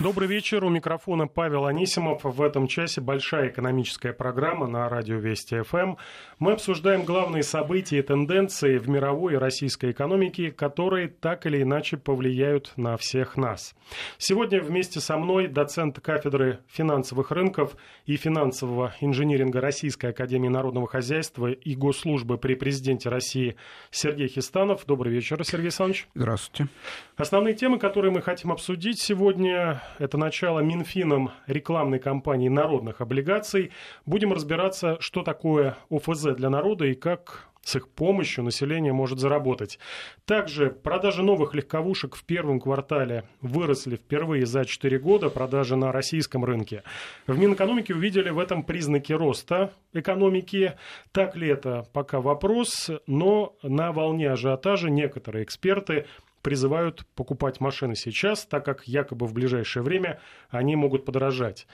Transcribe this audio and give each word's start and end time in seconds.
Добрый 0.00 0.28
вечер. 0.28 0.64
У 0.64 0.68
микрофона 0.68 1.26
Павел 1.26 1.66
Анисимов. 1.66 2.22
В 2.22 2.40
этом 2.40 2.68
часе 2.68 3.00
большая 3.00 3.48
экономическая 3.48 4.12
программа 4.12 4.68
на 4.68 4.88
радио 4.88 5.16
Вести 5.16 5.60
ФМ. 5.60 5.96
Мы 6.38 6.52
обсуждаем 6.52 7.02
главные 7.02 7.42
события 7.42 7.98
и 7.98 8.02
тенденции 8.02 8.78
в 8.78 8.88
мировой 8.88 9.32
и 9.32 9.36
российской 9.36 9.90
экономике, 9.90 10.52
которые 10.52 11.08
так 11.08 11.46
или 11.46 11.62
иначе 11.62 11.96
повлияют 11.96 12.74
на 12.76 12.96
всех 12.96 13.36
нас. 13.36 13.74
Сегодня 14.18 14.60
вместе 14.60 15.00
со 15.00 15.16
мной 15.18 15.48
доцент 15.48 15.98
кафедры 15.98 16.60
финансовых 16.68 17.32
рынков 17.32 17.76
и 18.06 18.14
финансового 18.14 18.94
инжиниринга 19.00 19.60
Российской 19.60 20.10
Академии 20.10 20.48
Народного 20.48 20.86
Хозяйства 20.86 21.48
и 21.48 21.74
Госслужбы 21.74 22.38
при 22.38 22.54
президенте 22.54 23.08
России 23.08 23.56
Сергей 23.90 24.28
Хистанов. 24.28 24.86
Добрый 24.86 25.12
вечер, 25.12 25.42
Сергей 25.42 25.66
Александрович. 25.66 26.06
Здравствуйте. 26.14 26.70
Основные 27.16 27.54
темы, 27.54 27.80
которые 27.80 28.12
мы 28.12 28.22
хотим 28.22 28.52
обсудить 28.52 29.00
сегодня, 29.00 29.82
это 29.98 30.18
начало 30.18 30.60
Минфином 30.60 31.30
рекламной 31.46 31.98
кампании 31.98 32.48
народных 32.48 33.00
облигаций. 33.00 33.70
Будем 34.06 34.32
разбираться, 34.32 34.96
что 35.00 35.22
такое 35.22 35.76
ОФЗ 35.90 36.34
для 36.36 36.50
народа 36.50 36.86
и 36.86 36.94
как 36.94 37.48
с 37.68 37.76
их 37.76 37.88
помощью 37.88 38.44
население 38.44 38.92
может 38.92 39.18
заработать. 39.18 39.78
Также 40.24 40.70
продажи 40.70 41.22
новых 41.22 41.54
легковушек 41.54 42.16
в 42.16 42.24
первом 42.24 42.60
квартале 42.60 43.24
выросли 43.42 43.96
впервые 43.96 44.46
за 44.46 44.64
4 44.64 44.98
года, 44.98 45.28
продажи 45.28 45.76
на 45.76 45.92
российском 45.92 46.44
рынке. 46.44 46.82
В 47.26 47.38
Минэкономике 47.38 47.94
увидели 47.94 48.30
в 48.30 48.38
этом 48.38 48.62
признаки 48.62 49.12
роста 49.12 49.72
экономики. 49.92 50.78
Так 51.12 51.36
ли 51.36 51.48
это, 51.48 51.84
пока 51.92 52.20
вопрос, 52.20 52.90
но 53.06 53.54
на 53.62 53.92
волне 53.92 54.30
ажиотажа 54.30 54.88
некоторые 54.88 55.44
эксперты 55.44 56.06
призывают 56.42 57.06
покупать 57.14 57.60
машины 57.60 57.94
сейчас, 57.94 58.46
так 58.46 58.64
как 58.64 58.86
якобы 58.86 59.26
в 59.26 59.32
ближайшее 59.32 59.82
время 59.82 60.20
они 60.50 60.76
могут 60.76 61.04
подорожать. 61.04 61.66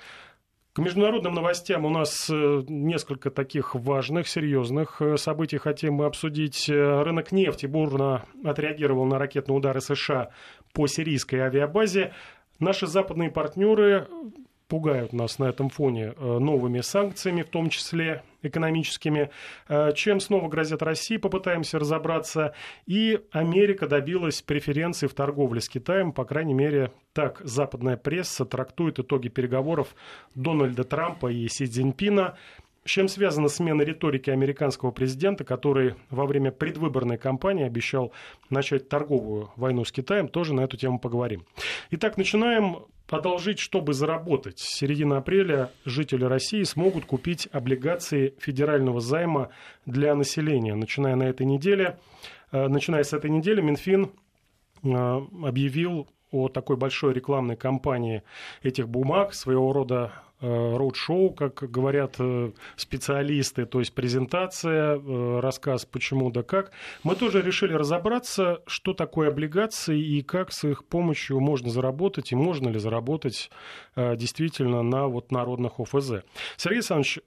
К 0.74 0.80
международным 0.80 1.34
новостям 1.34 1.84
у 1.84 1.88
нас 1.88 2.28
э, 2.28 2.62
несколько 2.66 3.30
таких 3.30 3.76
важных, 3.76 4.26
серьезных 4.26 5.00
э, 5.00 5.16
событий 5.16 5.58
хотим 5.58 5.94
мы 5.94 6.06
обсудить. 6.06 6.68
Э, 6.68 7.02
рынок 7.02 7.30
нефти 7.30 7.66
бурно 7.66 8.24
отреагировал 8.44 9.04
на 9.04 9.20
ракетные 9.20 9.56
удары 9.56 9.80
США 9.80 10.30
по 10.72 10.88
сирийской 10.88 11.36
авиабазе. 11.36 12.12
Наши 12.58 12.88
западные 12.88 13.30
партнеры 13.30 14.08
пугают 14.68 15.12
нас 15.12 15.38
на 15.38 15.44
этом 15.44 15.68
фоне 15.68 16.14
э, 16.16 16.38
новыми 16.38 16.80
санкциями, 16.80 17.42
в 17.42 17.48
том 17.48 17.68
числе 17.68 18.22
экономическими. 18.42 19.30
Э, 19.68 19.92
чем 19.94 20.20
снова 20.20 20.48
грозят 20.48 20.82
России, 20.82 21.16
попытаемся 21.16 21.78
разобраться. 21.78 22.54
И 22.86 23.20
Америка 23.30 23.86
добилась 23.86 24.42
преференций 24.42 25.08
в 25.08 25.14
торговле 25.14 25.60
с 25.60 25.68
Китаем, 25.68 26.12
по 26.12 26.24
крайней 26.24 26.54
мере, 26.54 26.92
так 27.12 27.40
западная 27.44 27.96
пресса 27.96 28.44
трактует 28.44 28.98
итоги 28.98 29.28
переговоров 29.28 29.94
Дональда 30.34 30.84
Трампа 30.84 31.30
и 31.30 31.46
Си 31.48 31.66
Цзиньпина. 31.66 32.36
С 32.84 32.90
чем 32.90 33.08
связана 33.08 33.48
смена 33.48 33.80
риторики 33.80 34.28
американского 34.28 34.90
президента, 34.90 35.42
который 35.42 35.94
во 36.10 36.26
время 36.26 36.50
предвыборной 36.52 37.16
кампании 37.16 37.64
обещал 37.64 38.12
начать 38.50 38.90
торговую 38.90 39.50
войну 39.56 39.86
с 39.86 39.92
Китаем, 39.92 40.28
тоже 40.28 40.52
на 40.52 40.60
эту 40.60 40.76
тему 40.76 40.98
поговорим. 40.98 41.46
Итак, 41.90 42.18
начинаем. 42.18 42.84
Одолжить, 43.08 43.58
чтобы 43.58 43.92
заработать. 43.92 44.58
С 44.58 44.78
середины 44.78 45.14
апреля 45.14 45.70
жители 45.84 46.24
России 46.24 46.62
смогут 46.62 47.04
купить 47.04 47.48
облигации 47.52 48.34
федерального 48.38 49.00
займа 49.00 49.50
для 49.84 50.14
населения. 50.14 50.74
Начиная 50.74 51.14
на 51.14 51.24
этой 51.24 51.44
неделе, 51.44 51.98
э, 52.50 52.66
начиная 52.66 53.04
с 53.04 53.12
этой 53.12 53.30
недели, 53.30 53.60
Минфин 53.60 54.10
э, 54.82 54.88
объявил 54.88 56.08
о 56.30 56.48
такой 56.48 56.76
большой 56.76 57.12
рекламной 57.12 57.56
кампании 57.56 58.22
этих 58.62 58.88
бумаг, 58.88 59.34
своего 59.34 59.72
рода 59.72 60.23
роуд-шоу, 60.40 61.30
как 61.30 61.70
говорят 61.70 62.16
э, 62.18 62.52
специалисты, 62.76 63.66
то 63.66 63.78
есть 63.78 63.94
презентация, 63.94 64.96
э, 64.96 65.40
рассказ 65.40 65.84
почему 65.84 66.30
да 66.30 66.42
как. 66.42 66.72
Мы 67.02 67.16
тоже 67.16 67.40
решили 67.40 67.72
разобраться, 67.72 68.62
что 68.66 68.94
такое 68.94 69.28
облигации 69.28 69.98
и 69.98 70.22
как 70.22 70.52
с 70.52 70.64
их 70.64 70.84
помощью 70.84 71.40
можно 71.40 71.70
заработать, 71.70 72.32
и 72.32 72.36
можно 72.36 72.68
ли 72.68 72.78
заработать 72.78 73.50
действительно 73.96 74.82
на 74.82 75.06
вот 75.06 75.30
народных 75.30 75.78
ОФЗ. 75.78 76.24
Сергей 76.56 76.78
Александрович, 76.78 77.20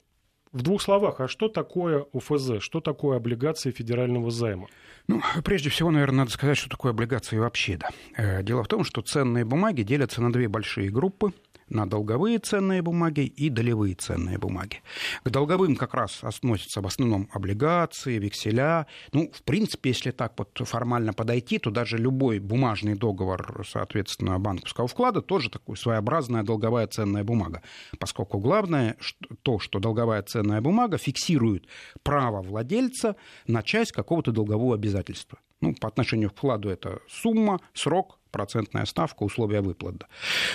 в 0.52 0.62
двух 0.62 0.80
словах, 0.82 1.20
а 1.20 1.28
что 1.28 1.48
такое 1.48 2.06
ОФЗ, 2.12 2.60
что 2.60 2.80
такое 2.80 3.16
облигации 3.16 3.70
федерального 3.70 4.30
займа? 4.30 4.68
Ну, 5.06 5.22
прежде 5.44 5.70
всего, 5.70 5.90
наверное, 5.90 6.18
надо 6.20 6.30
сказать, 6.30 6.56
что 6.56 6.68
такое 6.68 6.92
облигации 6.92 7.38
вообще, 7.38 7.78
да. 7.78 8.42
Дело 8.42 8.62
в 8.62 8.68
том, 8.68 8.84
что 8.84 9.00
ценные 9.00 9.44
бумаги 9.44 9.82
делятся 9.82 10.22
на 10.22 10.32
две 10.32 10.48
большие 10.48 10.90
группы– 10.90 11.32
на 11.70 11.86
долговые 11.86 12.38
ценные 12.38 12.82
бумаги 12.82 13.20
и 13.20 13.48
долевые 13.48 13.94
ценные 13.94 14.38
бумаги. 14.38 14.82
К 15.24 15.30
долговым 15.30 15.76
как 15.76 15.94
раз 15.94 16.18
относятся 16.22 16.80
в 16.80 16.86
основном 16.86 17.28
облигации, 17.32 18.18
векселя. 18.18 18.86
Ну, 19.12 19.30
в 19.32 19.42
принципе, 19.42 19.90
если 19.90 20.10
так 20.10 20.32
вот 20.36 20.58
формально 20.64 21.12
подойти, 21.12 21.58
то 21.58 21.70
даже 21.70 21.98
любой 21.98 22.38
бумажный 22.38 22.94
договор, 22.94 23.64
соответственно, 23.68 24.38
банковского 24.38 24.88
вклада 24.88 25.22
тоже 25.22 25.50
такой 25.50 25.76
своеобразная 25.76 26.42
долговая 26.42 26.86
ценная 26.86 27.24
бумага, 27.24 27.62
поскольку 27.98 28.38
главное 28.38 28.96
то, 29.42 29.58
что 29.58 29.78
долговая 29.78 30.22
ценная 30.22 30.60
бумага 30.60 30.98
фиксирует 30.98 31.66
право 32.02 32.42
владельца 32.42 33.16
на 33.46 33.62
часть 33.62 33.92
какого-то 33.92 34.32
долгового 34.32 34.74
обязательства. 34.74 35.38
Ну, 35.60 35.74
по 35.74 35.88
отношению 35.88 36.30
к 36.30 36.36
вкладу 36.36 36.68
это 36.68 37.00
сумма, 37.08 37.60
срок, 37.74 38.17
процентная 38.30 38.84
ставка, 38.84 39.22
условия 39.22 39.60
выплат. 39.60 40.04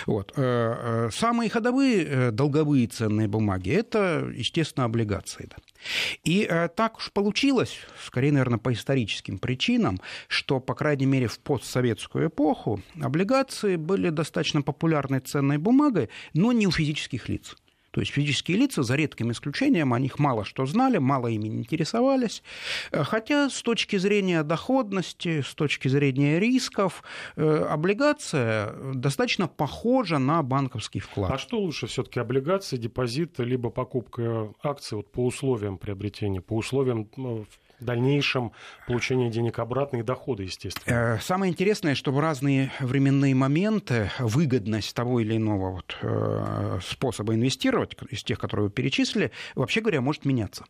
Вот. 0.05 0.33
Э, 0.35 1.07
э, 1.07 1.09
самые 1.11 1.49
ходовые 1.49 2.05
э, 2.05 2.31
долговые 2.31 2.87
ценные 2.87 3.27
бумаги– 3.27 3.69
это, 3.71 4.29
естественно, 4.33 4.85
облигации. 4.85 5.49
И 6.23 6.49
так 6.75 6.97
уж 6.97 7.11
получилось, 7.11 7.77
скорее, 8.05 8.31
наверное, 8.31 8.59
по 8.59 8.71
историческим 8.71 9.37
причинам, 9.37 9.99
что, 10.27 10.59
по 10.59 10.75
крайней 10.75 11.05
мере, 11.05 11.27
в 11.27 11.39
постсоветскую 11.39 12.27
эпоху 12.27 12.81
облигации 13.01 13.75
были 13.75 14.09
достаточно 14.09 14.61
популярной 14.61 15.19
ценной 15.19 15.57
бумагой, 15.57 16.09
но 16.33 16.51
не 16.53 16.67
у 16.67 16.71
физических 16.71 17.27
лиц. 17.27 17.55
То 17.93 17.99
есть 17.99 18.11
физические 18.11 18.57
лица, 18.57 18.81
за 18.81 18.95
редким 18.95 19.31
исключением, 19.31 19.93
о 19.93 19.99
них 19.99 20.17
мало 20.17 20.45
что 20.45 20.65
знали, 20.65 20.97
мало 20.97 21.27
ими 21.27 21.47
интересовались. 21.47 22.41
Э, 22.91 23.03
хотя 23.03 23.51
с 23.51 23.61
точки 23.61 23.97
зрения 23.97 24.41
доходности, 24.41 25.41
с 25.41 25.53
точки 25.53 25.87
зрения 25.89 26.39
рисков, 26.39 27.03
э, 27.35 27.67
облигация 27.69 28.73
достаточно 28.95 29.47
похожа 29.47 30.17
на 30.17 30.41
банковский 30.41 31.01
вклад. 31.01 31.31
А 31.31 31.37
что 31.37 31.59
лучше 31.59 31.85
все-таки 31.85 32.19
облигации, 32.19 32.77
депозиты, 32.77 33.43
либо 33.43 33.69
покупка 33.69 34.51
акций 34.63 34.95
вот 34.95 35.11
по 35.11 35.23
условиям 35.23 35.77
приобретения, 35.77 36.41
по 36.41 36.55
условиям 36.55 37.07
ну, 37.15 37.45
дальнейшем 37.83 38.51
получение 38.87 39.29
денег 39.29 39.59
обратно 39.59 39.97
и 39.97 40.03
доходы, 40.03 40.43
естественно. 40.43 41.15
Э, 41.15 41.19
самое 41.21 41.51
интересное, 41.51 41.95
что 41.95 42.11
в 42.11 42.19
разные 42.19 42.71
временные 42.79 43.35
моменты 43.35 44.11
выгодность 44.19 44.95
того 44.95 45.19
или 45.19 45.37
иного 45.37 45.71
вот, 45.71 45.97
э, 46.01 46.79
способа 46.83 47.33
инвестировать, 47.35 47.95
из 48.09 48.23
тех, 48.23 48.39
которые 48.39 48.67
вы 48.67 48.71
перечислили, 48.71 49.31
вообще 49.55 49.81
говоря, 49.81 50.01
может 50.01 50.25
меняться. 50.25 50.65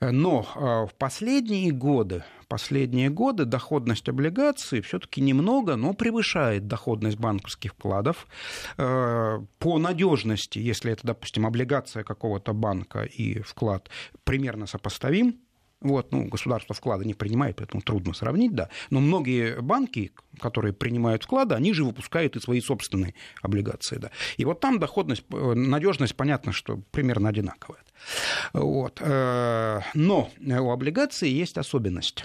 Но 0.00 0.46
э, 0.54 0.58
в 0.90 0.94
последние 0.98 1.70
годы, 1.70 2.24
последние 2.48 3.08
годы 3.08 3.44
доходность 3.44 4.08
облигаций 4.08 4.80
все-таки 4.80 5.20
немного, 5.20 5.76
но 5.76 5.94
превышает 5.94 6.66
доходность 6.66 7.18
банковских 7.18 7.72
вкладов. 7.72 8.26
По 8.76 9.78
надежности, 9.78 10.58
если 10.58 10.92
это, 10.92 11.06
допустим, 11.06 11.46
облигация 11.46 12.02
какого-то 12.02 12.52
банка 12.52 13.04
и 13.04 13.40
вклад 13.40 13.88
примерно 14.24 14.66
сопоставим, 14.66 15.38
вот, 15.80 16.12
ну, 16.12 16.24
государство 16.28 16.74
вклады 16.74 17.04
не 17.04 17.14
принимает, 17.14 17.56
поэтому 17.56 17.82
трудно 17.82 18.14
сравнить, 18.14 18.54
да. 18.54 18.70
Но 18.90 19.00
многие 19.00 19.60
банки, 19.60 20.12
которые 20.40 20.72
принимают 20.72 21.24
вклады, 21.24 21.54
они 21.54 21.72
же 21.72 21.84
выпускают 21.84 22.36
и 22.36 22.40
свои 22.40 22.60
собственные 22.60 23.14
облигации, 23.42 23.98
да. 23.98 24.10
И 24.36 24.44
вот 24.44 24.60
там 24.60 24.78
доходность, 24.78 25.24
э, 25.30 25.54
надежность, 25.54 26.16
понятно, 26.16 26.52
что 26.52 26.78
примерно 26.90 27.28
одинаковая. 27.28 27.80
Вот. 28.52 29.00
Э, 29.00 29.80
но 29.94 30.30
у 30.40 30.70
облигации 30.70 31.28
есть 31.28 31.58
особенность. 31.58 32.24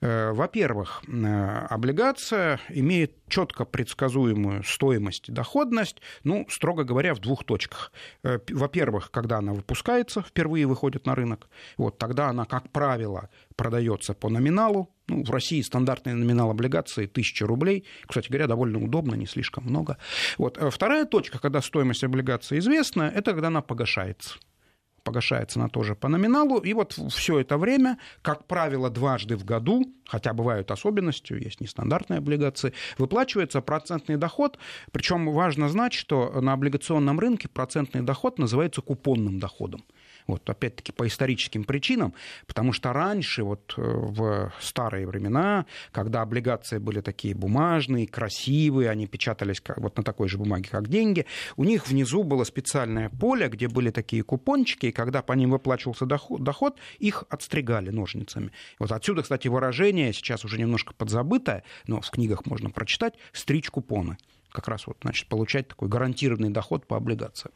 Э, 0.00 0.32
во-первых, 0.32 1.02
э, 1.06 1.66
облигация 1.70 2.60
имеет 2.68 3.12
четко 3.28 3.64
предсказуемую 3.64 4.62
стоимость 4.64 5.28
и 5.28 5.32
доходность, 5.32 6.00
ну, 6.24 6.46
строго 6.48 6.84
говоря, 6.84 7.14
в 7.14 7.20
двух 7.20 7.44
точках. 7.44 7.92
Э, 8.22 8.38
во-первых, 8.50 9.10
когда 9.10 9.38
она 9.38 9.52
выпускается, 9.52 10.22
впервые 10.22 10.66
выходит 10.66 11.06
на 11.06 11.14
рынок, 11.14 11.48
вот 11.76 11.98
тогда 11.98 12.28
она, 12.28 12.44
как 12.44 12.70
правило, 12.70 13.30
продается 13.56 14.14
по 14.14 14.28
номиналу. 14.28 14.90
Ну, 15.08 15.24
в 15.24 15.30
России 15.30 15.60
стандартный 15.60 16.14
номинал 16.14 16.50
облигации 16.50 17.06
1000 17.06 17.46
рублей. 17.46 17.84
Кстати 18.06 18.28
говоря, 18.28 18.46
довольно 18.46 18.82
удобно, 18.82 19.14
не 19.14 19.26
слишком 19.26 19.64
много. 19.64 19.98
Вот. 20.38 20.58
Вторая 20.72 21.04
точка, 21.04 21.38
когда 21.38 21.60
стоимость 21.60 22.04
облигации 22.04 22.58
известна, 22.58 23.12
это 23.14 23.32
когда 23.32 23.48
она 23.48 23.62
погашается 23.62 24.36
погашается 25.02 25.58
она 25.60 25.68
тоже 25.68 25.94
по 25.94 26.08
номиналу. 26.08 26.58
И 26.58 26.72
вот 26.74 26.98
все 27.10 27.40
это 27.40 27.58
время, 27.58 27.98
как 28.22 28.46
правило, 28.46 28.90
дважды 28.90 29.36
в 29.36 29.44
году 29.44 29.92
хотя 30.12 30.34
бывают 30.34 30.70
особенности, 30.70 31.32
есть 31.32 31.60
нестандартные 31.62 32.18
облигации, 32.18 32.74
выплачивается 32.98 33.62
процентный 33.62 34.16
доход, 34.16 34.58
причем 34.90 35.32
важно 35.32 35.70
знать, 35.70 35.94
что 35.94 36.40
на 36.42 36.52
облигационном 36.52 37.18
рынке 37.18 37.48
процентный 37.48 38.02
доход 38.02 38.38
называется 38.38 38.82
купонным 38.82 39.40
доходом. 39.40 39.82
Вот, 40.26 40.48
опять-таки, 40.48 40.92
по 40.92 41.06
историческим 41.06 41.64
причинам, 41.64 42.14
потому 42.46 42.72
что 42.72 42.92
раньше, 42.92 43.42
вот 43.42 43.74
э, 43.76 43.82
в 43.82 44.52
старые 44.60 45.06
времена, 45.06 45.66
когда 45.90 46.22
облигации 46.22 46.78
были 46.78 47.00
такие 47.00 47.34
бумажные, 47.34 48.06
красивые, 48.06 48.90
они 48.90 49.06
печатались 49.06 49.60
как, 49.60 49.78
вот 49.78 49.96
на 49.96 50.02
такой 50.02 50.28
же 50.28 50.38
бумаге, 50.38 50.68
как 50.70 50.88
деньги, 50.88 51.26
у 51.56 51.64
них 51.64 51.88
внизу 51.88 52.22
было 52.22 52.44
специальное 52.44 53.08
поле, 53.08 53.48
где 53.48 53.68
были 53.68 53.90
такие 53.90 54.22
купончики, 54.22 54.86
и 54.86 54.92
когда 54.92 55.22
по 55.22 55.32
ним 55.32 55.50
выплачивался 55.50 56.06
доход, 56.06 56.42
доход 56.42 56.78
их 56.98 57.24
отстригали 57.28 57.90
ножницами. 57.90 58.52
Вот 58.78 58.92
отсюда, 58.92 59.22
кстати, 59.22 59.48
выражение, 59.48 60.12
сейчас 60.12 60.44
уже 60.44 60.58
немножко 60.58 60.94
подзабытое, 60.94 61.64
но 61.86 62.00
в 62.00 62.10
книгах 62.10 62.46
можно 62.46 62.70
прочитать, 62.70 63.14
«стричь 63.32 63.70
купоны» 63.70 64.18
как 64.52 64.68
раз 64.68 64.86
вот, 64.86 64.98
значит, 65.02 65.28
получать 65.28 65.68
такой 65.68 65.88
гарантированный 65.88 66.50
доход 66.50 66.86
по 66.86 66.96
облигациям. 66.96 67.52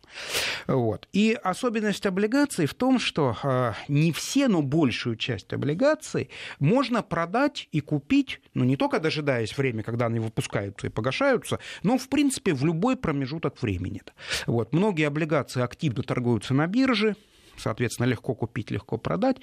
Вот. 0.66 1.08
И 1.12 1.38
особенность 1.42 2.06
облигаций 2.06 2.66
в 2.66 2.74
том, 2.74 2.98
что 2.98 3.36
э, 3.42 3.72
не 3.88 4.12
все, 4.12 4.48
но 4.48 4.62
большую 4.62 5.16
часть 5.16 5.52
облигаций 5.52 6.30
можно 6.58 7.02
продать 7.02 7.68
и 7.72 7.80
купить, 7.80 8.40
ну, 8.54 8.64
не 8.64 8.76
только 8.76 8.98
дожидаясь 8.98 9.56
времени, 9.56 9.82
когда 9.82 10.06
они 10.06 10.18
выпускаются 10.18 10.86
и 10.86 10.90
погашаются, 10.90 11.58
но, 11.82 11.98
в 11.98 12.08
принципе, 12.08 12.54
в 12.54 12.64
любой 12.64 12.96
промежуток 12.96 13.60
времени. 13.62 14.02
Вот. 14.46 14.72
Многие 14.72 15.06
облигации 15.06 15.62
активно 15.62 16.02
торгуются 16.02 16.54
на 16.54 16.66
бирже, 16.66 17.16
соответственно, 17.56 18.06
легко 18.06 18.34
купить, 18.34 18.70
легко 18.70 18.98
продать. 18.98 19.36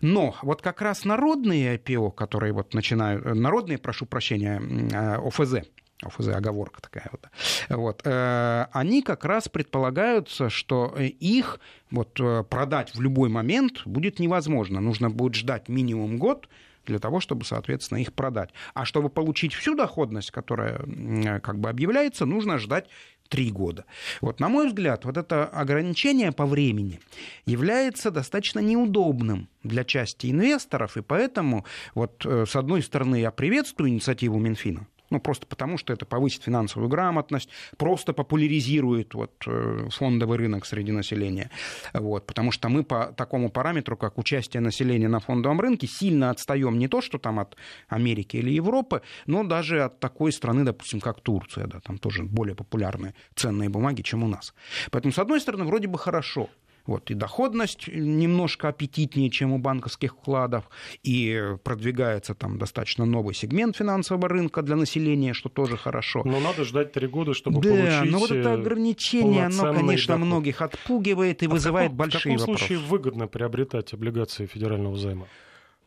Но 0.00 0.34
вот 0.42 0.62
как 0.62 0.82
раз 0.82 1.04
народные 1.04 1.76
IPO, 1.76 2.12
которые 2.12 2.52
вот 2.52 2.74
начинают, 2.74 3.24
народные, 3.24 3.78
прошу 3.78 4.06
прощения, 4.06 4.60
э, 4.60 5.16
ОФЗ, 5.26 5.66
ОФЗ 6.02 6.28
оговорка 6.28 6.80
такая 6.80 7.08
вот. 7.10 7.28
вот. 7.68 8.02
Э, 8.04 8.66
они 8.72 9.02
как 9.02 9.24
раз 9.24 9.48
предполагаются, 9.48 10.48
что 10.48 10.94
их 10.98 11.60
вот, 11.90 12.18
э, 12.20 12.44
продать 12.44 12.94
в 12.94 13.00
любой 13.00 13.28
момент 13.28 13.82
будет 13.84 14.18
невозможно. 14.18 14.80
Нужно 14.80 15.10
будет 15.10 15.34
ждать 15.34 15.68
минимум 15.68 16.18
год, 16.18 16.48
для 16.86 16.98
того, 16.98 17.20
чтобы, 17.20 17.44
соответственно, 17.44 17.98
их 17.98 18.14
продать. 18.14 18.50
А 18.72 18.86
чтобы 18.86 19.10
получить 19.10 19.52
всю 19.52 19.74
доходность, 19.74 20.30
которая 20.30 20.80
э, 20.86 21.40
как 21.40 21.58
бы 21.58 21.68
объявляется, 21.68 22.24
нужно 22.24 22.58
ждать 22.58 22.86
три 23.28 23.50
года. 23.50 23.84
Вот, 24.22 24.40
на 24.40 24.48
мой 24.48 24.68
взгляд, 24.68 25.04
вот 25.04 25.18
это 25.18 25.44
ограничение 25.44 26.32
по 26.32 26.46
времени 26.46 27.00
является 27.44 28.10
достаточно 28.10 28.60
неудобным 28.60 29.48
для 29.62 29.84
части 29.84 30.30
инвесторов, 30.30 30.96
и 30.96 31.02
поэтому, 31.02 31.66
вот, 31.94 32.24
с 32.24 32.56
одной 32.56 32.82
стороны, 32.82 33.16
я 33.16 33.30
приветствую 33.30 33.90
инициативу 33.90 34.38
Минфина, 34.38 34.86
ну, 35.10 35.20
просто 35.20 35.46
потому, 35.46 35.78
что 35.78 35.92
это 35.92 36.06
повысит 36.06 36.42
финансовую 36.42 36.88
грамотность, 36.88 37.48
просто 37.76 38.12
популяризирует 38.12 39.14
вот, 39.14 39.32
э, 39.46 39.88
фондовый 39.90 40.38
рынок 40.38 40.66
среди 40.66 40.92
населения. 40.92 41.50
Вот, 41.94 42.26
потому 42.26 42.52
что 42.52 42.68
мы 42.68 42.84
по 42.84 43.12
такому 43.16 43.50
параметру, 43.50 43.96
как 43.96 44.18
участие 44.18 44.60
населения 44.60 45.08
на 45.08 45.20
фондовом 45.20 45.60
рынке, 45.60 45.86
сильно 45.86 46.30
отстаем 46.30 46.78
не 46.78 46.88
то, 46.88 47.00
что 47.00 47.18
там 47.18 47.38
от 47.38 47.56
Америки 47.88 48.36
или 48.36 48.50
Европы, 48.50 49.02
но 49.26 49.44
даже 49.44 49.84
от 49.84 50.00
такой 50.00 50.32
страны, 50.32 50.64
допустим, 50.64 51.00
как 51.00 51.20
Турция. 51.20 51.66
Да, 51.66 51.80
там 51.80 51.98
тоже 51.98 52.22
более 52.22 52.54
популярные 52.54 53.14
ценные 53.34 53.68
бумаги, 53.68 54.02
чем 54.02 54.22
у 54.22 54.28
нас. 54.28 54.54
Поэтому, 54.90 55.12
с 55.12 55.18
одной 55.18 55.40
стороны, 55.40 55.64
вроде 55.64 55.88
бы 55.88 55.98
хорошо. 55.98 56.48
Вот, 56.88 57.10
и 57.10 57.14
доходность 57.14 57.86
немножко 57.86 58.68
аппетитнее, 58.68 59.28
чем 59.28 59.52
у 59.52 59.58
банковских 59.58 60.14
вкладов, 60.14 60.64
и 61.02 61.54
продвигается 61.62 62.34
там 62.34 62.56
достаточно 62.56 63.04
новый 63.04 63.34
сегмент 63.34 63.76
финансового 63.76 64.26
рынка 64.26 64.62
для 64.62 64.74
населения, 64.74 65.34
что 65.34 65.50
тоже 65.50 65.76
хорошо. 65.76 66.22
Но 66.24 66.40
надо 66.40 66.64
ждать 66.64 66.92
три 66.92 67.06
года, 67.06 67.34
чтобы 67.34 67.60
да, 67.60 67.68
получить 67.68 68.10
но 68.10 68.18
вот 68.18 68.30
это 68.30 68.54
ограничение, 68.54 69.44
оно, 69.44 69.74
конечно, 69.74 70.14
доход. 70.14 70.26
многих 70.26 70.62
отпугивает 70.62 71.42
и 71.42 71.46
а 71.46 71.50
вызывает 71.50 71.90
каком, 71.90 71.98
большие 71.98 72.38
вопросы. 72.38 72.38
В 72.38 72.40
каком 72.40 72.54
вопросы. 72.54 72.66
случае 72.68 72.88
выгодно 72.88 73.26
приобретать 73.26 73.92
облигации 73.92 74.46
федерального 74.46 74.96
займа? 74.96 75.26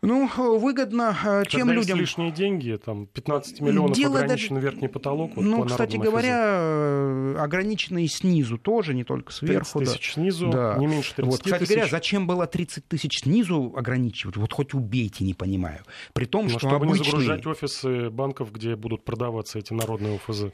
Ну, 0.03 0.27
выгодно 0.57 1.15
э, 1.23 1.43
тем 1.47 1.61
Когда 1.61 1.73
людям... 1.73 1.99
Есть 1.99 2.17
лишние 2.17 2.31
деньги, 2.31 2.75
там 2.83 3.05
15 3.05 3.61
миллионов 3.61 3.95
Дело 3.95 4.17
ограничен 4.19 4.55
даже... 4.55 4.67
верхний 4.67 4.87
потолок. 4.87 5.35
Вот 5.35 5.45
ну, 5.45 5.63
кстати 5.65 5.97
говоря, 5.97 6.39
э, 6.59 7.35
ограниченные 7.37 8.07
снизу 8.07 8.57
тоже, 8.57 8.95
не 8.95 9.03
только 9.03 9.31
сверху. 9.31 9.77
30 9.77 9.93
тысяч 9.93 10.07
да. 10.07 10.13
снизу, 10.13 10.49
да. 10.49 10.75
не 10.79 10.87
меньше 10.87 11.13
30 11.13 11.31
вот, 11.31 11.43
Кстати 11.43 11.59
тысяч. 11.59 11.75
говоря, 11.75 11.91
зачем 11.91 12.25
было 12.25 12.47
30 12.47 12.87
тысяч 12.87 13.19
снизу 13.19 13.75
ограничивать? 13.77 14.37
Вот 14.37 14.51
хоть 14.53 14.73
убейте, 14.73 15.23
не 15.23 15.35
понимаю. 15.35 15.83
При 16.13 16.25
том, 16.25 16.45
ну, 16.45 16.49
что 16.49 16.59
чтобы 16.59 16.77
обычные... 16.77 16.99
не 16.99 17.05
загружать 17.05 17.45
офисы 17.45 18.09
банков, 18.09 18.51
где 18.51 18.75
будут 18.75 19.05
продаваться 19.05 19.59
эти 19.59 19.73
народные 19.73 20.15
ОФЗ. 20.15 20.45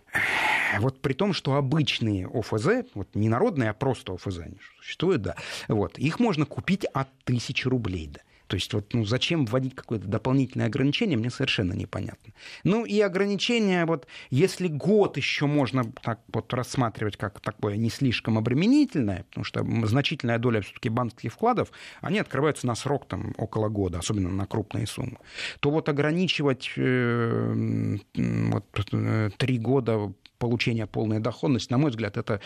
Вот 0.80 1.00
при 1.00 1.14
том, 1.14 1.32
что 1.32 1.54
обычные 1.54 2.28
ОФЗ, 2.28 2.90
вот 2.94 3.16
не 3.16 3.30
народные, 3.30 3.70
а 3.70 3.74
просто 3.74 4.14
ОФЗ 4.14 4.40
они 4.40 4.58
существуют, 4.82 5.22
да, 5.22 5.36
вот, 5.70 5.98
их 5.98 6.20
можно 6.20 6.46
купить 6.46 6.84
от 6.84 7.08
тысячи 7.24 7.66
рублей, 7.66 8.10
да. 8.14 8.20
То 8.48 8.56
есть 8.56 8.74
вот, 8.74 8.94
ну, 8.94 9.06
зачем 9.06 9.46
вводить 9.46 9.76
какое-то 9.76 10.08
дополнительное 10.08 10.68
ограничение, 10.68 11.18
мне 11.18 11.30
совершенно 11.30 11.74
непонятно. 11.74 12.34
Ну 12.64 12.86
и 12.86 13.00
ограничение, 13.02 13.86
вот, 13.86 14.08
если 14.30 14.68
год 14.68 15.18
еще 15.18 15.46
можно 15.46 15.84
так 16.02 16.22
вот 16.34 16.54
рассматривать 16.54 17.18
как 17.18 17.40
такое 17.42 17.76
не 17.78 17.90
слишком 17.90 18.38
обременительное, 18.38 19.26
потому 19.30 19.44
что 19.44 19.66
значительная 19.86 20.40
доля 20.40 20.62
все-таки 20.62 20.90
банковских 20.90 21.34
вкладов, 21.34 21.72
они 22.02 22.20
открываются 22.20 22.68
на 22.68 22.76
срок 22.76 23.08
там 23.08 23.34
около 23.38 23.70
года, 23.70 24.00
особенно 24.00 24.30
на 24.30 24.46
крупные 24.46 24.88
суммы, 24.88 25.18
то 25.60 25.70
вот 25.70 25.90
ограничивать 25.90 26.72
э, 26.78 27.98
вот, 28.16 28.66
э, 28.94 29.30
три 29.38 29.58
года 29.58 30.14
получения 30.38 30.86
полной 30.86 31.20
доходности, 31.20 31.72
на 31.72 31.78
мой 31.78 31.90
взгляд, 31.90 32.18
это, 32.18 32.42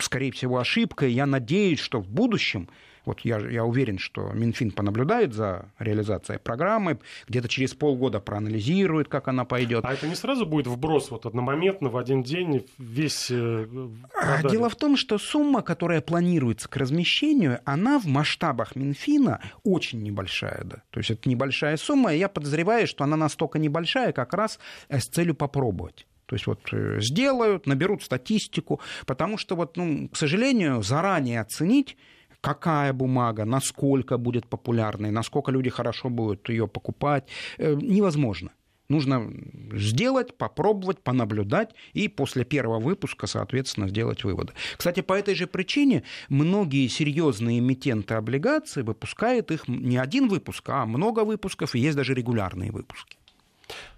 скорее 0.00 0.32
всего, 0.32 0.58
ошибка. 0.58 1.06
И 1.06 1.12
я 1.12 1.26
надеюсь, 1.26 1.80
что 1.80 2.00
в 2.00 2.08
будущем 2.08 2.68
вот 3.06 3.20
я, 3.20 3.38
я 3.38 3.64
уверен, 3.64 3.98
что 3.98 4.32
Минфин 4.32 4.72
понаблюдает 4.72 5.32
за 5.32 5.70
реализацией 5.78 6.38
программы, 6.38 6.98
где-то 7.28 7.48
через 7.48 7.72
полгода 7.72 8.20
проанализирует, 8.20 9.08
как 9.08 9.28
она 9.28 9.44
пойдет. 9.44 9.84
А 9.84 9.94
это 9.94 10.08
не 10.08 10.16
сразу 10.16 10.44
будет 10.44 10.66
вброс 10.66 11.10
вот 11.10 11.24
одномоментно 11.24 11.88
в 11.88 11.96
один 11.96 12.24
день 12.24 12.66
весь 12.78 13.30
э, 13.30 13.68
а, 14.12 14.38
продали? 14.38 14.52
Дело 14.52 14.68
в 14.68 14.74
том, 14.74 14.96
что 14.96 15.18
сумма, 15.18 15.62
которая 15.62 16.00
планируется 16.00 16.68
к 16.68 16.76
размещению, 16.76 17.60
она 17.64 18.00
в 18.00 18.06
масштабах 18.06 18.74
Минфина 18.74 19.40
очень 19.62 20.02
небольшая. 20.02 20.62
Да? 20.64 20.82
То 20.90 20.98
есть 20.98 21.10
это 21.12 21.28
небольшая 21.28 21.76
сумма, 21.76 22.12
и 22.12 22.18
я 22.18 22.28
подозреваю, 22.28 22.88
что 22.88 23.04
она 23.04 23.16
настолько 23.16 23.58
небольшая 23.60 24.12
как 24.12 24.34
раз 24.34 24.58
э, 24.88 24.98
с 24.98 25.04
целью 25.04 25.36
попробовать. 25.36 26.06
То 26.26 26.34
есть 26.34 26.46
вот 26.48 26.60
э, 26.72 26.98
сделают, 27.00 27.66
наберут 27.66 28.02
статистику, 28.02 28.80
потому 29.06 29.38
что 29.38 29.54
вот, 29.54 29.76
ну, 29.76 30.08
к 30.08 30.16
сожалению, 30.16 30.82
заранее 30.82 31.40
оценить 31.40 31.96
какая 32.40 32.92
бумага, 32.92 33.44
насколько 33.44 34.18
будет 34.18 34.46
популярной, 34.46 35.10
насколько 35.10 35.50
люди 35.50 35.70
хорошо 35.70 36.08
будут 36.10 36.48
ее 36.48 36.66
покупать, 36.66 37.24
э, 37.58 37.74
невозможно. 37.74 38.50
Нужно 38.88 39.32
сделать, 39.72 40.36
попробовать, 40.36 41.00
понаблюдать 41.00 41.70
и 41.92 42.08
после 42.08 42.44
первого 42.44 42.78
выпуска, 42.78 43.26
соответственно, 43.26 43.88
сделать 43.88 44.22
выводы. 44.22 44.52
Кстати, 44.76 45.00
по 45.00 45.14
этой 45.14 45.34
же 45.34 45.46
причине 45.46 46.04
многие 46.28 46.86
серьезные 46.86 47.58
эмитенты 47.58 48.14
облигаций 48.14 48.84
выпускают 48.84 49.50
их 49.50 49.66
не 49.66 49.96
один 49.96 50.28
выпуск, 50.28 50.68
а 50.68 50.86
много 50.86 51.24
выпусков, 51.24 51.74
и 51.74 51.80
есть 51.80 51.96
даже 51.96 52.14
регулярные 52.14 52.70
выпуски. 52.70 53.16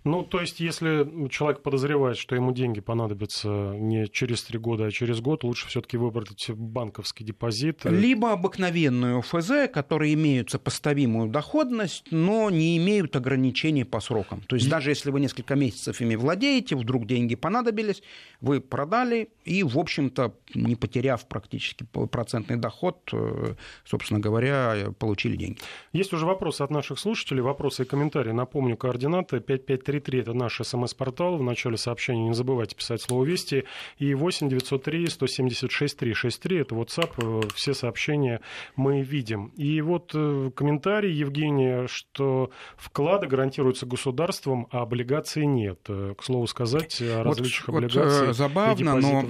Ну, 0.04 0.22
то 0.22 0.40
есть, 0.40 0.60
если 0.60 1.28
человек 1.28 1.62
подозревает, 1.62 2.16
что 2.16 2.34
ему 2.34 2.52
деньги 2.52 2.80
понадобятся 2.80 3.48
не 3.48 4.08
через 4.08 4.42
три 4.44 4.58
года, 4.58 4.86
а 4.86 4.90
через 4.90 5.20
год, 5.20 5.44
лучше 5.44 5.68
все-таки 5.68 5.96
выбрать 5.96 6.50
банковский 6.50 7.24
депозит. 7.24 7.84
Либо 7.84 8.32
обыкновенную 8.32 9.22
ФЗ, 9.22 9.70
которые 9.72 10.14
имеют 10.14 10.50
сопоставимую 10.50 11.28
доходность, 11.28 12.06
но 12.10 12.48
не 12.50 12.78
имеют 12.78 13.16
ограничений 13.16 13.84
по 13.84 14.00
срокам. 14.00 14.40
То 14.42 14.56
есть, 14.56 14.66
и... 14.66 14.70
даже 14.70 14.90
если 14.90 15.10
вы 15.10 15.20
несколько 15.20 15.56
месяцев 15.56 16.00
ими 16.00 16.14
владеете, 16.14 16.76
вдруг 16.76 17.06
деньги 17.06 17.34
понадобились, 17.34 18.02
вы 18.40 18.60
продали 18.60 19.30
и, 19.44 19.62
в 19.62 19.78
общем-то, 19.78 20.34
не 20.54 20.76
потеряв 20.76 21.26
практически 21.26 21.84
процентный 21.84 22.56
доход, 22.56 22.98
э, 23.12 23.54
собственно 23.84 24.20
говоря, 24.20 24.92
получили 24.98 25.36
деньги. 25.36 25.58
Есть 25.92 26.12
уже 26.12 26.24
вопросы 26.26 26.62
от 26.62 26.70
наших 26.70 26.98
слушателей, 26.98 27.42
вопросы 27.42 27.82
и 27.82 27.86
комментарии. 27.86 28.32
Напомню, 28.32 28.76
координаты 28.76 29.40
55 29.40 29.87
5533 29.88 30.20
это 30.20 30.32
наш 30.34 30.60
смс-портал. 30.62 31.38
В 31.38 31.42
начале 31.42 31.76
сообщения 31.76 32.28
не 32.28 32.34
забывайте 32.34 32.76
писать 32.76 33.00
слово 33.00 33.24
«Вести». 33.24 33.64
И 33.98 34.14
8 34.14 34.48
903 34.48 35.06
176 35.08 35.96
363 35.96 36.58
это 36.58 36.74
WhatsApp. 36.74 37.52
Все 37.54 37.74
сообщения 37.74 38.40
мы 38.76 39.02
видим. 39.02 39.52
И 39.56 39.80
вот 39.80 40.12
комментарий 40.12 41.12
Евгения, 41.12 41.86
что 41.88 42.50
вклады 42.76 43.26
гарантируются 43.26 43.86
государством, 43.86 44.68
а 44.70 44.82
облигаций 44.82 45.46
нет. 45.46 45.80
К 45.86 46.22
слову 46.22 46.46
сказать, 46.46 47.00
о 47.00 47.22
различных 47.22 47.68
вот, 47.68 47.78
облигациях. 47.78 48.26
Вот, 48.28 48.36
забавно, 48.36 48.96
но 48.96 49.24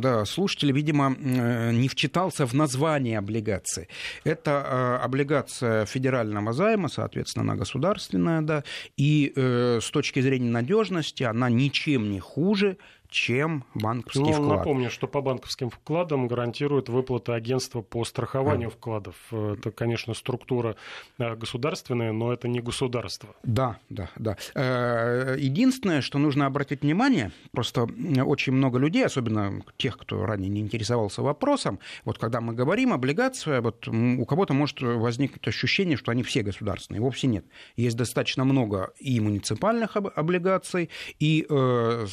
да, 0.00 0.24
слушатель, 0.24 0.72
видимо, 0.72 1.16
не 1.18 1.88
вчитался 1.88 2.46
в 2.46 2.54
название 2.54 3.18
облигации. 3.18 3.88
Это 4.24 5.00
облигация 5.02 5.86
федерального 5.86 6.52
займа, 6.52 6.88
соответственно, 6.88 7.52
она 7.52 7.56
государственная, 7.56 8.42
да, 8.42 8.64
и 8.96 9.32
э, 9.34 9.77
с 9.80 9.90
точки 9.90 10.20
зрения 10.20 10.50
надежности 10.50 11.22
она 11.22 11.48
ничем 11.50 12.10
не 12.10 12.20
хуже 12.20 12.78
чем 13.08 13.64
банковский 13.74 14.20
ну, 14.20 14.32
вклад. 14.32 14.58
Напомню, 14.58 14.90
что 14.90 15.08
по 15.08 15.20
банковским 15.20 15.70
вкладам 15.70 16.28
гарантирует 16.28 16.88
выплаты 16.88 17.32
агентства 17.32 17.80
по 17.80 18.04
страхованию 18.04 18.68
а. 18.68 18.70
вкладов. 18.70 19.14
Это, 19.32 19.70
конечно, 19.70 20.14
структура 20.14 20.76
э, 21.18 21.34
государственная, 21.34 22.12
но 22.12 22.32
это 22.32 22.48
не 22.48 22.60
государство. 22.60 23.34
Да, 23.42 23.78
да, 23.88 24.10
да. 24.16 24.36
Э, 24.54 25.36
единственное, 25.38 26.02
что 26.02 26.18
нужно 26.18 26.46
обратить 26.46 26.82
внимание, 26.82 27.32
просто 27.52 27.88
очень 28.24 28.52
много 28.52 28.78
людей, 28.78 29.04
особенно 29.04 29.62
тех, 29.76 29.96
кто 29.96 30.26
ранее 30.26 30.50
не 30.50 30.60
интересовался 30.60 31.22
вопросом, 31.22 31.78
вот 32.04 32.18
когда 32.18 32.40
мы 32.40 32.52
говорим 32.52 32.92
облигация, 32.92 33.62
вот 33.62 33.88
у 33.88 34.24
кого-то 34.26 34.52
может 34.52 34.82
возникнуть 34.82 35.46
ощущение, 35.48 35.96
что 35.96 36.12
они 36.12 36.22
все 36.22 36.42
государственные. 36.42 37.00
Вовсе 37.00 37.26
нет. 37.26 37.46
Есть 37.76 37.96
достаточно 37.96 38.44
много 38.44 38.92
и 38.98 39.18
муниципальных 39.20 39.96
облигаций, 39.96 40.90
и 41.18 41.46
э, 41.48 42.06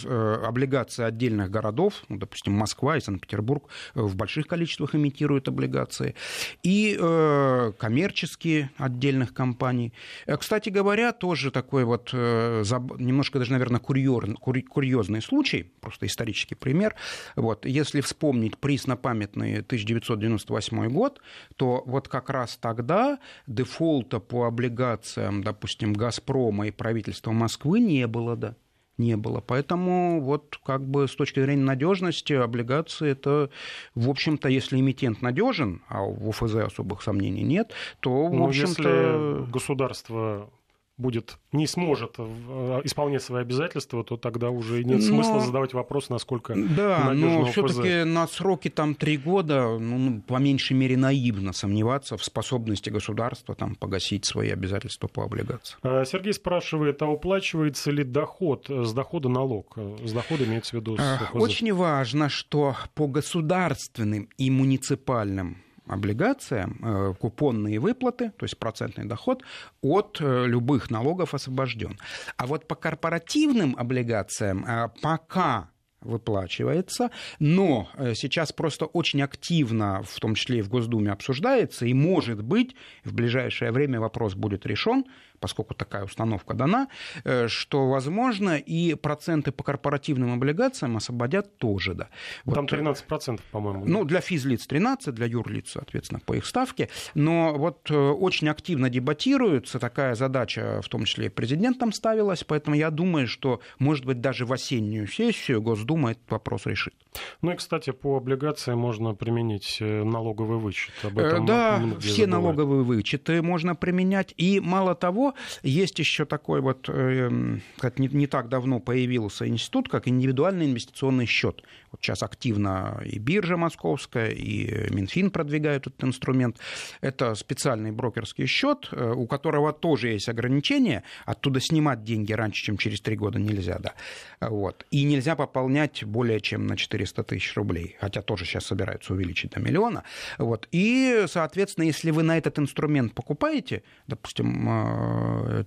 облигаций 0.45 0.84
облигации 0.85 1.05
отдельных 1.05 1.49
городов, 1.49 2.03
ну, 2.09 2.17
допустим, 2.17 2.53
Москва 2.53 2.97
и 2.97 3.01
Санкт-Петербург 3.01 3.69
э, 3.95 4.01
в 4.01 4.15
больших 4.15 4.47
количествах 4.47 4.95
имитируют 4.95 5.47
облигации, 5.47 6.15
и 6.63 6.97
э, 6.99 7.71
коммерческие 7.77 8.69
отдельных 8.77 9.33
компаний. 9.33 9.93
Э, 10.27 10.37
кстати 10.37 10.69
говоря, 10.69 11.11
тоже 11.11 11.51
такой 11.51 11.85
вот 11.85 12.09
э, 12.13 12.63
немножко 12.99 13.39
даже, 13.39 13.51
наверное, 13.51 13.79
курьер, 13.79 14.35
курьезный 14.35 15.21
случай, 15.21 15.71
просто 15.81 16.05
исторический 16.05 16.55
пример. 16.55 16.95
Вот, 17.35 17.65
если 17.65 18.01
вспомнить 18.01 18.57
преснопамятный 18.57 19.59
1998 19.59 20.89
год, 20.89 21.21
то 21.55 21.83
вот 21.85 22.07
как 22.07 22.29
раз 22.29 22.57
тогда 22.61 23.17
дефолта 23.47 24.19
по 24.19 24.45
облигациям, 24.45 25.43
допустим, 25.43 25.93
«Газпрома» 25.93 26.67
и 26.67 26.71
правительства 26.71 27.31
Москвы 27.31 27.79
не 27.79 28.07
было, 28.07 28.35
да 28.35 28.55
не 28.97 29.17
было. 29.17 29.41
Поэтому 29.41 30.21
вот 30.21 30.59
как 30.65 30.85
бы 30.85 31.07
с 31.07 31.15
точки 31.15 31.39
зрения 31.39 31.63
надежности 31.63 32.33
облигации 32.33 33.11
это, 33.11 33.49
в 33.93 34.09
общем-то, 34.09 34.49
если 34.49 34.79
эмитент 34.79 35.21
надежен, 35.21 35.81
а 35.87 36.01
в 36.01 36.29
ОФЗ 36.29 36.55
особых 36.55 37.01
сомнений 37.01 37.43
нет, 37.43 37.73
то, 37.99 38.27
в 38.27 38.33
Но 38.33 38.45
общем-то... 38.45 39.47
Государство 39.51 40.49
будет, 40.97 41.37
не 41.51 41.67
сможет 41.67 42.15
э, 42.17 42.81
исполнять 42.85 43.21
свои 43.21 43.41
обязательства, 43.41 44.03
то 44.03 44.15
тогда 44.17 44.49
уже 44.49 44.83
нет 44.83 44.99
но... 44.99 45.03
смысла 45.03 45.39
задавать 45.41 45.73
вопрос, 45.73 46.09
насколько 46.09 46.55
Да, 46.55 47.11
но 47.13 47.45
все-таки 47.45 48.03
на 48.03 48.27
сроки 48.27 48.69
там 48.69 48.95
три 48.95 49.17
года, 49.17 49.77
ну, 49.77 49.97
ну, 49.97 50.21
по 50.21 50.37
меньшей 50.37 50.73
мере, 50.73 50.95
наивно 50.95 51.51
сомневаться 51.51 52.17
в 52.17 52.23
способности 52.23 52.89
государства 52.89 53.55
там, 53.55 53.75
погасить 53.75 54.25
свои 54.25 54.49
обязательства 54.49 55.07
по 55.07 55.23
облигациям. 55.23 55.79
А, 55.83 56.05
Сергей 56.05 56.33
спрашивает, 56.33 57.01
а 57.01 57.07
уплачивается 57.07 57.91
ли 57.91 58.03
доход, 58.03 58.69
с 58.69 58.93
дохода 58.93 59.27
налог? 59.27 59.77
С 60.03 60.13
дохода 60.13 60.45
имеется 60.45 60.77
в 60.77 60.79
виду... 60.79 60.97
С 60.97 61.19
Очень 61.33 61.73
важно, 61.73 62.29
что 62.29 62.75
по 62.93 63.07
государственным 63.07 64.29
и 64.37 64.49
муниципальным 64.49 65.64
облигациям 65.87 66.79
э, 66.81 67.13
купонные 67.19 67.79
выплаты, 67.79 68.31
то 68.37 68.45
есть 68.45 68.57
процентный 68.57 69.05
доход, 69.05 69.43
от 69.81 70.17
э, 70.19 70.45
любых 70.47 70.89
налогов 70.89 71.33
освобожден. 71.33 71.97
А 72.37 72.47
вот 72.47 72.67
по 72.67 72.75
корпоративным 72.75 73.75
облигациям 73.77 74.65
э, 74.65 74.89
пока 75.01 75.69
выплачивается, 76.01 77.09
но 77.39 77.89
сейчас 78.13 78.51
просто 78.51 78.85
очень 78.85 79.23
активно, 79.23 80.03
в 80.03 80.19
том 80.19 80.35
числе 80.35 80.59
и 80.59 80.61
в 80.61 80.69
Госдуме, 80.69 81.11
обсуждается, 81.11 81.87
и, 81.87 81.95
может 81.95 82.43
быть, 82.43 82.75
в 83.03 83.11
ближайшее 83.15 83.71
время 83.71 83.99
вопрос 83.99 84.35
будет 84.35 84.67
решен, 84.67 85.05
поскольку 85.45 85.75
такая 85.75 86.05
установка 86.05 86.55
дана, 86.55 86.87
э, 87.23 87.47
что, 87.47 87.87
возможно, 87.87 88.57
и 88.57 88.95
проценты 88.95 89.51
по 89.51 89.63
корпоративным 89.63 90.33
облигациям 90.33 90.97
освободят 90.97 91.59
тоже, 91.59 91.93
да. 91.93 92.07
Там 92.51 92.65
13%, 92.65 93.39
по-моему. 93.51 93.85
Ну, 93.85 94.05
для 94.05 94.21
физлиц 94.21 94.65
13, 94.65 95.13
для 95.13 95.27
юрлиц, 95.27 95.73
соответственно, 95.73 96.19
по 96.25 96.33
их 96.33 96.47
ставке. 96.47 96.89
Но 97.13 97.53
вот 97.53 97.91
э, 97.91 97.95
очень 97.95 98.49
активно 98.49 98.89
дебатируется, 98.89 99.77
такая 99.77 100.15
задача, 100.15 100.81
в 100.81 100.89
том 100.89 101.05
числе 101.05 101.27
и 101.27 101.29
президентом 101.29 101.91
ставилась, 101.91 102.43
поэтому 102.43 102.75
я 102.75 102.89
думаю, 102.89 103.27
что, 103.27 103.59
может 103.77 104.05
быть, 104.05 104.21
даже 104.21 104.47
в 104.47 104.51
осеннюю 104.51 105.05
сессию 105.05 105.61
Госдума 105.61 106.11
этот 106.11 106.31
вопрос 106.31 106.65
решит. 106.65 106.95
Ну 107.41 107.51
и, 107.51 107.55
кстати, 107.55 107.91
по 107.91 108.17
облигациям 108.17 108.79
можно 108.79 109.13
применить 109.13 109.77
э, 109.79 110.03
налоговый 110.03 110.57
вычет. 110.57 110.93
Об 111.03 111.19
этом 111.19 111.45
да, 111.45 111.77
все 111.99 112.25
забывают. 112.25 112.29
налоговые 112.31 112.83
вычеты 112.83 113.43
можно 113.43 113.75
применять. 113.75 114.33
И 114.37 114.59
мало 114.59 114.95
того, 114.95 115.34
есть 115.63 115.99
еще 115.99 116.25
такой 116.25 116.61
вот, 116.61 116.89
эм, 116.89 117.61
как 117.77 117.99
не, 117.99 118.07
не 118.07 118.27
так 118.27 118.49
давно 118.49 118.79
появился 118.79 119.47
институт, 119.47 119.89
как 119.89 120.07
индивидуальный 120.07 120.65
инвестиционный 120.65 121.25
счет. 121.25 121.63
Вот 121.91 122.01
сейчас 122.01 122.23
активно 122.23 123.01
и 123.05 123.19
биржа 123.19 123.57
московская, 123.57 124.29
и 124.31 124.93
Минфин 124.93 125.31
продвигают 125.31 125.87
этот 125.87 126.03
инструмент. 126.03 126.57
Это 127.01 127.35
специальный 127.35 127.91
брокерский 127.91 128.47
счет, 128.47 128.89
э, 128.91 129.13
у 129.15 129.27
которого 129.27 129.71
тоже 129.73 130.09
есть 130.09 130.27
ограничения. 130.29 131.03
Оттуда 131.25 131.59
снимать 131.61 132.03
деньги 132.03 132.33
раньше, 132.33 132.63
чем 132.63 132.77
через 132.77 133.01
три 133.01 133.15
года 133.15 133.39
нельзя, 133.39 133.79
да. 133.79 133.93
Вот. 134.41 134.85
И 134.91 135.03
нельзя 135.03 135.35
пополнять 135.35 136.03
более 136.03 136.41
чем 136.41 136.67
на 136.67 136.75
400 136.75 137.23
тысяч 137.23 137.55
рублей, 137.55 137.95
хотя 137.99 138.21
тоже 138.21 138.45
сейчас 138.45 138.65
собираются 138.65 139.13
увеличить 139.13 139.51
до 139.51 139.59
миллиона. 139.59 140.03
Вот. 140.37 140.67
И, 140.71 141.25
соответственно, 141.27 141.85
если 141.85 142.11
вы 142.11 142.23
на 142.23 142.37
этот 142.37 142.59
инструмент 142.59 143.13
покупаете, 143.13 143.83
допустим, 144.07 144.69
э, 144.69 145.14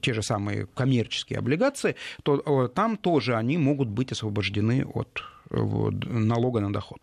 те 0.01 0.15
же 0.15 0.23
самые 0.23 0.67
коммерческие 0.67 1.39
облигации, 1.39 1.97
то 2.23 2.43
э, 2.45 2.69
там 2.69 2.97
тоже 2.97 3.37
они 3.37 3.59
могут 3.59 3.89
быть 3.89 4.13
освобождены 4.13 4.85
от 4.85 5.23
э, 5.51 5.57
налога 5.57 6.61
на 6.61 6.73
доход. 6.73 6.99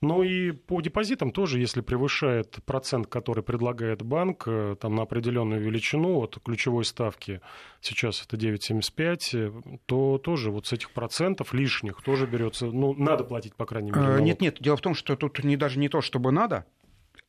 Ну 0.00 0.24
и 0.24 0.50
по 0.50 0.80
депозитам 0.80 1.30
тоже, 1.30 1.60
если 1.60 1.80
превышает 1.80 2.58
процент, 2.66 3.06
который 3.06 3.44
предлагает 3.44 4.02
банк, 4.02 4.48
там 4.80 4.96
на 4.96 5.02
определенную 5.02 5.60
величину 5.60 6.18
от 6.20 6.38
ключевой 6.44 6.84
ставки, 6.84 7.40
сейчас 7.80 8.26
это 8.26 8.36
9,75, 8.36 9.78
то 9.86 10.18
тоже 10.18 10.50
вот 10.50 10.66
с 10.66 10.72
этих 10.72 10.90
процентов 10.90 11.54
лишних 11.54 12.02
тоже 12.02 12.26
берется, 12.26 12.66
ну, 12.66 12.94
надо 12.94 13.22
платить, 13.22 13.54
по 13.54 13.64
крайней 13.64 13.92
мере. 13.92 14.02
Налог. 14.02 14.20
Нет, 14.22 14.40
нет, 14.40 14.56
дело 14.60 14.76
в 14.76 14.80
том, 14.80 14.94
что 14.94 15.14
тут 15.14 15.44
не, 15.44 15.56
даже 15.56 15.78
не 15.78 15.88
то, 15.88 16.00
чтобы 16.00 16.32
надо, 16.32 16.66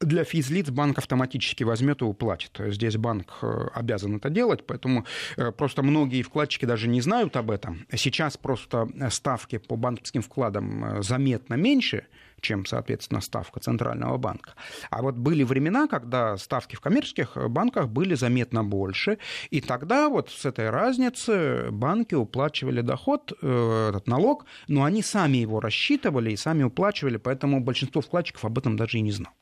для 0.01 0.23
физлиц 0.23 0.69
банк 0.69 0.97
автоматически 0.97 1.63
возьмет 1.63 2.01
и 2.01 2.05
уплатит. 2.05 2.59
Здесь 2.59 2.97
банк 2.97 3.27
э, 3.41 3.67
обязан 3.73 4.17
это 4.17 4.29
делать, 4.29 4.65
поэтому 4.65 5.05
э, 5.37 5.51
просто 5.51 5.83
многие 5.83 6.23
вкладчики 6.23 6.65
даже 6.65 6.87
не 6.87 7.01
знают 7.01 7.37
об 7.37 7.51
этом. 7.51 7.85
Сейчас 7.95 8.37
просто 8.37 8.89
ставки 9.09 9.57
по 9.57 9.75
банковским 9.75 10.21
вкладам 10.21 10.83
э, 10.83 11.03
заметно 11.03 11.53
меньше, 11.53 12.07
чем, 12.39 12.65
соответственно, 12.65 13.21
ставка 13.21 13.59
Центрального 13.59 14.17
банка. 14.17 14.55
А 14.89 15.03
вот 15.03 15.15
были 15.15 15.43
времена, 15.43 15.87
когда 15.87 16.37
ставки 16.37 16.75
в 16.75 16.81
коммерческих 16.81 17.37
банках 17.49 17.87
были 17.87 18.15
заметно 18.15 18.63
больше, 18.63 19.19
и 19.51 19.61
тогда 19.61 20.09
вот 20.09 20.31
с 20.31 20.45
этой 20.45 20.71
разницы 20.71 21.69
банки 21.69 22.15
уплачивали 22.15 22.81
доход, 22.81 23.31
этот 23.31 24.07
налог, 24.07 24.45
но 24.67 24.83
они 24.83 25.03
сами 25.03 25.37
его 25.37 25.59
рассчитывали 25.59 26.31
и 26.31 26.35
сами 26.35 26.63
уплачивали, 26.63 27.17
поэтому 27.17 27.59
большинство 27.59 28.01
вкладчиков 28.01 28.43
об 28.45 28.57
этом 28.57 28.75
даже 28.75 28.97
и 28.97 29.01
не 29.01 29.11
знал. 29.11 29.33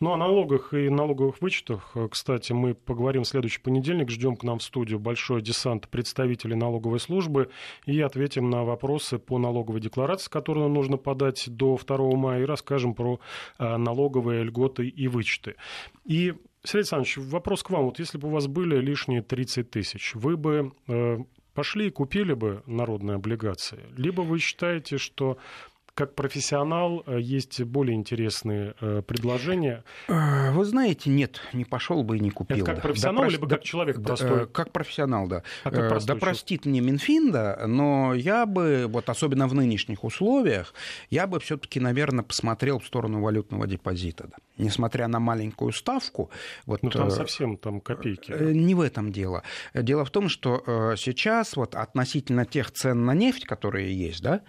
Ну, 0.00 0.12
о 0.12 0.16
налогах 0.16 0.74
и 0.74 0.88
налоговых 0.88 1.40
вычетах, 1.40 1.92
э, 1.94 2.08
кстати, 2.10 2.52
мы 2.52 2.74
поговорим 2.74 3.24
в 3.24 3.28
следующий 3.28 3.60
понедельник. 3.60 4.10
Ждем 4.10 4.36
к 4.36 4.42
нам 4.42 4.58
в 4.58 4.62
студию 4.62 4.98
большой 4.98 5.42
десант 5.42 5.88
представителей 5.88 6.54
налоговой 6.54 7.00
службы 7.00 7.50
и 7.86 8.00
ответим 8.00 8.50
на 8.50 8.64
вопросы 8.64 9.18
по 9.18 9.38
налоговой 9.38 9.80
декларации, 9.80 10.30
которую 10.30 10.68
нужно 10.68 10.96
подать 10.96 11.44
до 11.48 11.76
2 11.76 12.16
мая, 12.16 12.42
и 12.42 12.44
расскажем 12.44 12.94
про 12.94 13.20
э, 13.58 13.76
налоговые 13.76 14.44
льготы 14.44 14.88
и 14.88 15.08
вычеты. 15.08 15.56
И 16.04 16.34
Сергей 16.66 16.80
Александрович, 16.80 17.18
вопрос 17.18 17.62
к 17.62 17.70
вам. 17.70 17.84
Вот 17.84 17.98
если 17.98 18.18
бы 18.18 18.28
у 18.28 18.32
вас 18.32 18.48
были 18.48 18.76
лишние 18.80 19.22
30 19.22 19.70
тысяч, 19.70 20.14
вы 20.14 20.36
бы 20.36 20.72
э, 20.88 21.18
пошли 21.54 21.86
и 21.86 21.90
купили 21.90 22.34
бы 22.34 22.62
народные 22.66 23.16
облигации? 23.16 23.80
Либо 23.96 24.22
вы 24.22 24.38
считаете, 24.38 24.98
что 24.98 25.38
как 25.96 26.14
профессионал 26.14 27.02
э, 27.06 27.18
есть 27.20 27.62
более 27.62 27.96
интересные 27.96 28.74
э, 28.82 29.00
предложения? 29.00 29.82
Вы 30.06 30.64
знаете, 30.66 31.08
нет, 31.08 31.40
не 31.54 31.64
пошел 31.64 32.04
бы 32.04 32.18
и 32.18 32.20
не 32.20 32.30
купил. 32.30 32.58
Это 32.58 32.74
как 32.74 32.82
профессионал, 32.82 33.24
да, 33.24 33.30
либо 33.30 33.48
как 33.48 33.62
человек 33.62 34.02
простой? 34.02 34.40
Да, 34.40 34.46
как 34.46 34.72
профессионал, 34.72 35.26
да. 35.26 35.42
А 35.64 35.70
как 35.70 36.04
да 36.04 36.14
простит 36.14 36.66
мне 36.66 36.82
Минфин, 36.82 37.32
да, 37.32 37.66
но 37.66 38.12
я 38.12 38.44
бы, 38.44 38.86
вот 38.88 39.08
особенно 39.08 39.48
в 39.48 39.54
нынешних 39.54 40.04
условиях, 40.04 40.74
я 41.08 41.26
бы 41.26 41.40
все-таки, 41.40 41.80
наверное, 41.80 42.24
посмотрел 42.24 42.78
в 42.78 42.86
сторону 42.86 43.22
валютного 43.22 43.66
депозита. 43.66 44.28
Да. 44.28 44.36
Несмотря 44.58 45.08
на 45.08 45.18
маленькую 45.18 45.72
ставку... 45.72 46.30
Вот, 46.66 46.82
ну, 46.82 46.90
там 46.90 47.10
совсем 47.10 47.56
там 47.56 47.80
копейки. 47.80 48.32
Не 48.32 48.74
в 48.74 48.82
этом 48.82 49.12
дело. 49.12 49.44
Дело 49.72 50.04
в 50.04 50.10
том, 50.10 50.28
что 50.28 50.94
сейчас 50.96 51.56
вот 51.56 51.74
относительно 51.74 52.44
тех 52.44 52.70
цен 52.70 53.06
на 53.06 53.14
нефть, 53.14 53.46
которые 53.46 53.96
есть, 53.96 54.22
да, 54.22 54.42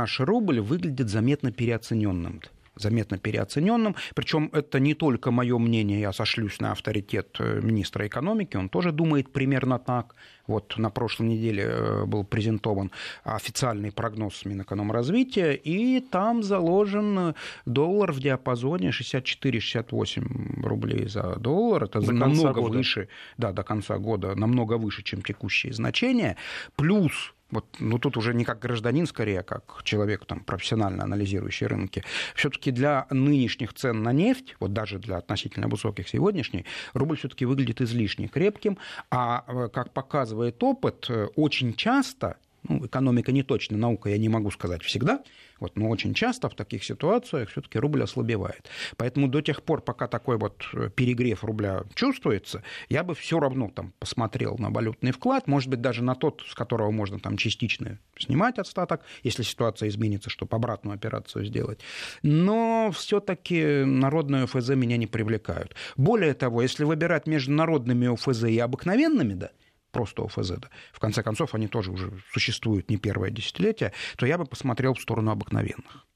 наш 0.00 0.20
рубль 0.20 0.60
выглядит 0.60 1.08
заметно 1.08 1.50
переоцененным 1.50 2.40
заметно 2.76 3.18
переоцененным. 3.18 3.96
Причем 4.14 4.50
это 4.52 4.78
не 4.80 4.94
только 4.94 5.30
мое 5.30 5.58
мнение, 5.58 6.00
я 6.00 6.12
сошлюсь 6.12 6.60
на 6.60 6.72
авторитет 6.72 7.36
э, 7.38 7.60
министра 7.62 8.06
экономики, 8.06 8.58
он 8.58 8.68
тоже 8.68 8.92
думает 8.92 9.32
примерно 9.32 9.78
так. 9.78 10.14
Вот 10.46 10.76
на 10.76 10.90
прошлой 10.90 11.28
неделе 11.28 11.64
э, 11.64 12.04
был 12.04 12.24
презентован 12.24 12.90
официальный 13.24 13.90
прогноз 13.90 14.44
Минэкономразвития, 14.44 15.52
и 15.52 16.00
там 16.00 16.42
заложен 16.42 17.34
доллар 17.64 18.12
в 18.12 18.20
диапазоне 18.20 18.90
64-68 18.90 20.62
рублей 20.62 21.08
за 21.08 21.36
доллар. 21.36 21.84
Это 21.84 22.00
до 22.00 22.12
намного 22.12 22.60
выше, 22.60 23.08
да, 23.38 23.52
до 23.52 23.62
конца 23.62 23.98
года, 23.98 24.34
намного 24.34 24.76
выше, 24.78 25.02
чем 25.02 25.22
текущие 25.22 25.72
значения. 25.72 26.36
Плюс 26.76 27.32
вот, 27.50 27.64
ну 27.78 27.98
тут 27.98 28.16
уже 28.16 28.34
не 28.34 28.44
как 28.44 28.58
гражданин, 28.58 29.06
скорее, 29.06 29.40
а 29.40 29.42
как 29.42 29.82
человек, 29.84 30.24
там, 30.26 30.40
профессионально 30.40 31.04
анализирующий 31.04 31.66
рынки, 31.66 32.02
все-таки 32.34 32.70
для 32.70 33.06
нынешних 33.10 33.72
цен 33.72 34.02
на 34.02 34.12
нефть, 34.12 34.56
вот 34.60 34.72
даже 34.72 34.98
для 34.98 35.18
относительно 35.18 35.68
высоких 35.68 36.08
сегодняшней, 36.08 36.64
рубль 36.92 37.16
все-таки 37.16 37.44
выглядит 37.44 37.80
излишне 37.80 38.28
крепким, 38.28 38.78
а, 39.10 39.44
э, 39.46 39.68
как 39.72 39.92
показывает 39.92 40.62
опыт, 40.62 41.06
э, 41.08 41.26
очень 41.36 41.74
часто 41.74 42.36
ну, 42.68 42.86
экономика 42.86 43.32
не 43.32 43.42
точно, 43.42 43.76
наука 43.76 44.10
я 44.10 44.18
не 44.18 44.28
могу 44.28 44.50
сказать 44.50 44.82
всегда, 44.82 45.22
вот, 45.60 45.76
но 45.76 45.88
очень 45.88 46.14
часто 46.14 46.48
в 46.48 46.54
таких 46.54 46.84
ситуациях 46.84 47.50
все-таки 47.50 47.78
рубль 47.78 48.02
ослабевает. 48.02 48.68
Поэтому 48.96 49.28
до 49.28 49.40
тех 49.40 49.62
пор, 49.62 49.80
пока 49.80 50.06
такой 50.06 50.36
вот 50.36 50.64
э, 50.74 50.90
перегрев 50.94 51.44
рубля 51.44 51.84
чувствуется, 51.94 52.62
я 52.88 53.02
бы 53.04 53.14
все 53.14 53.40
равно 53.40 53.70
там 53.70 53.92
посмотрел 53.98 54.56
на 54.58 54.70
валютный 54.70 55.12
вклад, 55.12 55.46
может 55.46 55.70
быть, 55.70 55.80
даже 55.80 56.02
на 56.02 56.14
тот, 56.14 56.42
с 56.46 56.54
которого 56.54 56.90
можно 56.90 57.18
там 57.18 57.36
частично 57.36 57.98
снимать 58.18 58.58
остаток, 58.58 59.02
если 59.22 59.42
ситуация 59.42 59.88
изменится, 59.88 60.30
чтобы 60.30 60.56
обратную 60.56 60.94
операцию 60.94 61.44
сделать. 61.44 61.80
Но 62.22 62.90
все-таки 62.94 63.84
народные 63.84 64.44
ОФЗ 64.44 64.70
меня 64.70 64.96
не 64.96 65.06
привлекают. 65.06 65.74
Более 65.96 66.34
того, 66.34 66.62
если 66.62 66.84
выбирать 66.84 67.26
между 67.26 67.52
народными 67.52 68.12
ОФЗ 68.12 68.44
и 68.44 68.58
обыкновенными, 68.58 69.34
да, 69.34 69.50
просто 69.96 70.24
ОФЗ, 70.24 70.52
в 70.92 71.00
конце 71.00 71.22
концов, 71.22 71.54
они 71.54 71.68
тоже 71.68 71.90
уже 71.90 72.12
существуют 72.32 72.90
не 72.90 72.98
первое 72.98 73.30
десятилетие, 73.30 73.92
то 74.18 74.26
я 74.26 74.36
бы 74.36 74.44
посмотрел 74.44 74.92
в 74.92 75.00
сторону 75.00 75.30
обыкновенных. 75.30 76.06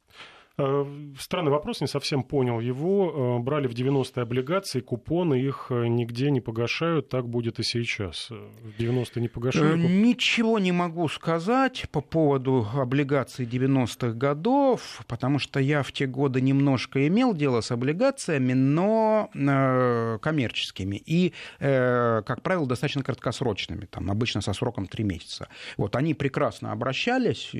Э, 0.60 0.84
странный 1.18 1.50
вопрос, 1.50 1.80
не 1.80 1.86
совсем 1.86 2.22
понял 2.22 2.60
его. 2.60 3.38
Э, 3.38 3.42
брали 3.42 3.66
в 3.66 3.72
90-е 3.72 4.22
облигации, 4.22 4.80
купоны, 4.80 5.40
их 5.40 5.66
э, 5.70 5.86
нигде 5.86 6.30
не 6.30 6.40
погашают, 6.40 7.08
так 7.08 7.26
будет 7.28 7.58
и 7.60 7.62
сейчас. 7.62 8.30
В 8.30 8.78
90-е 8.78 9.22
не 9.22 9.28
погашали? 9.28 9.78
Ничего 9.78 10.58
не 10.58 10.72
могу 10.72 11.08
сказать 11.08 11.86
по 11.90 12.00
поводу 12.00 12.66
облигаций 12.74 13.46
90-х 13.46 14.12
годов, 14.12 15.02
потому 15.06 15.38
что 15.38 15.60
я 15.60 15.82
в 15.82 15.92
те 15.92 16.06
годы 16.06 16.40
немножко 16.40 17.06
имел 17.06 17.34
дело 17.34 17.60
с 17.62 17.70
облигациями, 17.70 18.52
но 18.52 19.30
коммерческими 20.22 20.96
и, 20.96 21.32
как 21.58 22.42
правило, 22.42 22.66
достаточно 22.66 23.02
краткосрочными, 23.02 23.86
там, 23.86 24.10
обычно 24.10 24.40
со 24.40 24.52
сроком 24.52 24.86
3 24.86 25.04
месяца. 25.04 25.48
Вот 25.76 25.96
они 25.96 26.14
прекрасно 26.14 26.72
обращались, 26.72 27.52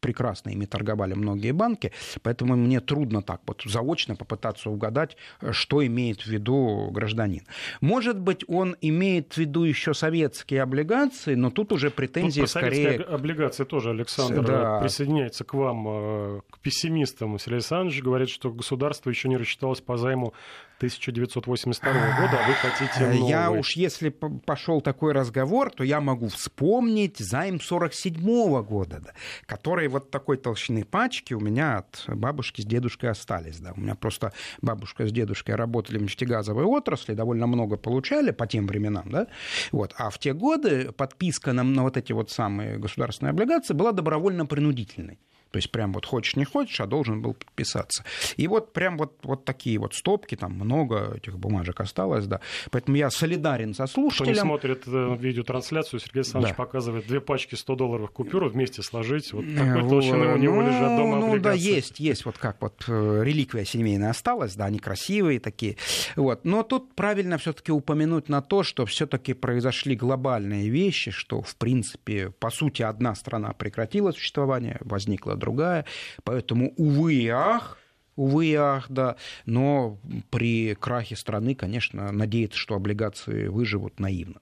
прекрасно 0.00 0.50
ими 0.50 0.66
торговали 0.66 1.14
многие 1.14 1.52
банке, 1.60 1.92
поэтому 2.22 2.56
мне 2.56 2.80
трудно 2.80 3.22
так 3.22 3.42
вот 3.46 3.62
заочно 3.66 4.16
попытаться 4.16 4.70
угадать, 4.70 5.16
что 5.50 5.84
имеет 5.84 6.22
в 6.22 6.26
виду 6.26 6.88
гражданин. 6.90 7.42
Может 7.80 8.18
быть, 8.18 8.44
он 8.48 8.76
имеет 8.80 9.34
в 9.34 9.36
виду 9.36 9.64
еще 9.64 9.92
советские 9.92 10.62
облигации, 10.62 11.34
но 11.34 11.50
тут 11.50 11.72
уже 11.72 11.90
претензии 11.90 12.40
тут 12.40 12.50
скорее... 12.50 13.00
облигации 13.00 13.64
тоже, 13.64 13.90
Александр, 13.90 14.46
да. 14.46 14.80
присоединяется 14.80 15.44
к 15.44 15.52
вам, 15.54 15.86
э, 15.88 16.40
к 16.50 16.58
пессимистам. 16.60 17.38
Сергей 17.38 17.56
Александрович 17.56 18.02
говорит, 18.02 18.30
что 18.30 18.50
государство 18.50 19.10
еще 19.10 19.28
не 19.28 19.36
рассчиталось 19.36 19.80
по 19.80 19.96
займу 19.96 20.32
1982 20.80 21.92
года, 21.92 22.40
а 22.42 22.48
вы 22.48 22.54
хотите 22.54 23.06
новый. 23.06 23.28
Я 23.28 23.50
уж, 23.50 23.72
если 23.76 24.08
пошел 24.08 24.80
такой 24.80 25.12
разговор, 25.12 25.70
то 25.70 25.84
я 25.84 26.00
могу 26.00 26.28
вспомнить 26.28 27.18
займ 27.18 27.60
47 27.60 28.62
года, 28.62 29.00
да, 29.04 29.10
который 29.44 29.88
вот 29.88 30.10
такой 30.10 30.38
толщины 30.38 30.84
пачки 30.84 31.34
у 31.34 31.40
меня 31.40 31.78
от 31.78 32.04
бабушки 32.06 32.62
с 32.62 32.64
дедушкой 32.64 33.10
остались. 33.10 33.58
Да. 33.58 33.74
У 33.76 33.80
меня 33.80 33.94
просто 33.94 34.32
бабушка 34.62 35.06
с 35.06 35.12
дедушкой 35.12 35.54
работали 35.54 35.98
в 35.98 36.02
нефтегазовой 36.02 36.64
отрасли, 36.64 37.12
довольно 37.12 37.46
много 37.46 37.76
получали 37.76 38.30
по 38.30 38.46
тем 38.46 38.66
временам. 38.66 39.10
Да. 39.10 39.26
Вот. 39.72 39.94
А 39.98 40.08
в 40.08 40.18
те 40.18 40.32
годы 40.32 40.92
подписка 40.92 41.52
на, 41.52 41.62
на 41.62 41.82
вот 41.82 41.98
эти 41.98 42.12
вот 42.12 42.30
самые 42.30 42.78
государственные 42.78 43.32
облигации 43.32 43.74
была 43.74 43.92
добровольно-принудительной. 43.92 45.18
То 45.50 45.56
есть 45.56 45.70
прям 45.70 45.92
вот 45.92 46.06
хочешь 46.06 46.36
не 46.36 46.44
хочешь, 46.44 46.80
а 46.80 46.86
должен 46.86 47.22
был 47.22 47.34
подписаться. 47.34 48.04
И 48.36 48.46
вот 48.46 48.72
прям 48.72 48.96
вот, 48.96 49.18
вот 49.22 49.44
такие 49.44 49.78
вот 49.78 49.94
стопки, 49.94 50.36
там 50.36 50.52
много 50.52 51.14
этих 51.16 51.38
бумажек 51.38 51.80
осталось, 51.80 52.26
да. 52.26 52.40
Поэтому 52.70 52.96
я 52.96 53.10
солидарен 53.10 53.74
со 53.74 53.86
слушателем. 53.86 54.32
Кто 54.32 54.42
не 54.42 54.48
смотрит 54.48 54.82
э, 54.86 55.16
видеотрансляцию, 55.18 56.00
Сергей 56.00 56.20
Александрович 56.20 56.56
да. 56.56 56.64
показывает 56.64 57.06
две 57.06 57.20
пачки 57.20 57.54
100 57.54 57.74
долларовых 57.74 58.12
купюр 58.12 58.44
вместе 58.44 58.82
сложить. 58.82 59.32
Вот 59.32 59.44
такой 59.56 59.88
толщины 59.88 60.34
у 60.34 60.36
него 60.36 60.56
ну, 60.56 60.66
лежат 60.66 60.96
дома 60.96 61.16
Ну 61.18 61.38
да, 61.40 61.52
есть, 61.52 61.98
есть 62.00 62.24
вот 62.24 62.38
как 62.38 62.56
вот 62.60 62.84
э, 62.86 63.22
реликвия 63.24 63.64
семейная 63.64 64.10
осталась, 64.10 64.54
да, 64.54 64.66
они 64.66 64.78
красивые 64.78 65.40
такие. 65.40 65.76
Вот. 66.16 66.44
Но 66.44 66.62
тут 66.62 66.94
правильно 66.94 67.38
все-таки 67.38 67.72
упомянуть 67.72 68.28
на 68.28 68.40
то, 68.42 68.62
что 68.62 68.86
все-таки 68.86 69.34
произошли 69.34 69.96
глобальные 69.96 70.68
вещи, 70.68 71.10
что 71.10 71.42
в 71.42 71.56
принципе, 71.56 72.30
по 72.30 72.50
сути, 72.50 72.82
одна 72.82 73.14
страна 73.14 73.52
прекратила 73.52 74.12
существование, 74.12 74.78
возникла 74.80 75.36
другая. 75.40 75.84
Поэтому, 76.22 76.72
увы 76.76 77.14
и 77.14 77.28
ах, 77.28 77.78
увы 78.16 78.46
и 78.46 78.54
ах, 78.54 78.86
да. 78.88 79.16
Но 79.46 79.98
при 80.30 80.74
крахе 80.74 81.16
страны, 81.16 81.54
конечно, 81.54 82.12
надеяться, 82.12 82.58
что 82.58 82.74
облигации 82.76 83.48
выживут, 83.48 83.98
наивно. 83.98 84.40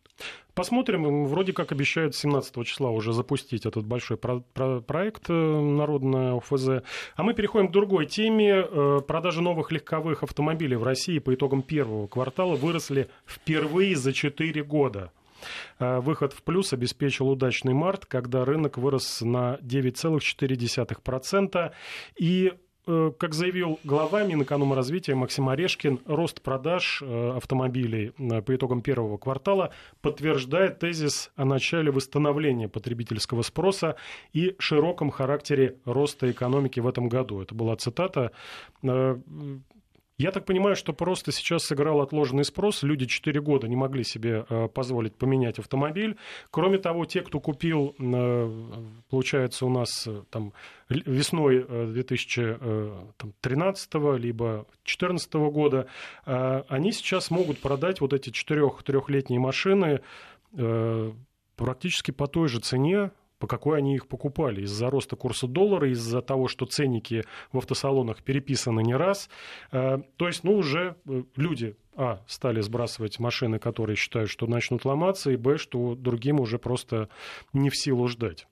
Посмотрим. 0.55 1.27
Вроде 1.27 1.53
как 1.53 1.71
обещают 1.71 2.17
17 2.17 2.67
числа 2.67 2.91
уже 2.91 3.13
запустить 3.13 3.65
этот 3.65 3.87
большой 3.87 4.17
про- 4.17 4.41
про- 4.41 4.81
проект 4.81 5.31
э, 5.31 5.33
«Народная 5.33 6.37
ОФЗ». 6.37 6.83
А 7.15 7.23
мы 7.23 7.33
переходим 7.35 7.69
к 7.69 7.73
другой 7.73 8.07
теме. 8.07 8.67
Э, 8.69 9.01
продажи 9.07 9.41
новых 9.41 9.71
легковых 9.71 10.25
автомобилей 10.25 10.75
в 10.75 10.83
России 10.83 11.21
по 11.21 11.33
итогам 11.33 11.63
первого 11.63 12.09
квартала 12.09 12.57
выросли 12.57 13.09
впервые 13.25 13.95
за 13.95 14.13
4 14.13 14.65
года. 14.65 15.13
Э, 15.79 16.01
выход 16.01 16.33
в 16.33 16.43
плюс 16.43 16.73
обеспечил 16.73 17.29
удачный 17.29 17.75
март, 17.75 18.07
когда 18.07 18.45
рынок 18.45 18.79
вырос 18.79 19.21
на 19.21 19.59
9,4%. 19.63 21.73
И 22.17 22.53
э, 22.87 23.13
как 23.19 23.35
заявил 23.35 23.79
глава 23.85 24.25
Минэкономразвития 24.25 25.15
Максим 25.15 25.49
Орешкин, 25.49 26.01
рост 26.07 26.43
продаж 26.43 27.03
э, 27.03 27.33
автомобилей 27.37 28.13
по 28.43 28.55
итогам 28.55 28.83
первого 28.83 29.19
квартала 29.19 29.73
подтверждает 30.01 30.79
тезис 30.79 31.31
о 31.37 31.45
начале 31.45 31.91
восстановления 31.91 32.69
потребительского 32.69 33.43
спроса 33.43 33.97
и 34.33 34.55
широком 34.59 35.11
характере 35.11 35.77
роста 35.85 36.31
экономики 36.31 36.81
в 36.81 36.89
этом 36.89 37.09
году. 37.09 37.43
Это 37.43 37.55
была 37.55 37.77
цитата. 37.77 38.33
Я 40.21 40.33
так 40.33 40.47
понимаю, 40.47 40.75
что 40.75 40.93
просто 40.93 41.31
сейчас 41.31 41.63
сыграл 41.63 42.01
отложенный 42.01 42.45
спрос. 42.45 42.83
Люди 42.83 43.07
4 43.07 43.41
года 43.41 43.69
не 43.69 43.77
могли 43.77 44.03
себе 44.03 44.45
э, 44.49 44.67
позволить 44.67 45.15
поменять 45.15 45.61
автомобиль. 45.61 46.17
Кроме 46.51 46.79
того, 46.79 47.05
те, 47.05 47.21
кто 47.21 47.39
купил, 47.39 47.95
э, 47.97 48.51
получается, 49.11 49.65
у 49.65 49.71
нас 49.71 50.09
э, 50.09 50.25
там, 50.31 50.53
весной 50.89 51.63
2013 51.63 53.95
либо 54.19 54.67
2014 54.85 55.35
года, 55.35 55.87
они 56.25 56.93
сейчас 56.93 57.31
могут 57.31 57.61
продать 57.61 58.01
вот 58.01 58.13
эти 58.13 58.31
четырех 58.31 58.83
трехлетние 58.83 59.39
машины 59.39 60.01
практически 61.57 62.11
по 62.11 62.27
той 62.27 62.49
же 62.49 62.59
цене, 62.61 63.13
по 63.39 63.47
какой 63.47 63.79
они 63.79 63.95
их 63.95 64.09
покупали. 64.09 64.63
Из-за 64.63 64.91
роста 64.91 65.17
курса 65.17 65.47
доллара, 65.47 65.91
из-за 65.91 66.23
того, 66.23 66.49
что 66.49 66.67
ценники 66.67 67.25
в 67.53 67.59
автосалонах 67.59 68.23
переписаны 68.23 68.83
не 68.83 68.95
раз. 68.95 69.29
То 69.71 70.03
есть, 70.21 70.45
ну, 70.45 70.55
уже 70.55 70.97
люди 71.37 71.77
а, 72.01 72.21
стали 72.29 72.61
сбрасывать 72.61 73.19
машины, 73.19 73.59
которые 73.59 73.97
считают, 73.97 74.31
что 74.31 74.47
начнут 74.47 74.85
ломаться, 74.85 75.33
и 75.33 75.37
б, 75.37 75.59
что 75.59 75.97
другим 75.97 76.39
уже 76.39 76.59
просто 76.59 77.09
не 77.53 77.71
в 77.71 77.77
силу 77.77 78.07
ждать. 78.07 78.47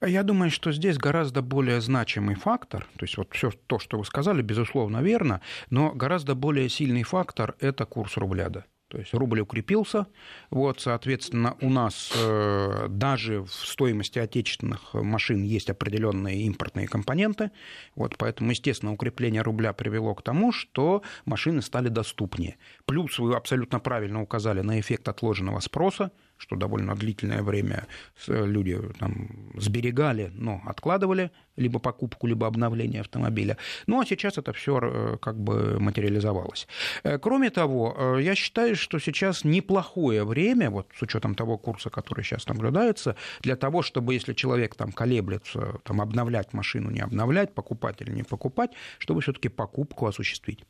Я 0.00 0.22
думаю, 0.22 0.50
что 0.50 0.72
здесь 0.72 0.98
гораздо 0.98 1.40
более 1.40 1.80
значимый 1.80 2.34
фактор, 2.34 2.86
то 2.98 3.04
есть 3.04 3.16
вот 3.16 3.28
все 3.32 3.50
то, 3.66 3.78
что 3.78 3.96
вы 3.96 4.04
сказали, 4.04 4.42
безусловно, 4.42 4.98
верно, 5.02 5.40
но 5.70 5.92
гораздо 5.92 6.34
более 6.34 6.68
сильный 6.68 7.02
фактор– 7.02 7.54
это 7.60 7.86
курс 7.86 8.16
рубля. 8.16 8.50
Да. 8.50 8.64
То 8.92 8.98
есть 8.98 9.14
рубль 9.14 9.40
укрепился, 9.40 10.06
вот, 10.50 10.82
соответственно, 10.82 11.56
у 11.62 11.70
нас 11.70 12.12
э, 12.14 12.88
даже 12.90 13.40
в 13.40 13.50
стоимости 13.50 14.18
отечественных 14.18 14.92
машин 14.92 15.42
есть 15.42 15.70
определенные 15.70 16.42
импортные 16.42 16.86
компоненты, 16.86 17.52
вот, 17.94 18.18
поэтому, 18.18 18.50
естественно, 18.50 18.92
укрепление 18.92 19.40
рубля 19.40 19.72
привело 19.72 20.14
к 20.14 20.20
тому, 20.20 20.52
что 20.52 21.02
машины 21.24 21.62
стали 21.62 21.88
доступнее. 21.88 22.56
Плюс 22.84 23.18
вы 23.18 23.34
абсолютно 23.34 23.80
правильно 23.80 24.20
указали 24.20 24.60
на 24.60 24.78
эффект 24.78 25.08
отложенного 25.08 25.60
спроса, 25.60 26.12
что 26.42 26.56
довольно 26.56 26.96
длительное 26.96 27.42
время 27.42 27.86
люди 28.26 28.76
там, 28.98 29.28
сберегали, 29.54 30.32
но 30.34 30.60
откладывали 30.66 31.30
либо 31.56 31.78
покупку, 31.78 32.26
либо 32.26 32.46
обновление 32.46 33.00
автомобиля. 33.00 33.56
Ну 33.86 34.00
а 34.00 34.06
сейчас 34.06 34.38
это 34.38 34.52
все 34.52 34.80
э, 34.82 35.16
как 35.20 35.38
бы 35.38 35.78
материализовалось. 35.78 36.66
Э, 37.04 37.18
кроме 37.18 37.50
того, 37.50 37.94
э, 37.96 38.22
я 38.22 38.34
считаю, 38.34 38.74
что 38.74 38.98
сейчас 38.98 39.44
неплохое 39.44 40.24
время, 40.24 40.70
вот 40.70 40.88
с 40.98 41.02
учетом 41.02 41.34
того 41.34 41.58
курса, 41.58 41.90
который 41.90 42.24
сейчас 42.24 42.48
наблюдается, 42.48 43.14
для 43.40 43.56
того, 43.56 43.82
чтобы 43.82 44.14
если 44.14 44.34
человек 44.34 44.74
там 44.74 44.90
колеблется, 44.92 45.80
там 45.84 46.00
обновлять 46.00 46.52
машину, 46.52 46.90
не 46.90 47.00
обновлять, 47.00 47.54
покупать 47.54 48.00
или 48.02 48.10
не 48.10 48.24
покупать, 48.24 48.70
чтобы 48.98 49.20
все-таки 49.20 49.48
покупку 49.48 50.06
осуществить. 50.06 50.64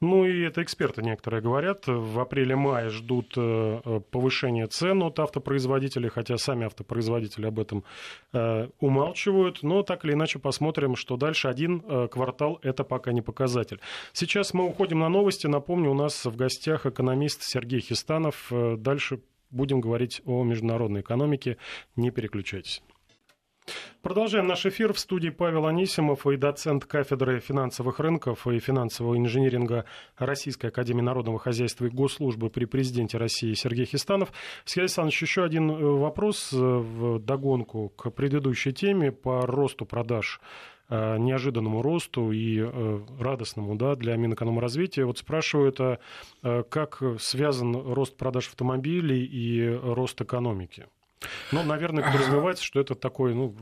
Ну 0.00 0.24
и 0.24 0.42
это 0.42 0.62
эксперты 0.62 1.02
некоторые 1.02 1.42
говорят. 1.42 1.86
В 1.86 2.20
апреле-мае 2.20 2.90
ждут 2.90 3.34
э, 3.36 4.00
повышения 4.10 4.66
цен 4.66 5.02
от 5.02 5.18
автопроизводителей, 5.18 6.08
хотя 6.08 6.36
сами 6.38 6.66
автопроизводители 6.66 7.46
об 7.46 7.58
этом 7.58 7.84
э, 8.32 8.68
умалчивают. 8.80 9.62
Но 9.62 9.82
так 9.82 10.04
или 10.04 10.12
иначе 10.12 10.38
посмотрим, 10.38 10.96
что 10.96 11.16
дальше. 11.16 11.48
Один 11.48 11.82
э, 11.86 12.08
квартал– 12.08 12.58
это 12.62 12.84
пока 12.84 13.12
не 13.12 13.22
показатель. 13.22 13.80
Сейчас 14.12 14.54
мы 14.54 14.64
уходим 14.64 15.00
на 15.00 15.08
новости. 15.08 15.46
Напомню, 15.46 15.90
у 15.90 15.94
нас 15.94 16.24
в 16.24 16.36
гостях 16.36 16.86
экономист 16.86 17.42
Сергей 17.42 17.80
Хистанов. 17.80 18.50
Дальше 18.50 19.20
будем 19.50 19.80
говорить 19.80 20.20
о 20.24 20.44
международной 20.44 21.00
экономике. 21.00 21.56
Не 21.96 22.10
переключайтесь. 22.10 22.82
Продолжаем 24.04 24.46
наш 24.46 24.66
эфир. 24.66 24.92
В 24.92 24.98
студии 24.98 25.30
Павел 25.30 25.66
Анисимов 25.66 26.26
и 26.26 26.36
доцент 26.36 26.84
кафедры 26.84 27.40
финансовых 27.40 28.00
рынков 28.00 28.46
и 28.46 28.58
финансового 28.58 29.16
инжиниринга 29.16 29.86
Российской 30.18 30.66
Академии 30.66 31.00
Народного 31.00 31.38
Хозяйства 31.38 31.86
и 31.86 31.88
Госслужбы 31.88 32.50
при 32.50 32.66
президенте 32.66 33.16
России 33.16 33.54
Сергей 33.54 33.86
Хистанов. 33.86 34.30
Сергей 34.66 34.82
Александрович, 34.82 35.22
еще 35.22 35.42
один 35.42 35.70
э, 35.70 35.74
вопрос 35.74 36.52
э, 36.52 36.56
в 36.56 37.18
догонку 37.18 37.88
к 37.96 38.10
предыдущей 38.10 38.72
теме 38.72 39.10
по 39.10 39.46
росту 39.46 39.86
продаж 39.86 40.38
э, 40.90 41.16
неожиданному 41.16 41.80
росту 41.80 42.30
и 42.30 42.60
радостному 43.18 43.74
да, 43.74 43.94
для 43.94 44.16
Минэкономразвития. 44.16 45.06
Вот 45.06 45.16
спрашивают, 45.16 45.80
а 45.80 45.98
как 46.68 47.02
связан 47.18 47.74
рост 47.74 48.18
продаж 48.18 48.48
автомобилей 48.48 49.24
и 49.24 49.66
рост 49.66 50.20
экономики? 50.20 50.88
Ну, 51.52 51.62
наверное, 51.62 52.04
подразумевается, 52.04 52.64
что 52.64 52.80
это 52.80 52.94
такой 52.94 53.34
ну, 53.34 53.54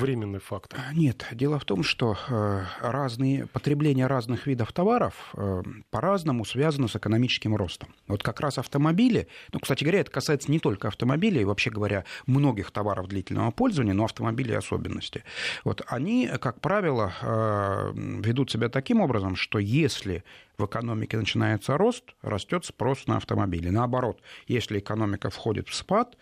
временный 0.00 0.40
фактор. 0.40 0.80
Нет, 0.92 1.26
дело 1.32 1.58
в 1.58 1.64
том, 1.64 1.82
что 1.82 2.16
э, 2.28 2.64
разные, 2.80 3.46
потребление 3.46 4.06
разных 4.06 4.46
видов 4.46 4.72
товаров 4.72 5.14
э, 5.34 5.62
по-разному 5.90 6.44
связано 6.44 6.88
с 6.88 6.96
экономическим 6.96 7.54
ростом. 7.56 7.94
Вот 8.08 8.22
как 8.22 8.40
раз 8.40 8.58
автомобили, 8.58 9.28
ну, 9.52 9.60
кстати 9.60 9.84
говоря, 9.84 10.00
это 10.00 10.10
касается 10.10 10.50
не 10.50 10.58
только 10.58 10.88
автомобилей, 10.88 11.44
вообще 11.44 11.70
говоря, 11.70 12.04
многих 12.26 12.70
товаров 12.70 13.08
длительного 13.08 13.50
пользования, 13.50 13.94
но 13.94 14.04
автомобилей 14.04 14.54
особенности. 14.54 15.24
Вот 15.64 15.82
они, 15.86 16.30
как 16.40 16.60
правило, 16.60 17.12
э, 17.20 17.92
ведут 17.94 18.50
себя 18.50 18.68
таким 18.68 19.00
образом, 19.00 19.36
что 19.36 19.58
если 19.58 20.24
в 20.58 20.66
экономике 20.66 21.16
начинается 21.16 21.76
рост, 21.76 22.04
растет 22.22 22.64
спрос 22.64 23.06
на 23.06 23.16
автомобили. 23.16 23.70
Наоборот, 23.70 24.20
если 24.46 24.78
экономика 24.78 25.30
входит 25.30 25.68
в 25.68 25.74
спад, 25.74 26.16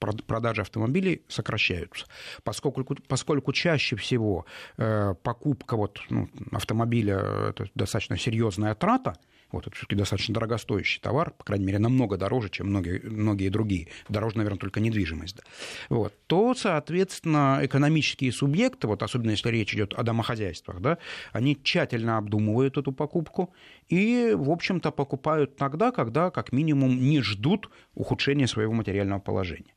продажи 0.00 0.62
автомобилей 0.62 1.22
сокращаются. 1.28 2.06
Поскольку, 2.42 2.96
поскольку 3.06 3.52
чаще 3.52 3.96
всего 3.96 4.46
э, 4.76 5.14
покупка 5.22 5.76
вот, 5.76 6.00
ну, 6.10 6.28
автомобиля– 6.52 7.16
это 7.50 7.66
достаточно 7.74 8.16
серьезная 8.16 8.74
трата, 8.74 9.14
вот 9.52 9.66
это 9.66 9.76
все-таки 9.76 9.96
достаточно 9.96 10.34
дорогостоящий 10.34 11.00
товар, 11.00 11.30
по 11.30 11.44
крайней 11.44 11.66
мере, 11.66 11.78
намного 11.78 12.16
дороже, 12.16 12.48
чем 12.50 12.68
многие, 12.68 13.00
многие 13.00 13.48
другие. 13.48 13.88
Дороже, 14.08 14.38
наверное, 14.38 14.58
только 14.58 14.80
недвижимость. 14.80 15.36
Да. 15.36 15.42
Вот. 15.88 16.14
То, 16.26 16.54
соответственно, 16.54 17.60
экономические 17.62 18.32
субъекты, 18.32 18.86
вот 18.86 19.02
особенно 19.02 19.30
если 19.30 19.50
речь 19.50 19.74
идет 19.74 19.94
о 19.94 20.02
домохозяйствах, 20.02 20.80
да, 20.80 20.98
они 21.32 21.58
тщательно 21.62 22.18
обдумывают 22.18 22.78
эту 22.78 22.92
покупку 22.92 23.52
и, 23.88 24.32
в 24.36 24.50
общем-то, 24.50 24.90
покупают 24.90 25.56
тогда, 25.56 25.90
когда, 25.90 26.30
как 26.30 26.52
минимум, 26.52 27.00
не 27.00 27.20
ждут 27.20 27.70
ухудшения 27.94 28.46
своего 28.46 28.72
материального 28.72 29.20
положения. 29.20 29.74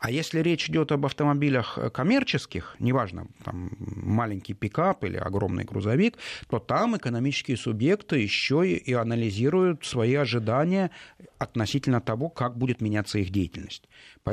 А 0.00 0.10
если 0.10 0.40
речь 0.40 0.68
идет 0.68 0.92
об 0.92 1.06
автомобилях 1.06 1.78
коммерческих, 1.92 2.76
неважно, 2.78 3.26
там, 3.44 3.70
маленький 3.78 4.54
пикап 4.54 5.04
или 5.04 5.16
огромный 5.16 5.64
грузовик, 5.64 6.18
то 6.48 6.58
там 6.58 6.96
экономические 6.96 7.56
субъекты 7.56 8.18
еще 8.18 8.68
и 8.68 8.92
анализируют 8.92 9.13
анализируют 9.14 9.84
свои 9.84 10.14
ожидания 10.14 10.90
относительно 11.38 12.00
того, 12.00 12.28
как 12.28 12.56
будет 12.56 12.80
меняться 12.80 13.18
их 13.18 13.30
деятельность. 13.30 13.88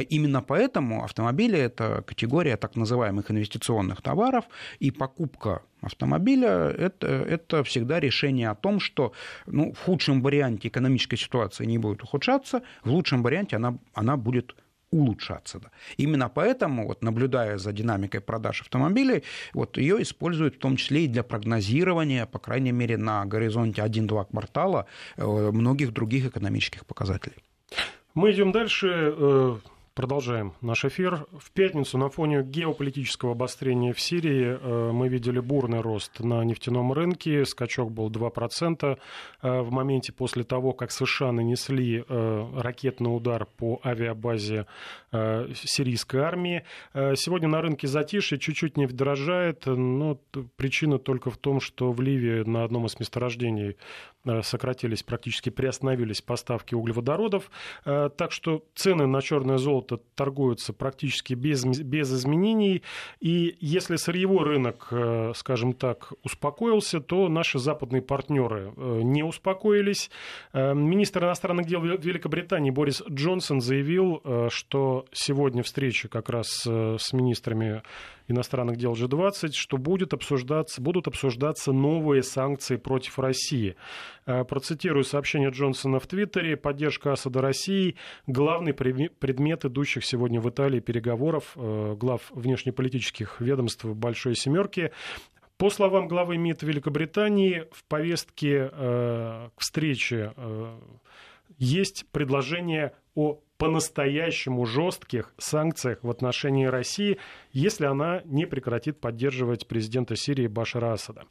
Именно 0.10 0.42
поэтому 0.42 1.04
автомобили– 1.04 1.58
это 1.60 2.04
категория 2.06 2.58
так 2.58 2.76
называемых 2.76 3.32
инвестиционных 3.32 4.02
товаров, 4.02 4.46
и 4.80 4.92
покупка 4.92 5.62
автомобиля 5.82 6.70
это, 6.70 7.08
это 7.08 7.64
всегда 7.64 8.00
решение 8.00 8.50
о 8.50 8.56
том, 8.56 8.80
что 8.80 9.14
ну, 9.46 9.74
в 9.74 9.80
худшем 9.80 10.22
варианте 10.22 10.68
экономическая 10.68 11.18
ситуация 11.18 11.68
не 11.68 11.78
будет 11.78 12.04
ухудшаться, 12.04 12.62
в 12.84 12.92
лучшем 12.92 13.24
варианте 13.24 13.56
она, 13.56 13.78
она 13.94 14.18
будет 14.18 14.56
улучшаться. 14.92 15.60
Да. 15.60 15.70
Именно 15.98 16.30
поэтому, 16.30 16.88
вот, 16.88 17.04
наблюдая 17.04 17.58
за 17.58 17.72
динамикой 17.72 18.22
продаж 18.22 18.62
автомобилей, 18.62 19.24
вот, 19.54 19.78
ее 19.78 20.02
используют 20.02 20.56
в 20.56 20.60
том 20.60 20.76
числе 20.76 21.06
и 21.06 21.08
для 21.08 21.24
прогнозирования, 21.24 22.26
по 22.26 22.40
крайней 22.40 22.72
мере, 22.72 22.98
на 22.98 23.26
горизонте 23.26 23.82
1-2 23.82 24.26
квартала 24.32 24.86
э, 25.18 25.52
многих 25.52 25.92
других 25.94 26.26
экономических 26.26 26.86
показателей. 26.86 27.44
Мы 28.14 28.32
идем 28.32 28.52
дальше. 28.52 29.60
Продолжаем 29.94 30.54
наш 30.62 30.86
эфир. 30.86 31.28
В 31.38 31.52
пятницу 31.52 31.98
на 31.98 32.08
фоне 32.08 32.44
геополитического 32.44 33.34
обострения 33.34 33.92
в 33.92 34.00
Сирии 34.00 34.58
э, 34.58 34.92
мы 34.94 35.10
видели 35.10 35.42
бурный 35.42 35.82
рост 35.82 36.22
на 36.22 36.46
нефтяном 36.46 36.94
рынке. 36.94 37.44
Скачок 37.44 37.92
был 37.92 38.10
2% 38.10 38.98
э, 39.42 39.62
в 39.62 39.70
моменте 39.70 40.14
после 40.14 40.46
того, 40.46 40.72
как 40.72 40.92
США 40.92 41.34
нанесли 41.34 42.06
э, 42.08 42.46
ракетный 42.56 43.14
удар 43.14 43.46
по 43.46 43.82
авиабазе 43.84 44.66
сирийской 45.12 46.22
армии. 46.22 46.64
Сегодня 46.94 47.50
на 47.50 47.62
рынке 47.62 47.86
затишье 47.86 48.40
чуть-чуть 48.40 48.78
не 48.78 48.88
дорожает, 48.88 49.66
но 49.66 50.18
причина 50.56 51.00
только 51.00 51.30
в 51.30 51.38
том, 51.38 51.60
что 51.60 51.92
в 51.92 52.00
Ливии 52.00 52.44
на 52.48 52.64
одном 52.64 52.86
из 52.86 52.98
месторождений 52.98 53.76
сократились, 54.42 55.04
практически 55.04 55.50
приостановились 55.50 56.22
поставки 56.22 56.76
углеводородов. 56.76 57.52
Так 57.84 58.32
что 58.32 58.64
цены 58.74 59.06
на 59.06 59.22
черное 59.22 59.58
золото 59.58 59.81
золото 59.82 60.00
торгуются 60.16 60.74
практически 60.74 61.34
без, 61.34 61.64
без 61.66 62.14
изменений. 62.14 62.82
И 63.20 63.56
если 63.60 63.96
сырьевой 63.96 64.44
рынок, 64.46 64.88
э, 64.92 65.34
скажем 65.36 65.74
так, 65.74 66.14
успокоился, 66.24 67.00
то 67.00 67.28
наши 67.28 67.60
западные 67.60 68.02
партнеры 68.02 68.74
э, 68.76 69.02
не 69.04 69.24
успокоились. 69.24 70.10
Э, 70.54 70.74
министр 70.74 71.26
иностранных 71.26 71.66
дел 71.66 71.82
Великобритании 71.82 72.72
Борис 72.72 73.02
Джонсон 73.10 73.62
заявил, 73.62 74.22
что 74.50 75.06
сегодня 75.12 75.64
встреча 75.64 76.08
как 76.08 76.30
раз 76.30 76.48
с 76.66 77.14
министрами 77.14 77.82
иностранных 78.28 78.78
дел 78.78 78.94
G20, 78.94 79.52
что 79.54 79.78
будет 79.78 80.14
обсуждаться, 80.14 80.82
будут 80.82 81.08
обсуждаться 81.08 81.72
новые 81.72 82.24
санкции 82.24 82.78
против 82.78 83.20
России. 83.20 83.76
Э, 84.26 84.44
процитирую 84.44 85.04
сообщение 85.04 85.50
Джонсона 85.50 86.00
в 86.00 86.08
Твиттере. 86.08 86.58
Поддержка 86.58 87.14
Асада 87.14 87.42
России– 87.42 87.96
главный 88.28 88.74
предмет 88.74 89.66
идущих 89.66 90.06
сегодня 90.06 90.40
в 90.40 90.50
Италии 90.50 90.80
переговоров 90.80 91.54
э, 91.56 91.96
глав 91.98 92.32
внешнеполитических 92.32 93.42
ведомств 93.42 93.86
Большой 93.86 94.36
Семерки. 94.36 94.92
По 95.58 95.70
словам 95.70 96.08
главы 96.08 96.38
МИД 96.38 96.64
Великобритании, 96.64 97.68
в 97.72 97.84
повестке 97.86 98.70
э, 98.72 99.50
к 99.56 99.62
встрече 99.62 100.34
есть 101.62 102.06
предложение 102.12 102.94
о 103.14 103.40
по-настоящему 103.58 104.66
жестких 104.66 105.32
санкциях 105.38 106.00
в 106.02 106.10
отношении 106.10 106.66
России, 106.66 107.20
если 107.54 107.86
она 107.86 108.24
не 108.26 108.48
прекратит 108.48 109.00
поддерживать 109.00 109.68
президента 109.68 110.16
Сирии 110.16 110.48
Башара 110.48 110.94
Асада. 110.94 111.26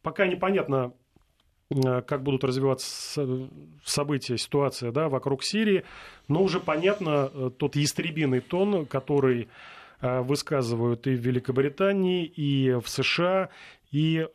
Пока 0.00 0.26
непонятно, 0.26 0.94
э, 1.68 2.00
как 2.00 2.22
будут 2.22 2.44
развиваться 2.44 3.50
события, 3.84 4.38
ситуация 4.38 4.90
да, 4.90 5.10
вокруг 5.10 5.44
Сирии, 5.44 5.84
но 6.28 6.42
уже 6.42 6.58
понятно 6.58 7.30
э, 7.30 7.50
тот 7.58 7.76
ястребиный 7.76 8.40
тон, 8.40 8.86
который 8.86 9.48
э, 10.00 10.20
высказывают 10.22 11.06
и 11.06 11.10
в 11.10 11.20
Великобритании, 11.20 12.24
и 12.24 12.72
в 12.72 12.88
США, 12.88 13.50
и 13.90 14.26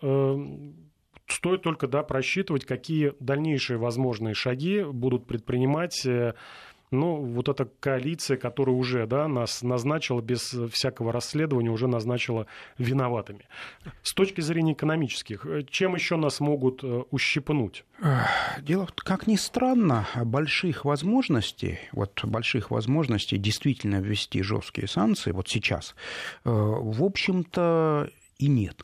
стоит 1.27 1.61
только 1.61 1.87
да, 1.87 2.03
просчитывать, 2.03 2.65
какие 2.65 3.13
дальнейшие 3.19 3.77
возможные 3.77 4.33
шаги 4.33 4.83
будут 4.83 5.27
предпринимать 5.27 6.05
ну, 6.91 7.17
вот 7.17 7.49
эта 7.49 7.65
коалиция, 7.79 8.37
которая 8.37 8.75
уже 8.75 9.05
да, 9.07 9.27
нас 9.27 9.61
назначила 9.61 10.21
без 10.21 10.55
всякого 10.71 11.11
расследования, 11.11 11.69
уже 11.69 11.87
назначила 11.87 12.47
виноватыми. 12.77 13.45
С 14.03 14.13
точки 14.13 14.41
зрения 14.41 14.73
экономических, 14.73 15.45
чем 15.69 15.95
еще 15.95 16.15
нас 16.15 16.39
могут 16.39 16.83
э, 16.83 17.03
ущипнуть? 17.11 17.83
Дело, 18.61 18.87
как 18.95 19.27
ни 19.27 19.35
странно, 19.35 20.07
больших 20.23 20.85
возможностей, 20.85 21.79
вот 21.91 22.23
больших 22.23 22.71
возможностей 22.71 23.37
действительно 23.37 23.99
ввести 23.99 24.41
жесткие 24.41 24.87
санкции 24.87 25.31
вот 25.31 25.49
сейчас, 25.49 25.95
э, 26.45 26.49
в 26.49 27.03
общем-то, 27.03 28.09
и 28.37 28.47
нет. 28.47 28.83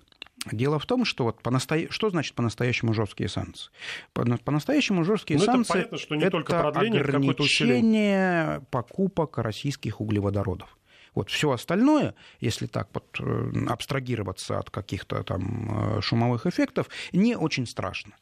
Дело 0.51 0.77
в 0.77 0.86
том, 0.86 1.06
что 1.06 1.23
вот 1.25 1.41
по 1.41 1.51
насто... 1.51 1.89
что 1.91 2.10
значит 2.10 2.36
по-настоящему 2.36 2.93
жесткие 2.93 3.29
санкции? 3.29 3.71
По-настоящему 4.13 5.03
жесткие 5.06 5.39
ну, 5.39 5.45
санкции 5.45 5.79
это, 5.79 5.89
понятно, 5.89 5.97
что 5.97 6.15
не 6.15 6.21
это 6.21 6.32
только 6.32 6.60
продление, 6.60 7.01
ограничение 7.01 8.62
покупок 8.69 9.38
российских 9.38 10.01
углеводородов. 10.01 10.77
Вот 11.15 11.29
все 11.29 11.51
остальное, 11.51 12.15
если 12.39 12.65
так 12.65 12.89
вот 12.93 13.06
э, 13.19 13.51
абстрагироваться 13.69 14.58
от 14.58 14.69
каких-то 14.69 15.23
там 15.23 15.97
э, 15.97 16.01
шумовых 16.01 16.45
эффектов, 16.47 16.89
не 17.12 17.36
очень 17.36 17.67
страшно 17.67 18.13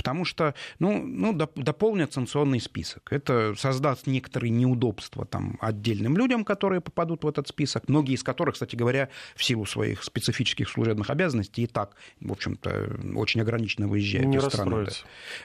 потому 0.00 0.24
что 0.24 0.54
ну, 0.78 1.04
ну, 1.04 1.34
дополнят 1.34 2.14
санкционный 2.14 2.58
список. 2.58 3.12
Это 3.12 3.54
создаст 3.54 4.06
некоторые 4.06 4.50
неудобства 4.50 5.26
там, 5.26 5.58
отдельным 5.60 6.16
людям, 6.16 6.46
которые 6.46 6.80
попадут 6.80 7.22
в 7.22 7.28
этот 7.28 7.48
список, 7.48 7.86
многие 7.86 8.14
из 8.14 8.22
которых, 8.22 8.54
кстати 8.54 8.76
говоря, 8.76 9.10
в 9.36 9.44
силу 9.44 9.66
своих 9.66 10.02
специфических 10.02 10.70
служебных 10.70 11.10
обязанностей 11.10 11.64
и 11.64 11.66
так, 11.66 11.96
в 12.18 12.32
общем-то, 12.32 12.98
очень 13.14 13.42
ограниченно 13.42 13.88
выезжают 13.88 14.28
Не 14.28 14.38
из 14.38 14.44
страны. 14.44 14.86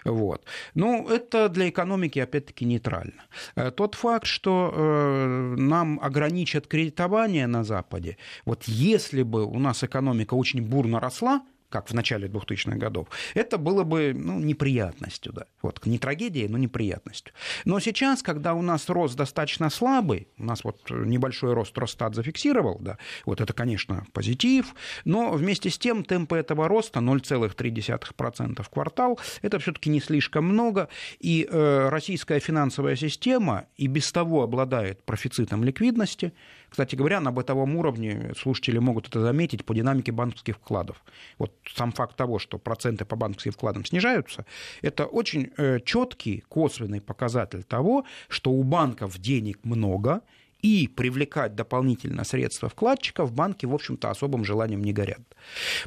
Вот. 0.05 0.45
Ну, 0.73 1.09
это 1.09 1.49
для 1.49 1.67
экономики, 1.67 2.19
опять-таки, 2.19 2.63
нейтрально. 2.63 3.25
Э, 3.57 3.71
тот 3.71 3.95
факт, 3.95 4.25
что 4.25 4.71
э, 4.73 5.55
нам 5.57 5.99
ограничат 6.01 6.67
кредитование 6.67 7.47
на 7.47 7.65
Западе, 7.65 8.17
вот 8.45 8.63
если 8.63 9.23
бы 9.23 9.43
у 9.43 9.59
нас 9.59 9.83
экономика 9.83 10.33
очень 10.35 10.61
бурно 10.61 11.01
росла, 11.01 11.41
как 11.75 11.89
в 11.89 11.93
начале 11.93 12.29
2000-х 12.29 12.77
годов, 12.77 13.09
это 13.33 13.57
было 13.57 13.83
бы 13.83 14.13
ну, 14.15 14.39
неприятностью. 14.39 15.33
Да. 15.33 15.47
Вот, 15.61 15.85
не 15.85 15.99
трагедией, 15.99 16.47
но 16.47 16.57
неприятностью. 16.57 17.33
Но 17.65 17.81
сейчас, 17.81 18.23
когда 18.23 18.53
у 18.53 18.61
нас 18.61 18.87
рост 18.87 19.17
достаточно 19.17 19.69
слабый, 19.69 20.29
у 20.37 20.45
нас 20.45 20.63
вот 20.63 20.89
небольшой 20.89 21.53
рост 21.53 21.77
Росстат 21.77 22.15
зафиксировал, 22.15 22.77
да, 22.79 22.97
вот 23.25 23.41
это, 23.41 23.51
конечно, 23.51 24.07
позитив, 24.13 24.73
но 25.03 25.33
вместе 25.33 25.69
с 25.69 25.77
тем 25.77 26.05
темпы 26.05 26.37
этого 26.37 26.69
роста 26.69 27.01
0,3% 27.01 28.63
в 28.63 28.69
квартал, 28.69 29.19
это 29.41 29.59
все-таки 29.59 29.89
не 29.89 29.99
слишком 29.99 30.45
много, 30.45 30.87
и 31.19 31.45
э, 31.51 31.89
российская 31.89 32.39
финансовая 32.39 32.95
система 32.95 33.65
и 33.75 33.87
без 33.87 34.09
того 34.13 34.43
обладает 34.43 35.03
профицитом 35.03 35.65
ликвидности, 35.65 36.31
кстати 36.75 36.97
говоря, 36.97 37.21
на 37.21 37.31
бытовом 37.31 37.77
уровне 37.77 38.33
слушатели 38.37 38.79
могут 38.79 39.07
это 39.07 39.21
заметить 39.21 39.63
по 39.63 39.73
динамике 39.73 40.11
банковских 40.11 40.57
вкладов. 40.57 41.01
Вот 41.37 41.53
сам 41.73 41.91
факт 41.91 42.15
того, 42.15 42.39
что 42.39 42.57
проценты 42.57 43.05
по 43.05 43.15
банковским 43.15 43.51
вкладам 43.51 43.85
снижаются, 43.85 44.45
это 44.81 45.05
очень 45.05 45.51
э, 45.57 45.79
четкий 45.83 46.43
косвенный 46.49 47.01
показатель 47.01 47.63
того, 47.63 48.05
что 48.27 48.51
у 48.51 48.63
банков 48.63 49.17
денег 49.19 49.59
много, 49.63 50.21
и 50.65 50.87
привлекать 50.87 51.53
дополнительно 51.53 52.23
средства 52.23 52.69
вкладчиков 52.69 53.31
банки, 53.31 53.67
в 53.67 53.73
общем-то, 53.73 54.09
особым 54.09 54.43
желанием 54.43 54.83
не 54.83 54.93
горят. 54.93 55.21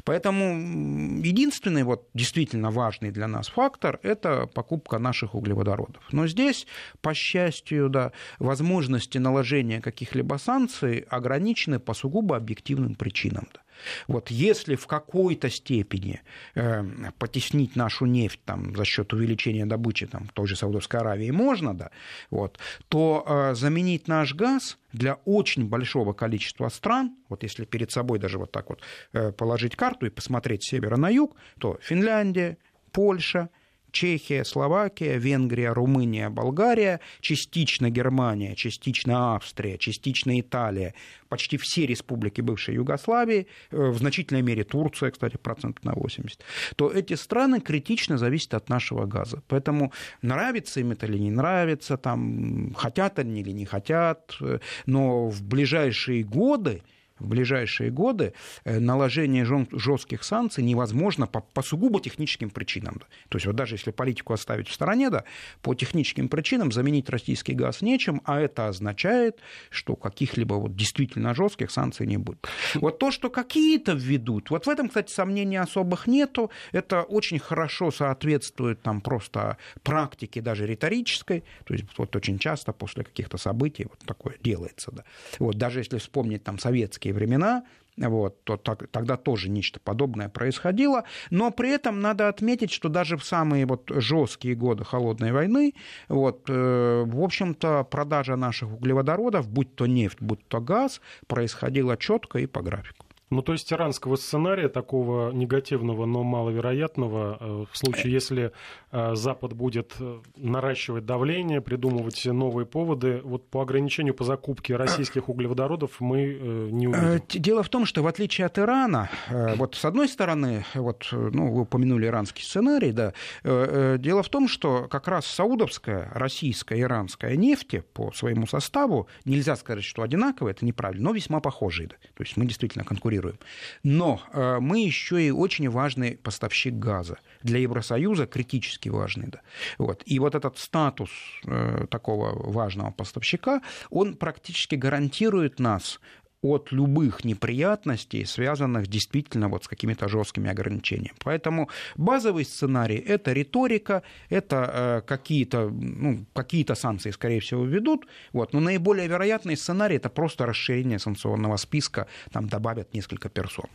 Поэтому 0.05 1.21
единственный 1.21 1.83
вот 1.83 2.07
действительно 2.13 2.71
важный 2.71 3.11
для 3.11 3.27
нас 3.27 3.49
фактор– 3.49 3.99
это 4.03 4.47
покупка 4.47 4.97
наших 4.97 5.35
углеводородов. 5.35 6.01
Но 6.13 6.27
здесь, 6.27 6.65
по 7.01 7.13
счастью, 7.13 7.89
да, 7.89 8.13
возможности 8.39 9.17
наложения 9.17 9.81
каких-либо 9.81 10.37
санкций 10.37 10.99
ограничены 11.09 11.79
по 11.79 11.93
сугубо 11.93 12.37
объективным 12.37 12.95
причинам. 12.95 13.49
Да. 13.53 13.59
Вот 14.07 14.31
если 14.31 14.75
в 14.75 14.87
какой-то 14.87 15.49
степени 15.49 16.21
э, 16.55 16.83
потеснить 17.17 17.75
нашу 17.75 18.05
нефть 18.05 18.39
там, 18.45 18.75
за 18.75 18.85
счет 18.85 19.13
увеличения 19.13 19.65
добычи 19.65 20.07
там, 20.07 20.27
в 20.27 20.33
той 20.33 20.47
же 20.47 20.55
Саудовской 20.55 20.99
Аравии 20.99 21.31
можно, 21.31 21.73
да, 21.73 21.91
вот, 22.29 22.59
то 22.87 23.25
э, 23.25 23.55
заменить 23.55 24.07
наш 24.07 24.35
газ 24.35 24.77
для 24.93 25.15
очень 25.25 25.67
большого 25.67 26.13
количества 26.13 26.69
стран, 26.69 27.15
вот 27.29 27.43
если 27.43 27.65
перед 27.65 27.91
собой 27.91 28.19
даже 28.19 28.37
вот 28.37 28.51
так 28.51 28.69
вот 28.69 28.81
э, 29.13 29.31
положить 29.31 29.75
карту 29.75 30.05
и 30.05 30.09
посмотреть 30.09 30.63
с 30.63 30.67
севера 30.67 30.97
на 30.97 31.09
юг, 31.09 31.35
то 31.59 31.77
Финляндия, 31.81 32.57
Польша, 32.91 33.49
Чехия, 33.91 34.43
Словакия, 34.43 35.17
Венгрия, 35.17 35.73
Румыния, 35.73 36.29
Болгария, 36.29 36.99
частично 37.21 37.89
Германия, 37.89 38.55
частично 38.55 39.35
Австрия, 39.35 39.77
частично 39.77 40.39
Италия, 40.39 40.93
почти 41.29 41.57
все 41.57 41.85
республики 41.85 42.41
бывшей 42.41 42.75
Югославии, 42.75 43.47
э, 43.71 43.89
в 43.89 43.97
значительной 43.97 44.41
мере 44.41 44.63
Турция, 44.63 45.11
кстати, 45.11 45.37
процентов 45.37 45.83
на 45.83 45.93
80, 45.93 46.43
то 46.75 46.91
эти 46.91 47.13
страны 47.15 47.61
критично 47.61 48.17
зависят 48.17 48.53
от 48.53 48.69
нашего 48.69 49.05
газа. 49.05 49.41
Поэтому 49.47 49.91
нравится 50.21 50.79
им 50.79 50.91
это 50.91 51.05
или 51.05 51.17
не 51.17 51.31
нравится, 51.31 51.97
там, 51.97 52.73
хотят 52.75 53.19
они 53.19 53.41
или 53.41 53.51
не 53.51 53.65
хотят, 53.65 54.37
э, 54.41 54.59
но 54.85 55.29
в 55.29 55.43
ближайшие 55.43 56.23
годы 56.23 56.81
в 57.19 57.27
ближайшие 57.27 57.91
годы 57.91 58.33
э, 58.63 58.79
наложение 58.79 59.45
жестких 59.71 60.23
санкций 60.23 60.63
невозможно 60.63 61.27
по, 61.27 61.41
по 61.41 61.61
сугубо 61.61 61.99
техническим 62.01 62.49
причинам. 62.49 63.01
То 63.29 63.37
есть 63.37 63.45
вот 63.45 63.55
даже 63.55 63.75
если 63.75 63.91
политику 63.91 64.33
оставить 64.33 64.67
в 64.67 64.73
стороне, 64.73 65.09
да, 65.09 65.23
по 65.61 65.73
техническим 65.75 66.29
причинам 66.29 66.71
заменить 66.71 67.09
российский 67.09 67.53
газ 67.53 67.81
нечем, 67.81 68.21
а 68.25 68.39
это 68.39 68.67
означает, 68.67 69.39
что 69.69 69.95
каких-либо 69.95 70.55
вот 70.55 70.75
действительно 70.75 71.33
жестких 71.33 71.71
санкций 71.71 72.07
не 72.07 72.17
будет. 72.17 72.47
Вот 72.75 72.99
то, 72.99 73.11
что 73.11 73.29
какие-то 73.29 73.93
введут, 73.93 74.49
вот 74.49 74.65
в 74.65 74.69
этом, 74.69 74.87
кстати, 74.87 75.11
сомнений 75.11 75.57
особых 75.57 76.07
нету, 76.07 76.51
это 76.71 77.03
очень 77.03 77.39
хорошо 77.39 77.91
соответствует 77.91 78.81
там 78.81 79.01
просто 79.01 79.57
практике 79.83 80.41
даже 80.41 80.65
риторической, 80.65 81.43
то 81.65 81.73
есть 81.73 81.85
вот 81.97 82.15
очень 82.15 82.39
часто 82.39 82.73
после 82.73 83.03
каких-то 83.03 83.37
событий 83.37 83.85
вот 83.89 83.99
такое 84.05 84.35
делается. 84.41 84.91
Да. 84.91 85.03
Вот 85.39 85.55
даже 85.55 85.79
если 85.79 85.97
вспомнить 85.97 86.43
там 86.43 86.59
советские 86.59 87.08
советские 87.09 87.13
времена, 87.13 87.63
вот, 87.97 88.43
то 88.43 88.57
так, 88.57 88.87
тогда 88.91 89.17
тоже 89.17 89.49
нечто 89.49 89.79
подобное 89.79 90.29
происходило. 90.29 91.03
Но 91.31 91.51
при 91.51 91.69
этом 91.69 91.99
надо 92.01 92.29
отметить, 92.29 92.71
что 92.71 92.89
даже 92.89 93.17
в 93.17 93.23
самые 93.23 93.65
вот 93.65 93.89
жесткие 93.89 94.55
годы 94.55 94.85
холодной 94.85 95.31
войны, 95.31 95.73
вот, 96.09 96.49
э, 96.49 97.03
в 97.05 97.21
общем-то, 97.21 97.83
продажа 97.83 98.35
наших 98.37 98.69
углеводородов, 98.71 99.49
будь 99.49 99.75
то 99.75 99.87
нефть, 99.87 100.21
будь 100.21 100.47
то 100.47 100.61
газ, 100.61 101.01
происходила 101.27 101.97
четко 101.97 102.39
и 102.39 102.47
по 102.47 102.61
графику. 102.61 103.05
Ну, 103.29 103.43
то 103.43 103.51
есть 103.51 103.71
иранского 103.71 104.15
сценария, 104.15 104.69
такого 104.69 105.31
негативного, 105.31 106.05
но 106.05 106.23
маловероятного, 106.23 107.37
э, 107.39 107.65
в 107.71 107.77
случае, 107.77 108.11
если 108.13 108.51
э, 108.91 109.15
Запад 109.15 109.53
будет 109.53 109.93
э, 109.99 110.19
наращивать 110.35 111.05
давление, 111.05 111.61
придумывать 111.61 112.25
новые 112.25 112.65
поводы, 112.65 113.21
вот 113.23 113.47
по 113.47 113.61
ограничению 113.61 114.15
по 114.15 114.23
закупке 114.23 114.75
российских 114.75 115.29
углеводородов 115.29 115.99
мы 115.99 116.23
не 116.71 116.87
увидим. 116.87 117.21
Дело 117.29 117.61
в 117.61 117.69
том, 117.69 117.85
что 117.85 118.01
в 118.01 118.07
отличие 118.07 118.47
от 118.47 118.57
Ирана, 118.57 119.09
вот 119.29 119.75
с 119.75 119.85
одной 119.85 120.07
стороны, 120.07 120.65
вот, 120.73 121.07
ну, 121.11 121.51
вы 121.51 121.61
упомянули 121.61 122.07
иранский 122.07 122.43
сценарий, 122.43 122.91
да, 122.91 123.13
дело 123.43 124.23
в 124.23 124.29
том, 124.29 124.47
что 124.47 124.87
как 124.89 125.07
раз 125.07 125.27
саудовская, 125.27 126.09
российская, 126.13 126.79
иранская 126.79 127.35
нефть 127.35 127.83
по 127.93 128.11
своему 128.11 128.47
составу, 128.47 129.07
нельзя 129.25 129.55
сказать, 129.55 129.83
что 129.83 130.01
одинаковые, 130.01 130.53
это 130.53 130.65
неправильно, 130.65 131.09
но 131.09 131.11
весьма 131.13 131.39
похожие. 131.39 131.89
Да. 131.89 131.95
То 132.15 132.23
есть 132.23 132.35
мы 132.37 132.45
действительно 132.45 132.83
конкурируем 132.83 133.18
конкурируем. 133.19 133.39
Но 133.83 134.21
э, 134.33 134.59
мы 134.59 134.79
еще 134.79 135.21
и 135.21 135.31
очень 135.31 135.69
важный 135.69 136.17
поставщик 136.17 136.73
газа. 136.73 137.17
Для 137.43 137.59
Евросоюза 137.59 138.25
критически 138.25 138.89
важный. 138.89 139.27
Да. 139.27 139.41
Вот. 139.77 140.03
И 140.05 140.19
вот 140.19 140.35
этот 140.35 140.57
статус 140.57 141.09
э, 141.45 141.85
такого 141.89 142.51
важного 142.51 142.91
поставщика, 142.91 143.61
он 143.89 144.15
практически 144.15 144.75
гарантирует 144.75 145.59
нас 145.59 145.99
от 146.41 146.71
любых 146.71 147.25
неприятностей, 147.25 148.25
связанных 148.25 148.87
действительно 148.87 149.49
вот 149.49 149.65
с 149.65 149.67
какими-то 149.67 150.07
жесткими 150.07 150.49
ограничениями. 150.49 151.13
Поэтому 151.23 151.69
базовый 151.97 152.45
сценарий– 152.45 152.97
это 153.07 153.33
риторика, 153.33 154.03
это 154.29 154.55
э, 154.73 155.01
какие-то 155.07 155.69
ну, 155.69 156.25
какие 156.33 156.65
санкции, 156.73 157.11
скорее 157.11 157.39
всего, 157.39 157.65
ведут. 157.65 158.05
Вот. 158.33 158.53
Но 158.53 158.59
наиболее 158.59 159.07
вероятный 159.07 159.57
сценарий– 159.57 159.95
это 159.97 160.09
просто 160.09 160.45
расширение 160.45 160.99
санкционного 160.99 161.57
списка, 161.57 162.07
там 162.31 162.47
добавят 162.47 162.93
несколько 162.93 163.29
персон. 163.29 163.65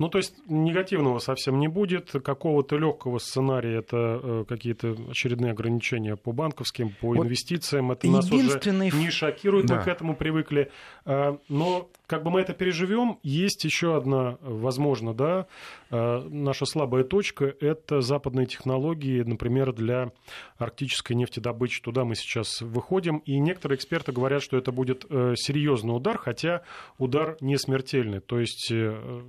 Ну, 0.00 0.08
то 0.08 0.16
есть 0.16 0.34
негативного 0.48 1.18
совсем 1.18 1.58
не 1.60 1.68
будет, 1.68 2.10
какого-то 2.10 2.78
легкого 2.78 3.18
сценария, 3.18 3.80
это 3.80 4.20
э, 4.22 4.44
какие-то 4.48 4.96
очередные 5.10 5.52
ограничения 5.52 6.16
по 6.16 6.32
банковским, 6.32 6.96
по 6.98 7.08
вот 7.08 7.26
инвестициям, 7.26 7.92
это 7.92 8.06
нас 8.08 8.32
уже 8.32 8.58
не 8.72 9.10
шокирует, 9.10 9.66
да. 9.66 9.76
мы 9.76 9.82
к 9.82 9.88
этому 9.88 10.16
привыкли. 10.16 10.70
А, 11.04 11.38
но 11.50 11.90
как 12.06 12.22
бы 12.22 12.30
мы 12.30 12.40
это 12.40 12.54
переживем, 12.54 13.18
есть 13.22 13.62
еще 13.64 13.94
одна, 13.94 14.38
возможно, 14.40 15.12
да, 15.12 15.46
а, 15.90 16.26
наша 16.30 16.64
слабая 16.64 17.04
точка– 17.04 17.54
это 17.60 18.00
западные 18.00 18.46
технологии, 18.46 19.20
например, 19.20 19.74
для 19.74 20.12
арктической 20.56 21.14
нефтедобычи. 21.14 21.82
Туда 21.82 22.06
мы 22.06 22.14
сейчас 22.14 22.62
выходим, 22.62 23.18
и 23.18 23.38
некоторые 23.38 23.76
эксперты 23.76 24.12
говорят, 24.12 24.42
что 24.42 24.56
это 24.56 24.72
будет 24.72 25.04
э, 25.10 25.34
серьезный 25.36 25.94
удар, 25.94 26.16
хотя 26.16 26.62
удар 26.96 27.36
не 27.42 27.58
смертельный. 27.58 28.20
То 28.20 28.40
есть 28.40 28.72
э, 28.72 29.22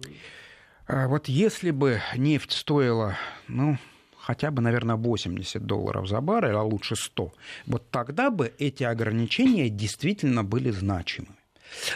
вот 1.08 1.30
если 1.30 1.72
бы 1.72 2.02
нефть 2.18 2.52
стоила, 2.52 3.18
ну, 3.48 3.78
хотя 4.18 4.52
бы, 4.52 4.62
наверное, 4.62 4.98
80 4.98 5.66
долларов 5.66 6.08
за 6.10 6.20
баррель, 6.20 6.56
а 6.56 6.64
лучше 6.64 6.96
100, 6.96 7.34
вот 7.68 7.90
тогда 7.90 8.30
бы 8.30 8.54
эти 8.60 8.84
ограничения 8.84 9.70
действительно 9.70 10.44
были 10.44 10.70
значимы. 10.70 11.30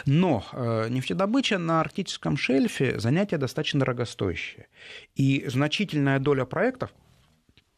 Но 0.06 0.44
э, 0.52 0.88
нефтедобыча 0.88 1.58
на 1.58 1.80
арктическом 1.80 2.38
шельфе 2.38 2.98
занятие 2.98 3.36
достаточно 3.36 3.80
дорогостоящее. 3.80 4.68
И 5.14 5.44
значительная 5.46 6.18
доля 6.18 6.46
проектов 6.46 6.94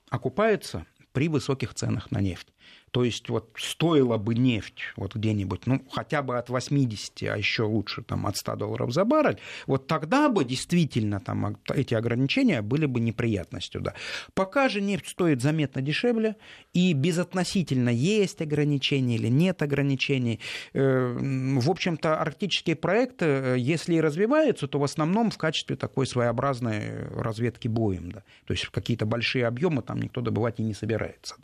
окупается 0.08 0.86
при 1.12 1.28
высоких 1.28 1.74
ценах 1.74 2.12
на 2.12 2.20
нефть. 2.20 2.48
То 2.90 3.04
есть 3.04 3.28
вот 3.28 3.50
стоила 3.56 4.16
бы 4.16 4.34
нефть 4.34 4.80
вот 4.96 5.14
где-нибудь, 5.14 5.66
ну, 5.66 5.82
хотя 5.90 6.22
бы 6.22 6.38
от 6.38 6.48
80, 6.48 7.22
а 7.24 7.36
еще 7.36 7.64
лучше 7.64 8.02
там 8.02 8.26
от 8.26 8.36
100 8.36 8.56
долларов 8.56 8.92
за 8.92 9.04
баррель, 9.04 9.38
вот 9.66 9.86
тогда 9.86 10.28
бы 10.28 10.44
действительно 10.44 11.20
там 11.20 11.56
эти 11.74 11.94
ограничения 11.94 12.62
были 12.62 12.86
бы 12.86 13.00
неприятностью, 13.00 13.80
да. 13.80 13.94
Пока 14.34 14.68
же 14.68 14.80
нефть 14.80 15.08
стоит 15.08 15.42
заметно 15.42 15.82
дешевле, 15.82 16.36
и 16.72 16.92
безотносительно 16.92 17.90
есть 17.90 18.40
ограничения 18.40 19.16
или 19.16 19.28
нет 19.28 19.62
ограничений. 19.62 20.40
Э, 20.72 21.16
в 21.58 21.70
общем-то, 21.70 22.20
арктические 22.20 22.76
проекты, 22.76 23.24
э, 23.24 23.56
если 23.58 23.94
и 23.94 24.00
развиваются, 24.00 24.68
то 24.68 24.78
в 24.78 24.84
основном 24.84 25.30
в 25.30 25.38
качестве 25.38 25.76
такой 25.76 26.06
своеобразной 26.06 27.08
разведки 27.08 27.68
боем, 27.68 28.12
да. 28.12 28.22
То 28.46 28.52
есть 28.52 28.66
какие-то 28.66 29.06
большие 29.06 29.46
объемы 29.46 29.82
там 29.82 30.00
никто 30.00 30.20
добывать 30.20 30.60
и 30.60 30.62
не 30.62 30.74
собирается. 30.74 31.36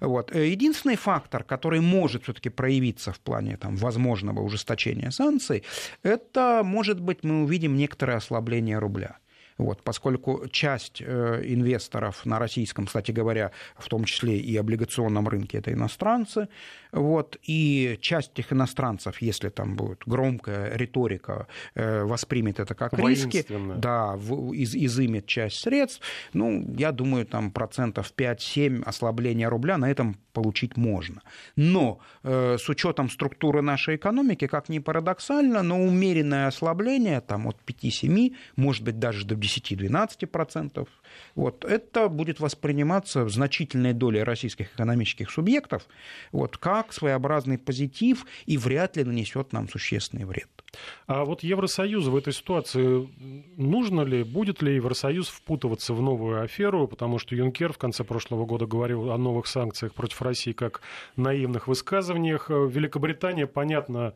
Вот. 0.00 0.34
Э, 0.34 0.48
единственное, 0.48 0.81
единственный 0.82 0.96
фактор, 0.96 1.44
который 1.44 1.80
может 1.80 2.22
все-таки 2.24 2.50
проявиться 2.50 3.12
в 3.12 3.20
плане 3.20 3.56
там, 3.56 3.76
возможного 3.76 4.40
ужесточения 4.40 5.10
санкций, 5.10 5.62
это, 6.02 6.62
может 6.64 7.00
быть, 7.00 7.24
мы 7.24 7.44
увидим 7.44 7.76
некоторое 7.76 8.16
ослабление 8.16 8.78
рубля. 8.78 9.18
Вот, 9.58 9.82
поскольку 9.82 10.46
часть 10.50 11.02
э, 11.04 11.42
инвесторов 11.44 12.24
на 12.26 12.38
российском, 12.38 12.86
кстати 12.86 13.10
говоря, 13.10 13.50
в 13.76 13.88
том 13.88 14.04
числе 14.04 14.38
и 14.38 14.56
облигационном 14.56 15.28
рынке, 15.28 15.58
это 15.58 15.72
иностранцы, 15.72 16.48
вот, 16.92 17.38
и 17.42 17.98
часть 18.00 18.32
этих 18.32 18.52
иностранцев, 18.52 19.22
если 19.22 19.48
там 19.48 19.76
будет 19.76 20.02
громкая 20.06 20.76
риторика, 20.76 21.46
э, 21.74 22.02
воспримет 22.04 22.60
это 22.60 22.74
как 22.74 22.92
риски, 22.94 23.46
да, 23.76 24.18
из, 24.52 24.74
изымет 24.74 25.26
часть 25.26 25.60
средств, 25.60 26.02
ну, 26.32 26.64
я 26.76 26.92
думаю, 26.92 27.26
там 27.26 27.50
процентов 27.50 28.12
5-7 28.16 28.82
ослабления 28.84 29.48
рубля 29.48 29.78
на 29.78 29.90
этом 29.90 30.16
получить 30.32 30.76
можно. 30.76 31.22
Но 31.56 32.00
э, 32.22 32.56
с 32.58 32.68
учетом 32.68 33.10
структуры 33.10 33.62
нашей 33.62 33.96
экономики, 33.96 34.46
как 34.46 34.68
ни 34.68 34.78
парадоксально, 34.78 35.62
но 35.62 35.82
умеренное 35.82 36.46
ослабление 36.46 37.20
там, 37.20 37.46
от 37.46 37.56
5-7, 37.66 38.34
может 38.56 38.84
быть, 38.84 38.98
даже 38.98 39.26
до 39.26 39.34
10-12%. 39.42 40.88
Вот, 41.34 41.64
это 41.64 42.08
будет 42.08 42.40
восприниматься 42.40 43.28
значительной 43.28 43.92
долей 43.92 44.22
российских 44.22 44.72
экономических 44.74 45.30
субъектов 45.30 45.86
вот, 46.30 46.56
как 46.56 46.92
своеобразный 46.92 47.58
позитив 47.58 48.24
и 48.46 48.56
вряд 48.56 48.96
ли 48.96 49.04
нанесет 49.04 49.52
нам 49.52 49.68
существенный 49.68 50.24
вред. 50.24 50.61
А 51.06 51.24
вот 51.24 51.42
Евросоюзу 51.42 52.10
в 52.10 52.16
этой 52.16 52.32
ситуации 52.32 53.08
нужно 53.56 54.02
ли, 54.02 54.22
будет 54.24 54.62
ли 54.62 54.76
Евросоюз 54.76 55.28
впутываться 55.28 55.94
в 55.94 56.00
новую 56.00 56.42
аферу, 56.42 56.88
потому 56.88 57.18
что 57.18 57.34
Юнкер 57.34 57.72
в 57.72 57.78
конце 57.78 58.04
прошлого 58.04 58.46
года 58.46 58.66
говорил 58.66 59.10
о 59.10 59.18
новых 59.18 59.46
санкциях 59.46 59.92
против 59.94 60.22
России 60.22 60.52
как 60.52 60.80
наивных 61.16 61.68
высказываниях. 61.68 62.48
Великобритания, 62.48 63.46
понятно, 63.46 64.14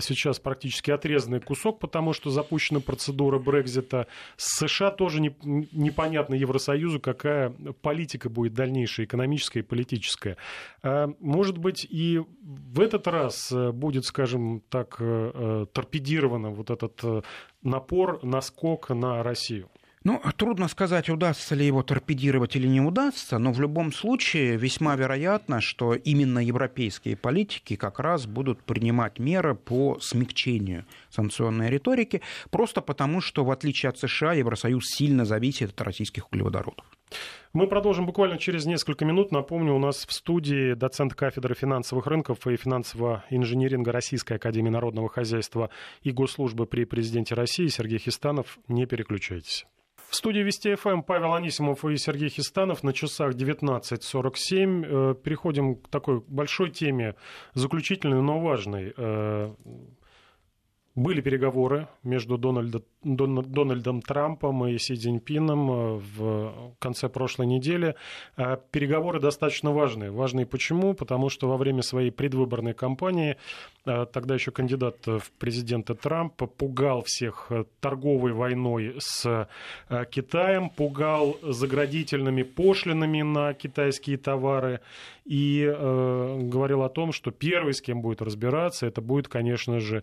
сейчас 0.00 0.38
практически 0.38 0.90
отрезанный 0.90 1.40
кусок, 1.40 1.78
потому 1.78 2.12
что 2.12 2.30
запущена 2.30 2.80
процедура 2.80 3.38
Брекзита. 3.38 4.06
С 4.36 4.58
США 4.66 4.90
тоже 4.90 5.20
не, 5.20 5.36
непонятно 5.42 6.34
Евросоюзу, 6.34 7.00
какая 7.00 7.50
политика 7.82 8.30
будет 8.30 8.54
дальнейшая, 8.54 9.06
экономическая 9.06 9.60
и 9.60 9.62
политическая. 9.62 10.36
А, 10.82 11.12
может 11.20 11.58
быть, 11.58 11.86
и 11.88 12.22
в 12.40 12.80
этот 12.80 13.06
раз 13.06 13.52
будет, 13.52 14.06
скажем 14.06 14.62
так, 14.70 14.96
э, 15.00 15.66
торпедировать 15.72 15.97
торпедировано 15.98 16.50
вот 16.50 16.70
этот 16.70 17.00
э, 17.02 17.22
напор, 17.62 18.20
наскок 18.22 18.90
на 18.90 19.22
Россию? 19.22 19.68
Ну, 20.04 20.22
трудно 20.36 20.68
сказать, 20.68 21.08
удастся 21.10 21.54
ли 21.54 21.66
его 21.66 21.82
торпедировать 21.82 22.54
или 22.56 22.68
не 22.68 22.80
удастся, 22.80 23.38
но 23.38 23.52
в 23.52 23.60
любом 23.60 23.92
случае 23.92 24.56
весьма 24.56 24.94
вероятно, 24.94 25.60
что 25.60 25.94
именно 25.94 26.38
европейские 26.38 27.16
политики 27.16 27.74
как 27.74 27.98
раз 27.98 28.26
будут 28.26 28.62
принимать 28.62 29.18
меры 29.18 29.54
по 29.54 29.98
смягчению 30.00 30.84
санкционной 31.10 31.68
риторики, 31.68 32.22
просто 32.50 32.80
потому, 32.80 33.20
что, 33.20 33.44
в 33.44 33.50
отличие 33.50 33.90
от 33.90 33.98
США, 33.98 34.34
Евросоюз 34.34 34.84
сильно 34.86 35.24
зависит 35.24 35.70
от 35.70 35.80
российских 35.82 36.28
углеводородов. 36.28 36.84
Мы 37.52 37.66
продолжим 37.66 38.06
буквально 38.06 38.38
через 38.38 38.66
несколько 38.66 39.04
минут. 39.04 39.32
Напомню, 39.32 39.74
у 39.74 39.78
нас 39.78 40.06
в 40.06 40.12
студии 40.12 40.74
доцент 40.74 41.14
кафедры 41.14 41.54
финансовых 41.54 42.06
рынков 42.06 42.46
и 42.46 42.56
финансового 42.56 43.24
инжиниринга 43.30 43.90
Российской 43.90 44.34
Академии 44.34 44.70
Народного 44.70 45.08
Хозяйства 45.08 45.70
и 46.02 46.12
Госслужбы 46.12 46.66
при 46.66 46.84
Президенте 46.84 47.34
России 47.34 47.68
Сергей 47.68 47.98
Хистанов. 47.98 48.58
Не 48.68 48.86
переключайтесь. 48.86 49.66
В 50.08 50.16
студии 50.16 50.40
Вести 50.40 50.74
ФМ 50.74 51.02
Павел 51.02 51.34
Анисимов 51.34 51.84
и 51.84 51.94
Сергей 51.98 52.30
Хистанов 52.30 52.82
на 52.82 52.94
часах 52.94 53.34
19.47. 53.34 55.12
Э, 55.12 55.14
переходим 55.14 55.76
к 55.76 55.88
такой 55.88 56.20
большой 56.26 56.70
теме, 56.70 57.14
заключительной, 57.52 58.22
но 58.22 58.40
важной. 58.40 58.94
Э, 58.96 59.54
были 60.94 61.20
переговоры 61.20 61.88
между 62.02 62.38
Дональдом, 62.38 62.84
Дональдом 63.04 64.02
Трампом 64.02 64.66
и 64.66 64.76
Си 64.78 64.96
Цзиньпином 64.96 65.70
э, 65.70 66.00
в 66.16 66.74
конце 66.80 67.08
прошлой 67.08 67.46
недели. 67.46 67.94
А 68.36 68.56
переговоры 68.56 69.20
достаточно 69.20 69.70
важные. 69.70 70.10
Важные 70.10 70.46
почему? 70.46 70.94
Потому 70.94 71.28
что 71.28 71.48
во 71.48 71.56
время 71.56 71.82
своей 71.82 72.10
предвыборной 72.10 72.74
кампании 72.74 73.36
э, 73.86 74.06
тогда 74.12 74.34
еще 74.34 74.50
кандидат 74.50 75.06
в 75.06 75.30
президенты 75.38 75.94
Трамп 75.94 76.34
пугал 76.56 77.02
всех 77.06 77.46
э, 77.50 77.64
торговой 77.80 78.32
войной 78.32 78.96
с 78.98 79.48
Китаем, 80.10 80.68
пугал 80.68 81.36
заградительными 81.42 82.42
пошлинами 82.42 83.22
на 83.22 83.54
китайские 83.54 84.18
товары 84.18 84.80
и 85.24 85.66
говорил 85.66 86.82
о 86.82 86.88
том, 86.88 87.12
что 87.12 87.30
первый, 87.30 87.74
с 87.74 87.82
кем 87.82 88.00
будет 88.00 88.22
разбираться, 88.22 88.86
это 88.86 89.02
будет, 89.02 89.28
конечно 89.28 89.78
же, 89.78 90.02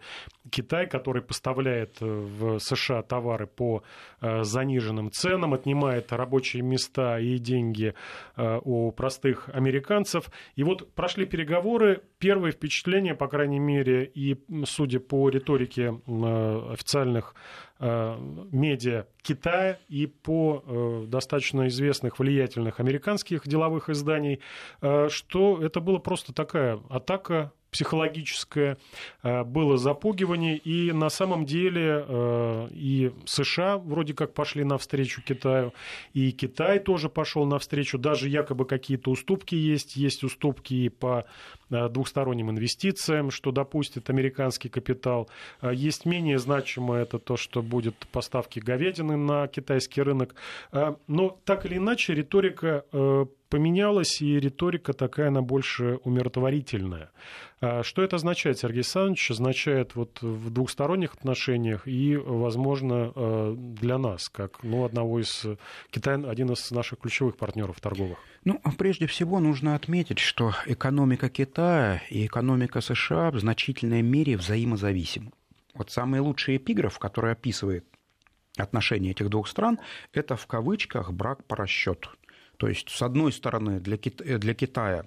Китай, 0.51 0.87
который 0.87 1.23
поставляет 1.23 1.99
в 1.99 2.59
США 2.59 2.94
товары 3.03 3.47
по 3.47 3.83
э, 4.21 4.43
заниженным 4.43 5.11
ценам, 5.11 5.53
отнимает 5.53 6.11
рабочие 6.11 6.63
места 6.63 7.19
и 7.19 7.37
деньги 7.37 7.93
э, 8.35 8.59
у 8.63 8.91
простых 8.91 9.49
американцев. 9.49 10.29
И 10.55 10.63
вот 10.63 10.93
прошли 10.93 11.25
переговоры, 11.25 12.01
первые 12.19 12.51
впечатления, 12.51 13.15
по 13.15 13.27
крайней 13.27 13.59
мере, 13.59 14.05
и 14.05 14.37
судя 14.65 14.99
по 14.99 15.29
риторике 15.29 16.01
э, 16.05 16.71
официальных 16.73 17.35
медиа 17.77 19.05
Китая 19.21 19.79
и 19.89 20.05
по 20.07 21.03
достаточно 21.07 21.67
известных, 21.67 22.19
влиятельных 22.19 22.79
американских 22.79 23.45
деловых 23.45 23.89
изданий, 23.89 24.39
что 24.79 25.61
это 25.61 25.81
была 25.81 25.99
просто 25.99 26.33
такая 26.33 26.79
атака 26.89 27.51
психологическое, 27.75 28.77
было 29.21 29.77
запугивание, 29.77 30.55
и 30.55 30.93
на 30.93 31.09
самом 31.09 31.45
деле 31.45 32.05
и 32.71 33.11
США 33.25 33.77
вроде 33.77 34.13
как 34.13 34.33
пошли 34.33 34.63
навстречу 34.63 35.21
Китаю, 35.21 35.73
и 36.13 36.31
Китай 36.31 36.79
тоже 36.79 37.09
пошел 37.09 37.45
навстречу, 37.45 37.97
даже 37.97 38.29
якобы 38.29 38.63
какие-то 38.63 39.11
уступки 39.11 39.55
есть, 39.55 39.97
есть 39.97 40.23
уступки 40.23 40.73
и 40.73 40.89
по 40.89 41.25
двухсторонним 41.69 42.49
инвестициям, 42.51 43.29
что 43.29 43.51
допустит 43.51 44.09
американский 44.09 44.69
капитал. 44.69 45.29
Есть 45.61 46.05
менее 46.05 46.39
значимое 46.39 47.01
это 47.01 47.19
то, 47.19 47.35
что 47.35 47.61
будет 47.61 48.07
поставки 48.13 48.59
говядины 48.59 49.17
на 49.17 49.47
китайский 49.49 50.01
рынок. 50.01 50.33
Но 51.07 51.37
так 51.43 51.65
или 51.65 51.75
иначе 51.75 52.13
риторика 52.13 52.85
поменялась, 53.55 54.21
и 54.21 54.37
риторика 54.37 54.91
такая, 54.91 55.29
она 55.29 55.41
больше 55.41 56.01
умиротворительная. 56.03 57.11
А 57.61 57.83
что 57.83 58.01
это 58.01 58.17
означает, 58.17 58.59
Сергей 58.59 58.79
Александрович? 58.79 59.31
Означает 59.31 59.95
вот 59.95 60.21
в 60.21 60.49
двухсторонних 60.49 61.13
отношениях 61.13 61.87
и, 61.87 62.17
возможно, 62.17 63.13
э, 63.15 63.55
для 63.55 63.97
нас, 63.97 64.27
как 64.27 64.61
ну, 64.61 64.83
одного 64.83 65.21
из 65.21 65.45
Китая, 65.89 66.17
один 66.29 66.51
из 66.51 66.69
наших 66.71 66.99
ключевых 66.99 67.37
партнеров 67.37 67.79
торговых. 67.79 68.17
Ну, 68.43 68.59
прежде 68.77 69.07
всего 69.07 69.39
нужно 69.39 69.75
отметить, 69.75 70.19
что 70.19 70.51
экономика 70.65 71.29
Китая 71.29 72.01
и 72.09 72.25
экономика 72.25 72.81
США 72.81 73.31
в 73.31 73.39
значительной 73.39 74.01
мере 74.01 74.35
взаимозависимы. 74.35 75.31
Вот 75.75 75.91
самый 75.91 76.19
лучший 76.19 76.57
эпиграф, 76.57 76.99
который 76.99 77.31
описывает 77.31 77.85
отношения 78.57 79.11
этих 79.11 79.29
двух 79.29 79.47
стран, 79.47 79.79
это 80.11 80.35
в 80.35 80.45
кавычках 80.45 81.13
брак 81.13 81.45
по 81.45 81.55
расчету. 81.55 82.09
То 82.57 82.67
есть, 82.67 82.89
с 82.89 83.01
одной 83.01 83.31
стороны, 83.31 83.79
для, 83.79 83.97
Кит... 83.97 84.21
Э, 84.21 84.37
для 84.37 84.53
Китая 84.53 85.05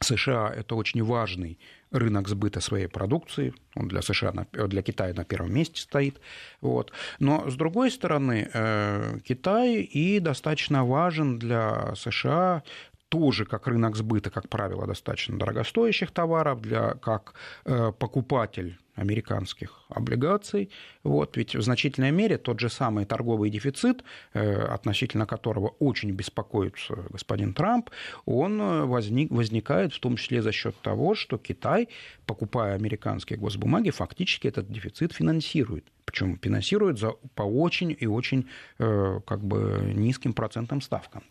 США 0.00 0.52
это 0.54 0.74
очень 0.74 1.02
важный 1.02 1.58
рынок 1.90 2.28
сбыта 2.28 2.60
своей 2.60 2.88
продукции, 2.88 3.54
он 3.76 3.88
для 3.88 4.02
США, 4.02 4.32
для 4.52 4.82
Китая 4.82 5.14
на 5.14 5.24
первом 5.24 5.54
месте 5.54 5.80
стоит. 5.80 6.20
Вот. 6.60 6.92
Но, 7.20 7.48
с 7.48 7.54
другой 7.54 7.90
стороны, 7.90 8.50
э, 8.52 9.18
Китай 9.24 9.82
и 9.82 10.20
достаточно 10.20 10.84
важен 10.84 11.38
для 11.38 11.94
США 11.94 12.62
тоже 13.08 13.44
как 13.44 13.68
рынок 13.68 13.96
сбыта, 13.96 14.30
как 14.30 14.48
правило, 14.48 14.86
достаточно 14.86 15.38
дорогостоящих 15.38 16.10
товаров, 16.10 16.60
для, 16.60 16.94
как 16.94 17.34
э, 17.64 17.92
покупатель 17.96 18.76
американских 18.94 19.82
облигаций. 19.88 20.70
Вот, 21.02 21.36
ведь 21.36 21.54
в 21.54 21.62
значительной 21.62 22.10
мере 22.10 22.38
тот 22.38 22.60
же 22.60 22.68
самый 22.68 23.04
торговый 23.04 23.50
дефицит, 23.50 24.04
э, 24.32 24.62
относительно 24.62 25.26
которого 25.26 25.68
очень 25.78 26.10
беспокоится 26.12 26.94
господин 27.10 27.54
Трамп, 27.54 27.90
он 28.24 28.60
э, 28.60 28.84
возник, 28.84 29.30
возникает 29.30 29.92
в 29.92 30.00
том 30.00 30.16
числе 30.16 30.42
за 30.42 30.52
счет 30.52 30.76
того, 30.80 31.14
что 31.14 31.38
Китай, 31.38 31.88
покупая 32.26 32.74
американские 32.74 33.38
госбумаги, 33.38 33.90
фактически 33.90 34.48
этот 34.48 34.70
дефицит 34.70 35.12
финансирует. 35.12 35.84
Причем 36.04 36.38
финансирует 36.38 36.98
за, 36.98 37.12
по 37.34 37.42
очень 37.42 37.96
и 37.98 38.06
очень 38.06 38.48
э, 38.78 39.20
как 39.26 39.42
бы, 39.44 39.92
низким 39.94 40.32
процентным 40.32 40.80
ставкам. 40.80 41.22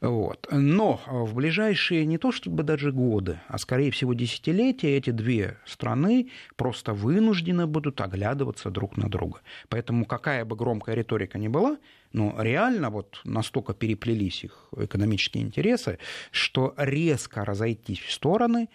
Вот. 0.00 0.48
Но 0.50 1.00
в 1.06 1.34
ближайшие 1.34 2.06
не 2.06 2.18
то 2.18 2.32
чтобы 2.32 2.62
даже 2.62 2.92
годы, 2.92 3.40
а 3.48 3.58
скорее 3.58 3.90
всего 3.90 4.14
десятилетия 4.14 4.96
эти 4.96 5.10
две 5.10 5.58
страны 5.66 6.30
просто 6.56 6.94
вынуждены 6.94 7.66
будут 7.66 8.00
оглядываться 8.00 8.70
друг 8.70 8.96
на 8.96 9.08
друга. 9.08 9.40
Поэтому 9.68 10.06
какая 10.06 10.44
бы 10.44 10.56
громкая 10.56 10.94
риторика 10.94 11.38
ни 11.38 11.48
была, 11.48 11.76
но 12.12 12.34
реально 12.38 12.90
вот 12.90 13.20
настолько 13.24 13.74
переплелись 13.74 14.44
их 14.44 14.68
экономические 14.76 15.44
интересы, 15.44 15.98
что 16.30 16.74
резко 16.76 17.44
разойтись 17.44 18.00
в 18.00 18.10
стороны 18.10 18.68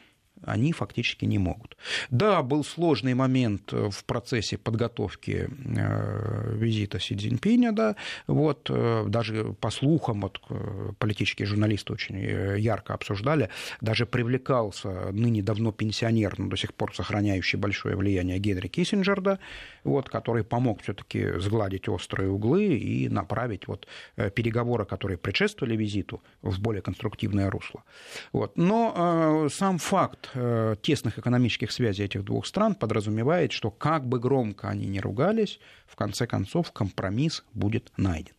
они 0.43 0.71
фактически 0.71 1.25
не 1.25 1.39
могут. 1.39 1.77
Да, 2.09 2.41
был 2.43 2.63
сложный 2.63 3.13
момент 3.13 3.71
в 3.71 4.03
процессе 4.05 4.57
подготовки 4.57 5.49
э, 5.49 6.55
визита 6.55 6.99
Си 6.99 7.15
Цзиньпиня, 7.15 7.71
да, 7.71 7.95
вот, 8.27 8.69
э, 8.69 9.05
даже 9.07 9.55
по 9.59 9.69
слухам, 9.69 10.21
вот, 10.21 10.41
э, 10.49 10.91
политические 10.99 11.45
журналисты 11.45 11.93
очень 11.93 12.15
ярко 12.59 12.93
обсуждали, 12.93 13.49
даже 13.81 14.05
привлекался 14.05 15.11
ныне 15.11 15.41
давно 15.41 15.71
пенсионер, 15.71 16.35
но 16.37 16.47
до 16.47 16.57
сих 16.57 16.73
пор 16.73 16.95
сохраняющий 16.95 17.57
большое 17.57 17.95
влияние 17.95 18.39
Генри 18.39 18.67
Киссинджер, 18.67 19.21
да, 19.21 19.39
вот, 19.83 20.09
который 20.09 20.43
помог 20.43 20.81
все-таки 20.81 21.39
сгладить 21.39 21.89
острые 21.89 22.29
углы 22.29 22.77
и 22.77 23.09
направить 23.09 23.67
вот, 23.67 23.87
переговоры, 24.15 24.85
которые 24.85 25.17
предшествовали 25.17 25.75
визиту, 25.75 26.21
в 26.41 26.59
более 26.59 26.81
конструктивное 26.81 27.49
русло. 27.49 27.83
Вот. 28.31 28.57
Но 28.57 29.47
сам 29.49 29.77
факт 29.77 30.24
Э, 30.33 30.75
тесных 30.81 31.19
экономических 31.19 31.71
связей 31.71 32.05
этих 32.05 32.23
двух 32.23 32.45
стран 32.45 32.75
подразумевает, 32.75 33.51
что 33.51 33.71
как 33.71 34.05
бы 34.07 34.19
громко 34.19 34.69
они 34.69 34.87
ни 34.87 34.99
ругались, 34.99 35.59
в 35.85 35.95
конце 35.95 36.27
концов 36.27 36.71
компромисс 36.71 37.43
будет 37.53 37.91
найден. 37.97 38.33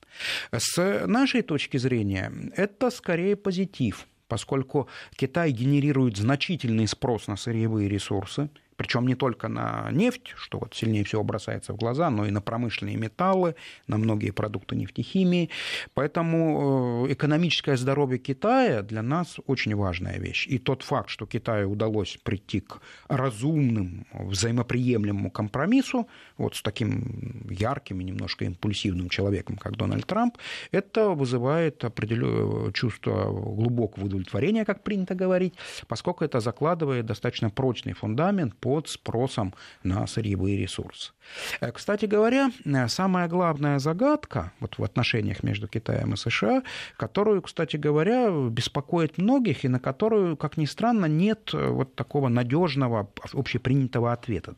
С 0.53 1.07
нашей 1.07 1.43
точки 1.43 1.77
зрения 1.77 2.33
это 2.57 2.91
скорее 2.91 3.37
позитив, 3.37 4.07
поскольку 4.29 4.89
Китай 5.15 5.51
генерирует 5.51 6.17
значительный 6.17 6.89
спрос 6.89 7.27
на 7.27 7.37
сырьевые 7.37 7.89
ресурсы, 7.89 8.49
причем 8.77 9.07
не 9.07 9.15
только 9.15 9.49
на 9.49 9.91
нефть, 9.91 10.35
что 10.37 10.59
вот 10.59 10.75
сильнее 10.75 11.05
всего 11.05 11.25
бросается 11.25 11.73
в 11.73 11.77
глаза, 11.77 12.11
но 12.11 12.27
и 12.27 12.31
на 12.31 12.41
промышленные 12.41 12.97
металлы, 12.97 13.55
на 13.87 13.97
многие 13.97 14.31
продукты 14.31 14.77
нефтехимии. 14.77 15.51
Поэтому 15.95 17.07
э, 17.07 17.13
экономическое 17.13 17.77
здоровье 17.77 18.19
Китая 18.19 18.83
для 18.83 19.03
нас 19.03 19.37
очень 19.47 19.75
важная 19.75 20.19
вещь. 20.19 20.47
И 20.47 20.59
тот 20.59 20.83
факт, 20.83 21.09
что 21.09 21.27
Китаю 21.27 21.71
удалось 21.71 22.19
прийти 22.23 22.61
к 22.61 22.81
разумным, 23.09 24.07
взаимоприемлемому 24.13 25.31
компромиссу, 25.31 26.09
вот 26.37 26.57
с 26.57 26.63
таким 26.63 27.47
ярким 27.51 28.01
и 28.01 28.05
немножко 28.05 28.45
импульсивным 28.45 29.09
человеком, 29.09 29.57
как 29.57 29.77
Дональд 29.77 30.07
Трамп, 30.07 30.37
это 30.71 31.11
вызывает 31.11 31.85
определенное 31.85 32.73
чувство 32.73 33.31
глубокого 33.31 34.05
удовлетворения, 34.05 34.65
как 34.65 34.83
принято 34.83 35.15
говорить, 35.15 35.55
поскольку 35.89 36.25
это 36.25 36.41
закладывает 36.41 37.07
достаточно 37.07 37.51
прочный 37.51 37.93
фундамент 37.93 38.55
под 38.67 38.89
спросом 38.89 39.55
на 39.85 40.09
сырьевые 40.09 40.57
ресурсы. 40.57 41.13
Э, 41.61 41.71
кстати 41.71 42.07
говоря, 42.07 42.51
э, 42.65 42.89
самая 42.89 43.29
главная 43.29 43.79
загадка 43.79 44.53
вот 44.59 44.79
в 44.79 44.83
отношениях 44.83 45.45
между 45.45 45.69
Китаем 45.69 46.15
и 46.15 46.17
США, 46.17 46.65
которую, 46.97 47.43
кстати 47.43 47.77
говоря, 47.77 48.29
беспокоит 48.51 49.19
многих 49.19 49.65
и 49.65 49.69
на 49.69 49.79
которую, 49.79 50.37
как 50.37 50.57
ни 50.57 50.65
странно, 50.67 51.07
нет 51.07 51.51
э, 51.55 51.69
вот 51.69 51.95
такого 51.95 52.29
надежного 52.29 53.09
общепринятого 53.33 54.13
ответа. 54.13 54.55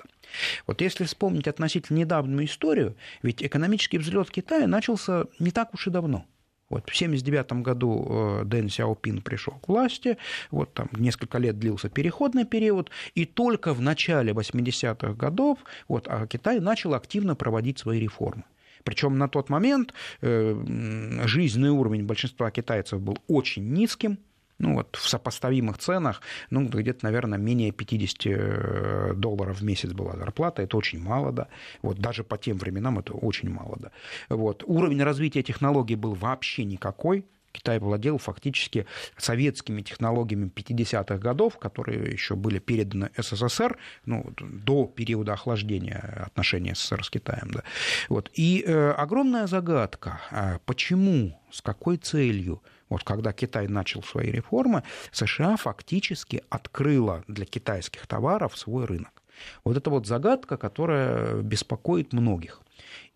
Вот 0.67 0.81
если 0.81 1.05
вспомнить 1.05 1.47
относительно 1.47 1.99
недавнюю 1.99 2.47
историю, 2.47 2.97
ведь 3.23 3.43
экономический 3.43 3.99
взлет 3.99 4.31
Китая 4.31 4.67
начался 4.67 5.27
не 5.39 5.51
так 5.51 5.75
уж 5.75 5.87
и 5.87 5.91
давно– 5.91 6.25
вот, 6.71 6.83
в 6.83 6.95
1979 6.95 7.65
году 7.65 8.07
э, 8.09 8.43
Дэн 8.45 8.69
Сяопин 8.69 9.23
пришел 9.23 9.55
к 9.55 9.69
власти, 9.69 10.19
вот 10.51 10.75
там 10.75 10.89
несколько 10.93 11.39
лет 11.39 11.59
длился 11.59 11.89
переходный 11.89 12.45
период, 12.45 12.91
и 13.15 13.25
только 13.25 13.73
в 13.73 13.81
начале 13.81 14.33
80-х 14.33 15.15
годов 15.15 15.59
вот, 15.89 16.07
а 16.09 16.27
Китай 16.27 16.61
начал 16.61 16.95
активно 16.95 17.35
проводить 17.35 17.79
свои 17.79 18.01
реформы. 18.01 18.45
Причем 18.85 19.19
на 19.19 19.29
тот 19.29 19.49
момент 19.49 19.93
э, 20.21 21.25
жизненный 21.27 21.71
уровень 21.71 22.05
большинства 22.05 22.51
китайцев 22.51 23.01
был 23.01 23.19
очень 23.27 23.73
низким, 23.73 24.19
ну 24.59 24.75
вот 24.75 24.97
в 24.97 25.09
сопоставимых 25.09 25.79
ценах, 25.79 26.21
ну 26.51 26.67
где-то, 26.67 27.05
наверное, 27.05 27.39
менее 27.39 27.73
50 27.73 28.27
э, 28.27 29.13
долларов 29.15 29.61
в 29.61 29.65
месяц 29.65 29.93
была 29.93 30.17
зарплата, 30.17 30.63
это 30.63 30.77
очень 30.77 31.01
мало, 31.01 31.33
да, 31.33 31.49
вот 31.83 31.99
даже 31.99 32.25
по 32.25 32.39
тем 32.39 32.59
временам 32.59 32.99
это 32.99 33.13
очень 33.13 33.51
мало, 33.51 33.77
да. 33.79 33.91
Вот. 34.29 34.65
Уровень 34.67 35.03
развития 35.03 35.43
технологий 35.43 35.97
был 35.97 36.15
вообще 36.15 36.65
никакой, 36.65 37.25
Китай 37.53 37.79
владел 37.79 38.19
фактически 38.19 38.87
советскими 39.17 39.83
технологиями 39.83 40.51
50-х 40.55 41.19
годов, 41.19 41.59
которые 41.59 42.13
еще 42.13 42.37
были 42.37 42.59
переданы 42.59 43.11
СССР 43.17 43.77
ну, 44.05 44.33
до 44.39 44.87
периода 44.87 45.33
охлаждения 45.33 46.25
отношений 46.27 46.75
СССР 46.75 47.05
с 47.05 47.11
Китаем. 47.11 47.51
Да. 47.51 47.65
Вот. 48.09 48.31
И 48.35 48.63
э, 48.67 48.91
огромная 48.91 49.47
загадка, 49.47 50.21
а 50.31 50.59
почему, 50.67 51.41
с 51.51 51.63
какой 51.63 51.97
целью 51.97 52.63
вот 52.89 53.05
когда 53.05 53.33
Китай 53.33 53.69
начал 53.69 54.03
свои 54.03 54.31
реформы, 54.31 54.83
США 55.13 55.57
фактически 55.57 56.43
открыла 56.49 57.25
для 57.29 57.45
китайских 57.45 58.07
товаров 58.07 58.57
свой 58.57 58.85
рынок. 58.87 59.23
Вот 59.65 59.77
это 59.77 59.91
вот 59.91 60.07
загадка, 60.07 60.57
которая 60.57 61.43
беспокоит 61.43 62.13
многих. 62.13 62.61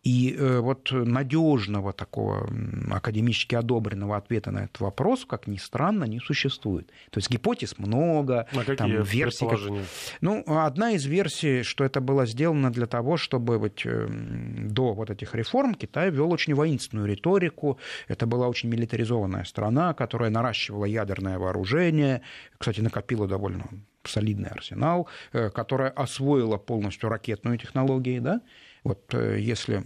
И 0.03 0.35
э, 0.37 0.59
вот 0.59 0.91
надежного 0.91 1.93
такого 1.93 2.51
академически 2.91 3.55
одобренного 3.55 4.17
ответа 4.17 4.51
на 4.51 4.65
этот 4.65 4.81
вопрос, 4.81 5.25
как 5.25 5.47
ни 5.47 5.59
странно, 5.59 6.05
не 6.05 6.19
существует. 6.19 6.89
То 7.11 7.19
есть 7.19 7.31
гипотез 7.31 7.79
много, 7.79 8.49
а 8.53 8.75
там 8.75 8.91
версий. 9.03 9.47
Ну, 10.21 10.43
одна 10.47 10.91
из 10.91 11.07
версий, 11.07 11.63
что 11.63 11.85
это 11.85 12.01
было 12.01 12.27
сделано 12.27 12.73
для 12.73 12.87
того, 12.87 13.17
чтобы 13.17 13.59
вот, 13.59 13.83
э, 13.85 14.09
до 14.09 14.93
вот 14.93 15.11
этих 15.11 15.37
реформ 15.37 15.75
Китай 15.75 16.11
вел 16.11 16.33
очень 16.33 16.55
воинственную 16.55 17.07
риторику. 17.07 17.79
Это 18.09 18.27
была 18.27 18.49
очень 18.49 18.71
милитаризованная 18.71 19.45
страна, 19.45 19.95
которая 19.95 20.31
наращивала 20.31 20.85
ядерное 20.85 21.39
вооружение, 21.39 22.23
кстати, 22.59 22.81
накопила 22.81 23.29
довольно 23.29 23.67
солидный 24.03 24.51
арсенал, 24.51 25.07
которая 25.31 25.91
освоила 25.91 26.57
полностью 26.57 27.09
ракетную 27.09 27.57
технологию, 27.57 28.21
да, 28.21 28.41
вот 28.85 29.15
если 29.15 29.85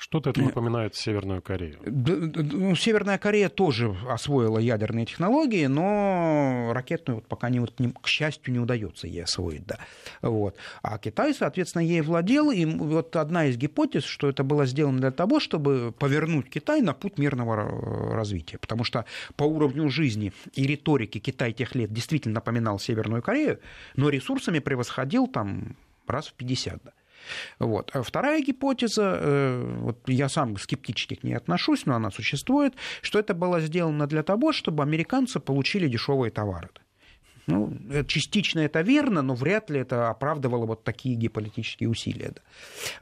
что-то 0.00 0.30
это 0.30 0.40
напоминает 0.40 0.94
Северную 0.94 1.42
Корею. 1.42 1.78
Ну, 1.84 2.74
Северная 2.74 3.18
Корея 3.18 3.50
тоже 3.50 3.94
освоила 4.08 4.58
ядерные 4.58 5.04
технологии, 5.04 5.66
но 5.66 6.70
ракетную 6.72 7.16
вот 7.16 7.26
пока, 7.26 7.50
не, 7.50 7.60
вот, 7.60 7.78
не, 7.78 7.90
к 7.92 8.06
счастью, 8.06 8.54
не 8.54 8.60
удается 8.60 9.06
ей 9.06 9.24
освоить. 9.24 9.66
Да. 9.66 9.78
Вот. 10.22 10.56
А 10.82 10.96
Китай, 10.96 11.34
соответственно, 11.34 11.82
ей 11.82 12.00
владел. 12.00 12.50
И 12.50 12.64
вот 12.64 13.14
одна 13.14 13.44
из 13.44 13.58
гипотез, 13.58 14.04
что 14.04 14.30
это 14.30 14.42
было 14.42 14.64
сделано 14.64 15.00
для 15.00 15.10
того, 15.10 15.38
чтобы 15.38 15.92
повернуть 15.92 16.48
Китай 16.48 16.80
на 16.80 16.94
путь 16.94 17.18
мирного 17.18 18.14
развития. 18.14 18.56
Потому 18.56 18.84
что 18.84 19.04
по 19.36 19.44
уровню 19.44 19.90
жизни 19.90 20.32
и 20.54 20.66
риторики 20.66 21.18
Китай 21.18 21.52
тех 21.52 21.74
лет 21.74 21.92
действительно 21.92 22.36
напоминал 22.36 22.78
Северную 22.78 23.20
Корею, 23.20 23.60
но 23.96 24.08
ресурсами 24.08 24.60
превосходил 24.60 25.26
там 25.26 25.76
раз 26.06 26.28
в 26.28 26.32
50. 26.32 26.80
Да. 26.82 26.92
Вот. 27.58 27.90
А 27.94 28.02
вторая 28.02 28.40
гипотеза, 28.40 29.18
э, 29.20 29.76
вот 29.80 30.08
я 30.08 30.28
сам 30.28 30.56
скептически 30.56 31.14
к 31.14 31.24
ней 31.24 31.34
отношусь, 31.34 31.86
но 31.86 31.94
она 31.94 32.10
существует, 32.10 32.74
что 33.02 33.18
это 33.18 33.34
было 33.34 33.60
сделано 33.60 34.06
для 34.06 34.22
того, 34.22 34.52
чтобы 34.52 34.82
американцы 34.82 35.40
получили 35.40 35.88
дешевые 35.88 36.30
товары. 36.30 36.68
Ну, 37.46 37.76
э, 37.90 38.04
частично 38.04 38.60
это 38.60 38.80
верно, 38.82 39.22
но 39.22 39.34
вряд 39.34 39.70
ли 39.70 39.80
это 39.80 40.10
оправдывало 40.10 40.66
вот 40.66 40.84
такие 40.84 41.16
геополитические 41.16 41.88
усилия. 41.88 42.34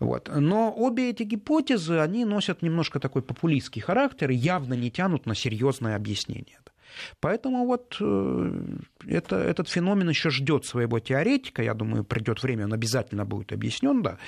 Вот. 0.00 0.30
Но 0.34 0.72
обе 0.76 1.10
эти 1.10 1.24
гипотезы, 1.24 1.98
они 1.98 2.24
носят 2.24 2.62
немножко 2.62 2.98
такой 3.00 3.22
популистский 3.22 3.82
характер 3.82 4.30
и 4.30 4.34
явно 4.34 4.74
не 4.74 4.90
тянут 4.90 5.26
на 5.26 5.34
серьезное 5.34 5.96
объяснение. 5.96 6.58
Да. 6.64 6.72
Поэтому 7.20 7.66
вот 7.66 7.96
э, 8.00 8.50
это, 9.06 9.36
этот 9.36 9.68
феномен 9.68 10.08
еще 10.08 10.30
ждет 10.30 10.64
своего 10.64 10.98
теоретика. 10.98 11.62
Я 11.62 11.74
думаю, 11.74 12.04
придет 12.04 12.42
время, 12.42 12.64
он 12.64 12.72
обязательно 12.72 13.24
будет 13.24 13.52
объяснен, 13.52 14.02
да. 14.02 14.18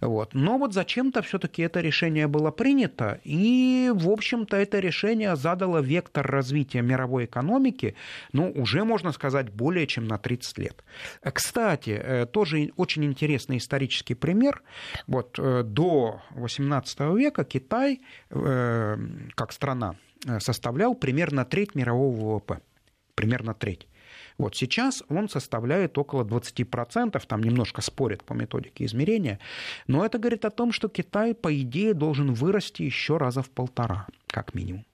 Вот. 0.00 0.34
Но 0.34 0.58
вот 0.58 0.74
зачем-то 0.74 1.22
все-таки 1.22 1.62
это 1.62 1.80
решение 1.80 2.26
было 2.26 2.50
принято, 2.50 3.20
и, 3.24 3.90
в 3.94 4.08
общем-то, 4.08 4.56
это 4.56 4.80
решение 4.80 5.36
задало 5.36 5.78
вектор 5.78 6.26
развития 6.26 6.82
мировой 6.82 7.24
экономики, 7.26 7.94
ну, 8.32 8.50
уже, 8.50 8.84
можно 8.84 9.12
сказать, 9.12 9.50
более 9.50 9.86
чем 9.86 10.06
на 10.06 10.18
30 10.18 10.58
лет. 10.58 10.84
Кстати, 11.22 11.90
э, 11.90 12.26
тоже 12.26 12.72
очень 12.76 13.04
интересный 13.04 13.58
исторический 13.58 14.14
пример. 14.14 14.62
Вот 15.06 15.38
э, 15.38 15.62
до 15.62 16.20
XVIII 16.34 17.16
века 17.18 17.44
Китай, 17.44 18.00
как 18.30 19.52
страна, 19.52 19.96
составлял 20.38 20.94
примерно 20.94 21.44
треть 21.44 21.74
мирового 21.74 22.36
ВВП. 22.36 22.60
Примерно 23.14 23.54
треть. 23.54 23.86
Вот 24.38 24.56
сейчас 24.56 25.02
он 25.08 25.28
составляет 25.28 25.96
около 25.96 26.24
20%, 26.24 27.22
там 27.26 27.42
немножко 27.42 27.80
спорят 27.82 28.24
по 28.24 28.32
методике 28.32 28.84
измерения, 28.84 29.38
но 29.86 30.04
это 30.04 30.18
говорит 30.18 30.44
о 30.44 30.50
том, 30.50 30.72
что 30.72 30.88
Китай, 30.88 31.34
по 31.34 31.54
идее, 31.60 31.94
должен 31.94 32.34
вырасти 32.34 32.82
еще 32.82 33.16
раза 33.16 33.42
в 33.42 33.50
полтора, 33.50 34.06
как 34.26 34.54
минимум. 34.54 34.84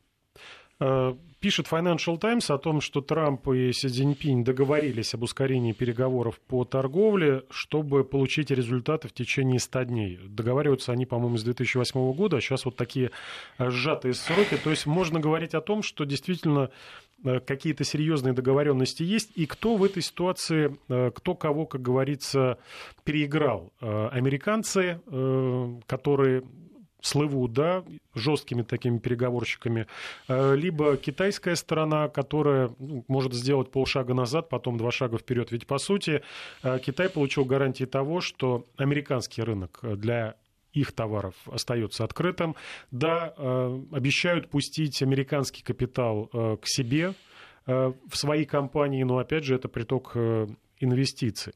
Пишет 1.41 1.69
Financial 1.71 2.19
Times 2.19 2.51
о 2.51 2.59
том, 2.59 2.83
что 2.83 3.01
Трамп 3.01 3.49
и 3.49 3.73
Си 3.73 3.89
Цзиньпинь 3.89 4.45
договорились 4.45 5.15
об 5.15 5.23
ускорении 5.23 5.73
переговоров 5.73 6.39
по 6.39 6.67
торговле, 6.67 7.45
чтобы 7.49 8.05
получить 8.05 8.51
результаты 8.51 9.09
в 9.09 9.15
течение 9.15 9.59
100 9.59 9.83
дней. 9.85 10.21
Договариваются 10.29 10.93
они, 10.93 11.07
по-моему, 11.07 11.39
с 11.39 11.43
2008 11.43 12.13
года, 12.13 12.37
а 12.37 12.41
сейчас 12.43 12.67
вот 12.67 12.77
такие 12.77 13.11
сжатые 13.59 14.13
сроки. 14.13 14.59
То 14.63 14.69
есть 14.69 14.85
можно 14.85 15.19
говорить 15.19 15.55
о 15.55 15.63
том, 15.63 15.83
что 15.83 16.05
действительно 16.05 16.71
э, 17.25 17.41
какие-то 17.41 17.85
серьезные 17.85 18.35
договоренности 18.35 19.03
есть, 19.03 19.31
и 19.35 19.47
кто 19.47 19.77
в 19.77 19.85
этой 19.85 20.03
ситуации, 20.03 20.77
э, 20.91 21.11
кто 21.15 21.35
кого, 21.35 21.65
как 21.65 21.81
говорится, 21.81 22.59
переиграл. 23.05 23.73
Э, 23.81 24.09
американцы, 24.09 25.01
которые 25.87 26.43
слывут, 27.03 27.53
да, 27.53 27.85
жесткими 28.15 28.63
такими 28.63 28.99
переговорщиками, 28.99 29.87
э, 30.29 30.57
либо 30.57 30.97
китайская 30.97 31.57
сторона, 31.57 32.09
которая 32.09 32.71
ну, 32.79 33.05
может 33.09 33.35
сделать 33.35 33.71
полшага 33.71 34.15
назад, 34.15 34.49
потом 34.49 34.77
два 34.77 34.91
шага 34.91 35.19
вперед. 35.19 35.51
Ведь, 35.53 35.67
по 35.67 35.79
сути, 35.79 36.23
э, 36.63 36.79
Китай 36.79 37.09
получил 37.09 37.45
гарантии 37.45 37.85
того, 37.85 38.21
что 38.21 38.67
американский 38.77 39.43
рынок 39.43 39.81
для 39.83 40.37
их 40.73 40.93
товаров 40.93 41.35
остается 41.47 42.05
открытым. 42.05 42.55
Да, 42.91 43.35
э, 43.37 43.81
обещают 43.93 44.49
пустить 44.49 45.03
американский 45.03 45.63
капитал 45.63 46.27
к 46.27 46.63
себе 46.65 47.15
в 47.67 48.17
свои 48.17 48.47
компании, 48.47 49.05
но 49.05 49.19
опять 49.19 49.45
же 49.45 49.55
это 49.55 49.69
приток 49.69 50.17
инвестиций. 50.81 51.53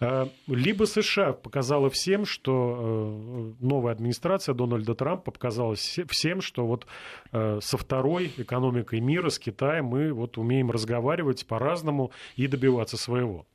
Э, 0.00 0.26
либо 0.46 0.84
США 0.84 1.32
показала 1.32 1.90
всем, 1.90 2.24
что 2.24 3.54
э, 3.60 3.64
новая 3.64 3.92
администрация 3.92 4.54
Дональда 4.54 4.94
Трампа 4.94 5.30
показала 5.30 5.74
всем, 5.74 6.40
что 6.40 6.66
вот 6.66 6.86
э, 7.32 7.58
со 7.62 7.76
второй 7.76 8.32
экономикой 8.36 9.00
мира, 9.00 9.30
с 9.30 9.38
Китаем, 9.38 9.86
мы 9.86 10.12
вот 10.12 10.38
умеем 10.38 10.70
разговаривать 10.70 11.46
по-разному 11.46 12.12
и 12.36 12.46
добиваться 12.46 12.96
своего. 12.96 13.46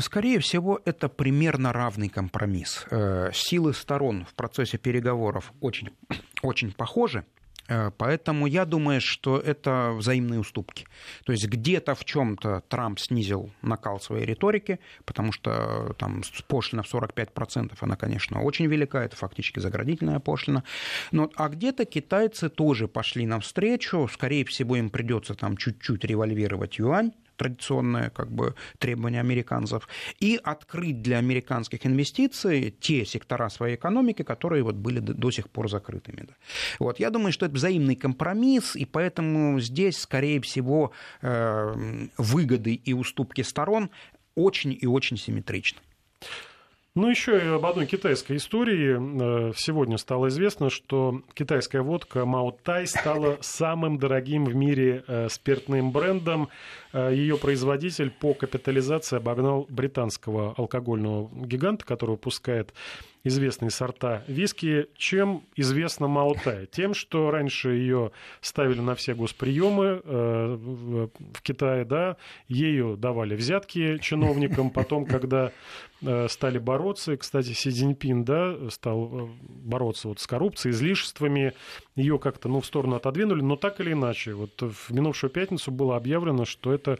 Скорее 0.00 0.38
всего, 0.40 0.80
это 0.84 1.08
примерно 1.08 1.72
равный 1.72 2.10
компромисс. 2.10 2.84
Силы 3.32 3.72
сторон 3.72 4.26
в 4.26 4.34
процессе 4.34 4.76
переговоров 4.76 5.52
очень, 5.60 5.88
очень 6.42 6.72
похожи. 6.72 7.24
Э, 7.68 7.90
поэтому 7.96 8.46
я 8.46 8.64
думаю, 8.64 9.00
что 9.00 9.38
это 9.38 9.92
взаимные 9.96 10.40
уступки. 10.40 10.86
То 11.24 11.32
есть 11.32 11.46
где-то 11.46 11.94
в 11.94 12.04
чем-то 12.04 12.62
Трамп 12.68 12.98
снизил 13.00 13.50
накал 13.62 14.00
своей 14.00 14.24
риторики, 14.24 14.78
потому 15.04 15.32
что 15.32 15.94
там 15.98 16.22
пошлина 16.48 16.82
в 16.82 16.92
45%, 16.92 17.72
она, 17.80 17.96
конечно, 17.96 18.42
очень 18.42 18.66
велика, 18.66 19.04
это 19.04 19.16
фактически 19.16 19.60
заградительная 19.60 20.20
пошлина. 20.20 20.64
Но, 21.12 21.30
а 21.36 21.48
где-то 21.48 21.84
китайцы 21.84 22.48
тоже 22.48 22.88
пошли 22.88 23.26
навстречу, 23.26 24.08
скорее 24.12 24.44
всего, 24.44 24.76
им 24.76 24.90
придется 24.90 25.34
там 25.34 25.56
чуть-чуть 25.56 26.04
револьвировать 26.04 26.78
юань, 26.78 27.12
традиционное 27.36 28.10
как 28.10 28.30
бы, 28.30 28.54
требование 28.78 29.20
американцев, 29.20 29.88
и 30.20 30.40
открыть 30.42 31.02
для 31.02 31.18
американских 31.18 31.86
инвестиций 31.86 32.74
те 32.80 33.04
сектора 33.04 33.48
своей 33.48 33.76
экономики, 33.76 34.22
которые 34.22 34.62
вот 34.62 34.74
были 34.74 35.00
до 35.00 35.30
сих 35.30 35.48
пор 35.48 35.70
закрытыми. 35.70 36.28
Вот, 36.78 37.00
я 37.00 37.10
думаю, 37.10 37.32
что 37.32 37.46
это 37.46 37.54
взаимный 37.54 37.96
компромисс, 37.96 38.76
и 38.76 38.84
поэтому 38.84 39.60
здесь, 39.60 39.98
скорее 39.98 40.40
всего, 40.40 40.92
э, 41.22 42.08
выгоды 42.18 42.74
и 42.74 42.92
уступки 42.92 43.42
сторон 43.42 43.90
очень 44.34 44.76
и 44.80 44.86
очень 44.86 45.16
симметричны. 45.16 45.80
Ну, 46.96 47.10
еще 47.10 47.36
и 47.36 47.46
об 47.48 47.66
одной 47.66 47.84
китайской 47.84 48.38
истории. 48.38 49.50
Э, 49.50 49.52
сегодня 49.54 49.98
стало 49.98 50.28
известно, 50.28 50.70
что 50.70 51.20
китайская 51.34 51.82
водка 51.82 52.24
Мао 52.24 52.52
Тай 52.52 52.86
стала 52.86 53.36
самым 53.42 53.98
дорогим 53.98 54.46
в 54.46 54.54
мире 54.54 55.04
э, 55.06 55.28
спиртным 55.28 55.92
брендом. 55.92 56.48
Э, 56.94 57.10
Ее 57.12 57.36
производитель 57.36 58.10
по 58.10 58.32
капитализации 58.32 59.18
обогнал 59.18 59.66
британского 59.68 60.54
алкогольного 60.56 61.28
гиганта, 61.44 61.84
который 61.84 62.12
выпускает 62.12 62.72
известные 63.26 63.70
сорта 63.70 64.22
виски. 64.28 64.86
Чем 64.96 65.42
известна 65.56 66.06
Маотай? 66.06 66.66
Тем, 66.66 66.94
что 66.94 67.30
раньше 67.30 67.70
ее 67.70 68.12
ставили 68.40 68.80
на 68.80 68.94
все 68.94 69.14
госприемы 69.14 70.00
э, 70.04 70.56
в 70.56 71.42
Китае, 71.42 71.84
да, 71.84 72.16
ею 72.48 72.96
давали 72.96 73.34
взятки 73.34 73.98
чиновникам, 73.98 74.70
потом, 74.70 75.06
когда 75.06 75.50
э, 76.02 76.28
стали 76.28 76.58
бороться, 76.58 77.16
кстати, 77.16 77.52
Си 77.52 77.70
Цзиньпин, 77.70 78.24
да, 78.24 78.70
стал 78.70 79.10
э, 79.12 79.28
бороться 79.42 80.08
вот 80.08 80.20
с 80.20 80.26
коррупцией, 80.26 80.72
излишествами, 80.72 81.52
ее 81.96 82.18
как-то, 82.18 82.48
ну, 82.48 82.60
в 82.60 82.66
сторону 82.66 82.96
отодвинули, 82.96 83.42
но 83.42 83.56
так 83.56 83.80
или 83.80 83.92
иначе, 83.92 84.34
вот 84.34 84.60
в 84.60 84.92
минувшую 84.92 85.30
пятницу 85.30 85.70
было 85.70 85.96
объявлено, 85.96 86.44
что 86.44 86.72
это 86.72 86.98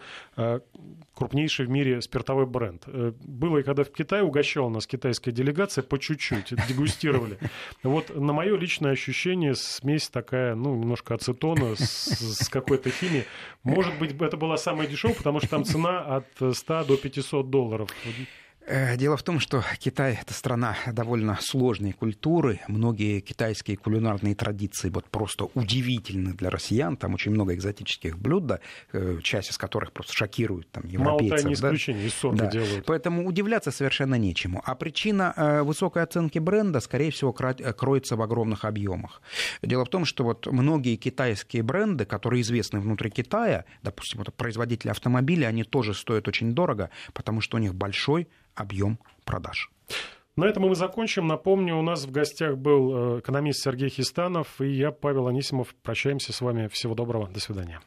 крупнейший 1.14 1.66
в 1.66 1.70
мире 1.70 2.01
спиртовой 2.01 2.47
бренд. 2.47 2.84
Было 2.86 3.59
и 3.59 3.62
когда 3.62 3.84
в 3.84 3.90
Китае 3.90 4.22
угощала 4.22 4.68
нас 4.68 4.86
китайская 4.86 5.32
делегация 5.32 5.82
по 5.82 5.99
чуть 5.99 6.20
чуть-чуть, 6.20 6.66
дегустировали. 6.66 7.38
Вот 7.82 8.14
на 8.14 8.32
мое 8.32 8.57
личное 8.57 8.92
ощущение 8.92 9.55
смесь 9.55 10.09
такая, 10.09 10.55
ну, 10.55 10.74
немножко 10.74 11.14
ацетона 11.14 11.76
с, 11.76 12.42
с 12.44 12.49
какой-то 12.49 12.90
химией. 12.90 13.24
Может 13.62 13.99
быть, 13.99 14.20
это 14.20 14.36
была 14.36 14.57
самая 14.57 14.86
дешевая, 14.86 15.16
потому 15.16 15.40
что 15.40 15.49
там 15.51 15.64
цена 15.64 16.01
от 16.01 16.57
100 16.57 16.84
до 16.84 16.97
500 16.97 17.51
долларов. 17.51 17.90
Э, 18.67 18.97
дело 18.97 19.17
в 19.17 19.23
том, 19.23 19.39
что 19.39 19.62
Китай— 19.79 20.19
это 20.21 20.35
страна 20.35 20.77
довольно 20.91 21.39
сложной 21.41 21.93
культуры. 21.93 22.61
Многие 22.67 23.21
китайские 23.21 23.77
кулинарные 23.77 24.35
традиции 24.35 24.91
вот 24.91 25.09
просто 25.09 25.45
удивительны 25.55 26.35
для 26.35 26.51
россиян. 26.51 26.97
Там 26.97 27.14
очень 27.14 27.31
много 27.31 27.55
экзотических 27.55 28.19
блюд, 28.19 28.47
да, 28.47 28.61
э, 28.93 29.19
часть 29.23 29.51
из 29.51 29.59
которых 29.59 29.93
просто 29.93 30.14
шокируют 30.14 30.69
там, 30.73 30.85
европейцев. 30.87 31.45
Мало 31.45 31.49
не 31.49 31.55
исключение, 31.55 32.07
из 32.09 32.14
да. 32.21 32.47
делают. 32.47 32.87
Поэтому 32.87 33.27
удивляться 33.27 33.71
совершенно 33.71 34.17
нечему. 34.17 34.61
А 34.64 34.75
причина 34.75 35.33
э, 35.37 35.62
высокой 35.62 36.03
оценки 36.03 36.41
бренда, 36.41 36.81
скорее 36.81 37.12
всего, 37.12 37.33
кроется 37.33 38.17
в 38.17 38.23
огромных 38.23 38.64
объемах. 38.64 39.23
Дело 39.62 39.85
в 39.85 39.89
том, 39.89 40.05
что 40.05 40.25
вот 40.25 40.47
многие 40.47 40.97
китайские 40.97 41.62
бренды, 41.62 42.05
которые 42.05 42.43
известны 42.43 42.81
внутри 42.81 43.11
Китая, 43.11 43.64
допустим, 43.85 44.19
вот 44.19 44.35
производители 44.35 44.91
автомобилей, 44.91 45.45
они 45.45 45.62
тоже 45.62 45.95
стоят 45.95 46.27
очень 46.27 46.53
дорого, 46.53 46.91
потому 47.12 47.41
что 47.41 47.59
у 47.59 47.61
них 47.61 47.73
большой 47.73 48.27
объем 48.57 48.98
продаж. 49.24 49.70
На 50.36 50.44
этом 50.44 50.64
мы 50.64 50.74
закончим. 50.74 51.26
Напомню, 51.26 51.76
у 51.76 51.82
нас 51.82 52.04
в 52.04 52.11
гостях 52.11 52.59
был 52.59 53.16
э, 53.16 53.20
экономист 53.20 53.62
Сергей 53.62 53.88
Хистанов 53.88 54.61
и 54.61 54.68
я, 54.68 54.90
Павел 54.90 55.28
Анисимов. 55.28 55.74
Прощаемся 55.82 56.32
с 56.32 56.40
вами. 56.42 56.68
Всего 56.68 56.94
доброго. 56.94 57.28
До 57.28 57.40
свидания. 57.40 57.80